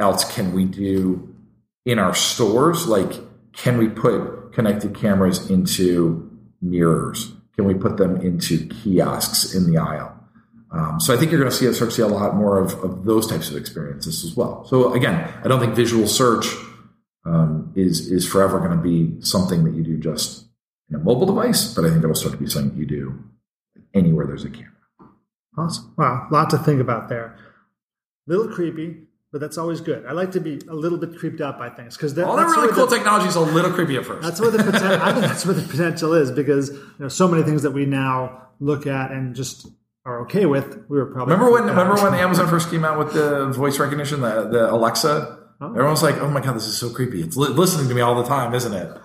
else 0.00 0.24
can 0.34 0.52
we 0.52 0.64
do 0.64 1.36
in 1.88 1.98
our 1.98 2.14
stores? 2.14 2.86
Like, 2.86 3.12
can 3.52 3.78
we 3.78 3.88
put 3.88 4.52
connected 4.52 4.94
cameras 4.94 5.50
into 5.50 6.30
mirrors? 6.60 7.32
Can 7.56 7.64
we 7.64 7.74
put 7.74 7.96
them 7.96 8.20
into 8.20 8.68
kiosks 8.68 9.54
in 9.54 9.72
the 9.72 9.78
aisle? 9.78 10.14
Um, 10.70 11.00
so 11.00 11.14
I 11.14 11.16
think 11.16 11.30
you're 11.32 11.40
going 11.40 11.50
to 11.50 11.56
see 11.56 11.72
start 11.72 11.90
to 11.90 11.96
see 11.96 12.02
a 12.02 12.06
lot 12.06 12.36
more 12.36 12.62
of, 12.62 12.74
of 12.84 13.04
those 13.04 13.26
types 13.26 13.50
of 13.50 13.56
experiences 13.56 14.22
as 14.22 14.36
well. 14.36 14.66
So 14.66 14.92
again, 14.92 15.32
I 15.42 15.48
don't 15.48 15.60
think 15.60 15.74
visual 15.74 16.06
search 16.06 16.46
um, 17.24 17.72
is 17.74 18.12
is 18.12 18.28
forever 18.28 18.58
going 18.58 18.76
to 18.76 18.82
be 18.82 19.20
something 19.22 19.64
that 19.64 19.74
you 19.74 19.82
do 19.82 19.96
just 19.96 20.44
in 20.90 20.96
a 20.96 20.98
mobile 20.98 21.26
device, 21.26 21.74
but 21.74 21.86
I 21.86 21.88
think 21.88 22.04
it'll 22.04 22.14
start 22.14 22.32
to 22.32 22.38
be 22.38 22.50
something 22.50 22.78
you 22.78 22.84
do 22.84 23.18
anywhere 23.94 24.26
there's 24.26 24.44
a 24.44 24.50
camera. 24.50 24.72
Awesome! 25.56 25.94
Wow, 25.96 26.28
lot 26.30 26.50
to 26.50 26.58
think 26.58 26.82
about 26.82 27.08
there. 27.08 27.36
Little 28.26 28.48
creepy, 28.48 29.07
but 29.30 29.40
that's 29.40 29.58
always 29.58 29.80
good. 29.80 30.06
I 30.06 30.12
like 30.12 30.32
to 30.32 30.40
be 30.40 30.58
a 30.68 30.74
little 30.74 30.96
bit 30.96 31.18
creeped 31.18 31.40
out 31.40 31.58
by 31.58 31.68
things 31.68 31.96
because 31.96 32.18
all 32.18 32.36
that 32.36 32.46
really 32.46 32.72
cool 32.72 32.86
the, 32.86 32.96
technology 32.96 33.28
is 33.28 33.36
a 33.36 33.40
little 33.40 33.70
creepy 33.70 33.96
at 33.96 34.06
first. 34.06 34.26
That's 34.26 34.40
where 34.40 34.50
the 34.50 34.58
potential. 34.58 35.02
I 35.02 35.12
think 35.12 35.26
that's 35.26 35.44
where 35.44 35.54
the 35.54 35.68
potential 35.68 36.14
is 36.14 36.30
because 36.30 36.70
you 36.70 36.94
know 36.98 37.08
so 37.08 37.28
many 37.28 37.42
things 37.42 37.62
that 37.62 37.72
we 37.72 37.84
now 37.84 38.48
look 38.60 38.86
at 38.86 39.10
and 39.10 39.34
just 39.34 39.66
are 40.06 40.22
okay 40.22 40.46
with. 40.46 40.84
We 40.88 40.98
were 40.98 41.06
probably 41.06 41.34
remember 41.34 41.52
when 41.52 41.64
remember 41.64 42.02
when 42.02 42.14
Amazon 42.14 42.48
first 42.48 42.70
came 42.70 42.84
out 42.84 42.98
with 42.98 43.12
the 43.12 43.48
voice 43.48 43.78
recognition, 43.78 44.20
the 44.20 44.48
the 44.48 44.72
Alexa. 44.72 45.36
Oh. 45.60 45.70
Everyone 45.70 45.90
was 45.90 46.02
like, 46.02 46.16
"Oh 46.18 46.30
my 46.30 46.40
god, 46.40 46.56
this 46.56 46.66
is 46.66 46.78
so 46.78 46.88
creepy! 46.88 47.20
It's 47.20 47.36
li- 47.36 47.48
listening 47.48 47.88
to 47.88 47.94
me 47.94 48.00
all 48.00 48.14
the 48.22 48.28
time, 48.28 48.54
isn't 48.54 48.72
it?" 48.72 48.96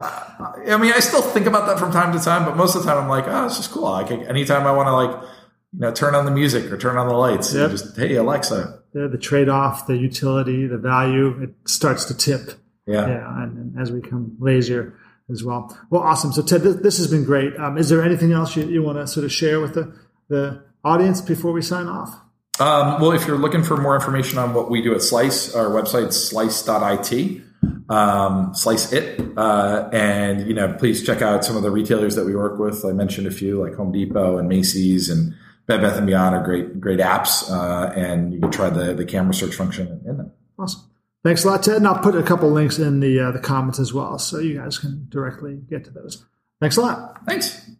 Uh, 0.00 0.52
I 0.66 0.76
mean, 0.76 0.92
I 0.92 0.98
still 0.98 1.22
think 1.22 1.46
about 1.46 1.66
that 1.68 1.78
from 1.78 1.92
time 1.92 2.12
to 2.12 2.22
time, 2.22 2.44
but 2.44 2.56
most 2.56 2.74
of 2.74 2.82
the 2.82 2.88
time 2.88 3.02
I'm 3.02 3.08
like, 3.08 3.24
"Oh, 3.28 3.46
it's 3.46 3.56
just 3.56 3.70
cool." 3.70 3.84
Like 3.84 4.10
anytime 4.10 4.66
I 4.66 4.72
want 4.72 4.88
to 4.88 4.92
like 4.92 5.30
you 5.72 5.80
know 5.80 5.92
turn 5.92 6.14
on 6.14 6.26
the 6.26 6.32
music 6.32 6.70
or 6.70 6.76
turn 6.76 6.98
on 6.98 7.06
the 7.06 7.14
lights, 7.14 7.54
yep. 7.54 7.70
just 7.70 7.96
hey 7.96 8.16
Alexa 8.16 8.81
the, 8.92 9.08
the 9.08 9.18
trade 9.18 9.48
off, 9.48 9.86
the 9.86 9.96
utility, 9.96 10.66
the 10.66 10.78
value, 10.78 11.42
it 11.42 11.54
starts 11.68 12.04
to 12.06 12.16
tip. 12.16 12.58
Yeah. 12.86 13.08
Yeah. 13.08 13.42
And, 13.42 13.56
and 13.56 13.80
as 13.80 13.90
we 13.90 14.00
become 14.00 14.36
lazier 14.38 14.94
as 15.30 15.42
well. 15.44 15.76
Well, 15.90 16.02
awesome. 16.02 16.32
So 16.32 16.42
Ted, 16.42 16.62
this, 16.62 16.76
this 16.76 16.98
has 16.98 17.08
been 17.08 17.24
great. 17.24 17.56
Um, 17.56 17.78
is 17.78 17.88
there 17.88 18.02
anything 18.02 18.32
else 18.32 18.56
you, 18.56 18.66
you 18.66 18.82
want 18.82 18.98
to 18.98 19.06
sort 19.06 19.24
of 19.24 19.32
share 19.32 19.60
with 19.60 19.74
the, 19.74 19.96
the 20.28 20.62
audience 20.84 21.20
before 21.20 21.52
we 21.52 21.62
sign 21.62 21.86
off? 21.86 22.14
Um, 22.60 23.00
well, 23.00 23.12
if 23.12 23.26
you're 23.26 23.38
looking 23.38 23.62
for 23.62 23.76
more 23.76 23.94
information 23.94 24.38
on 24.38 24.52
what 24.52 24.70
we 24.70 24.82
do 24.82 24.94
at 24.94 25.02
Slyce, 25.02 25.54
our 25.54 25.66
website 25.66 26.12
slyce.it, 26.12 27.42
um, 27.88 28.54
slice 28.54 28.92
it, 28.92 29.20
uh, 29.36 29.88
and 29.92 30.46
you 30.46 30.54
know, 30.54 30.74
please 30.74 31.04
check 31.04 31.22
out 31.22 31.44
some 31.44 31.56
of 31.56 31.62
the 31.62 31.70
retailers 31.70 32.14
that 32.16 32.24
we 32.24 32.36
work 32.36 32.58
with. 32.58 32.84
I 32.84 32.92
mentioned 32.92 33.26
a 33.26 33.30
few 33.30 33.60
like 33.60 33.74
Home 33.76 33.90
Depot 33.90 34.38
and 34.38 34.48
Macy's 34.48 35.08
and 35.08 35.34
Bed 35.66 35.80
Bath 35.80 35.96
and 35.96 36.06
Beyond 36.06 36.34
are 36.34 36.42
great 36.42 36.80
great 36.80 36.98
apps, 36.98 37.50
uh, 37.50 37.92
and 37.92 38.32
you 38.34 38.40
can 38.40 38.50
try 38.50 38.68
the 38.68 38.94
the 38.94 39.04
camera 39.04 39.34
search 39.34 39.54
function 39.54 40.02
in 40.04 40.16
them. 40.16 40.32
Awesome. 40.58 40.82
Thanks 41.24 41.44
a 41.44 41.48
lot, 41.48 41.62
Ted. 41.62 41.76
And 41.76 41.86
I'll 41.86 42.02
put 42.02 42.16
a 42.16 42.22
couple 42.22 42.50
links 42.50 42.78
in 42.78 43.00
the 43.00 43.20
uh, 43.20 43.30
the 43.30 43.38
comments 43.38 43.78
as 43.78 43.94
well, 43.94 44.18
so 44.18 44.38
you 44.38 44.58
guys 44.58 44.78
can 44.78 45.06
directly 45.08 45.60
get 45.70 45.84
to 45.84 45.90
those. 45.90 46.24
Thanks 46.60 46.76
a 46.76 46.80
lot. 46.80 47.20
Thanks. 47.26 47.70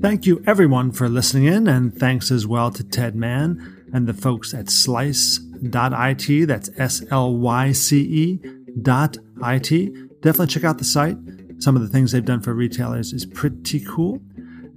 Thank 0.00 0.26
you, 0.26 0.42
everyone, 0.46 0.92
for 0.92 1.08
listening 1.08 1.44
in, 1.44 1.68
and 1.68 1.94
thanks 1.94 2.30
as 2.30 2.46
well 2.46 2.70
to 2.70 2.84
Ted 2.84 3.14
Mann 3.14 3.84
and 3.92 4.06
the 4.06 4.14
folks 4.14 4.54
at 4.54 4.70
Slyce.it. 4.70 6.46
That's 6.46 6.70
S 6.78 7.02
L 7.10 7.34
Y 7.36 7.72
C 7.72 8.00
E 8.00 8.40
dot 8.80 9.16
it. 9.42 10.20
Definitely 10.20 10.46
check 10.48 10.64
out 10.64 10.78
the 10.78 10.84
site. 10.84 11.16
Some 11.58 11.76
of 11.76 11.82
the 11.82 11.88
things 11.88 12.12
they've 12.12 12.24
done 12.24 12.40
for 12.40 12.54
retailers 12.54 13.12
is 13.12 13.26
pretty 13.26 13.80
cool. 13.80 14.20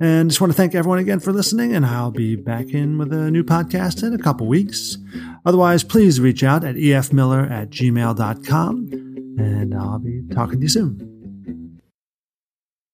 And 0.02 0.32
just 0.32 0.42
want 0.42 0.52
to 0.52 0.58
thank 0.58 0.74
everyone 0.74 0.98
again 0.98 1.20
for 1.20 1.32
listening, 1.32 1.76
and 1.76 1.86
I'll 1.86 2.10
be 2.10 2.36
back 2.36 2.70
in 2.70 2.98
with 2.98 3.14
a 3.14 3.30
new 3.30 3.44
podcast 3.44 4.02
in 4.02 4.16
a 4.16 4.18
couple 4.18 4.48
weeks. 4.48 4.98
Otherwise, 5.46 5.84
please 5.84 6.20
reach 6.20 6.44
out 6.44 6.64
at 6.64 6.74
efmiller 6.74 7.48
at 7.52 7.70
gmail.com, 7.70 8.90
and 9.38 9.76
I'll 9.76 10.00
be 10.00 10.24
talking 10.34 10.60
to 10.60 10.64
you 10.64 10.70
soon. 10.70 11.11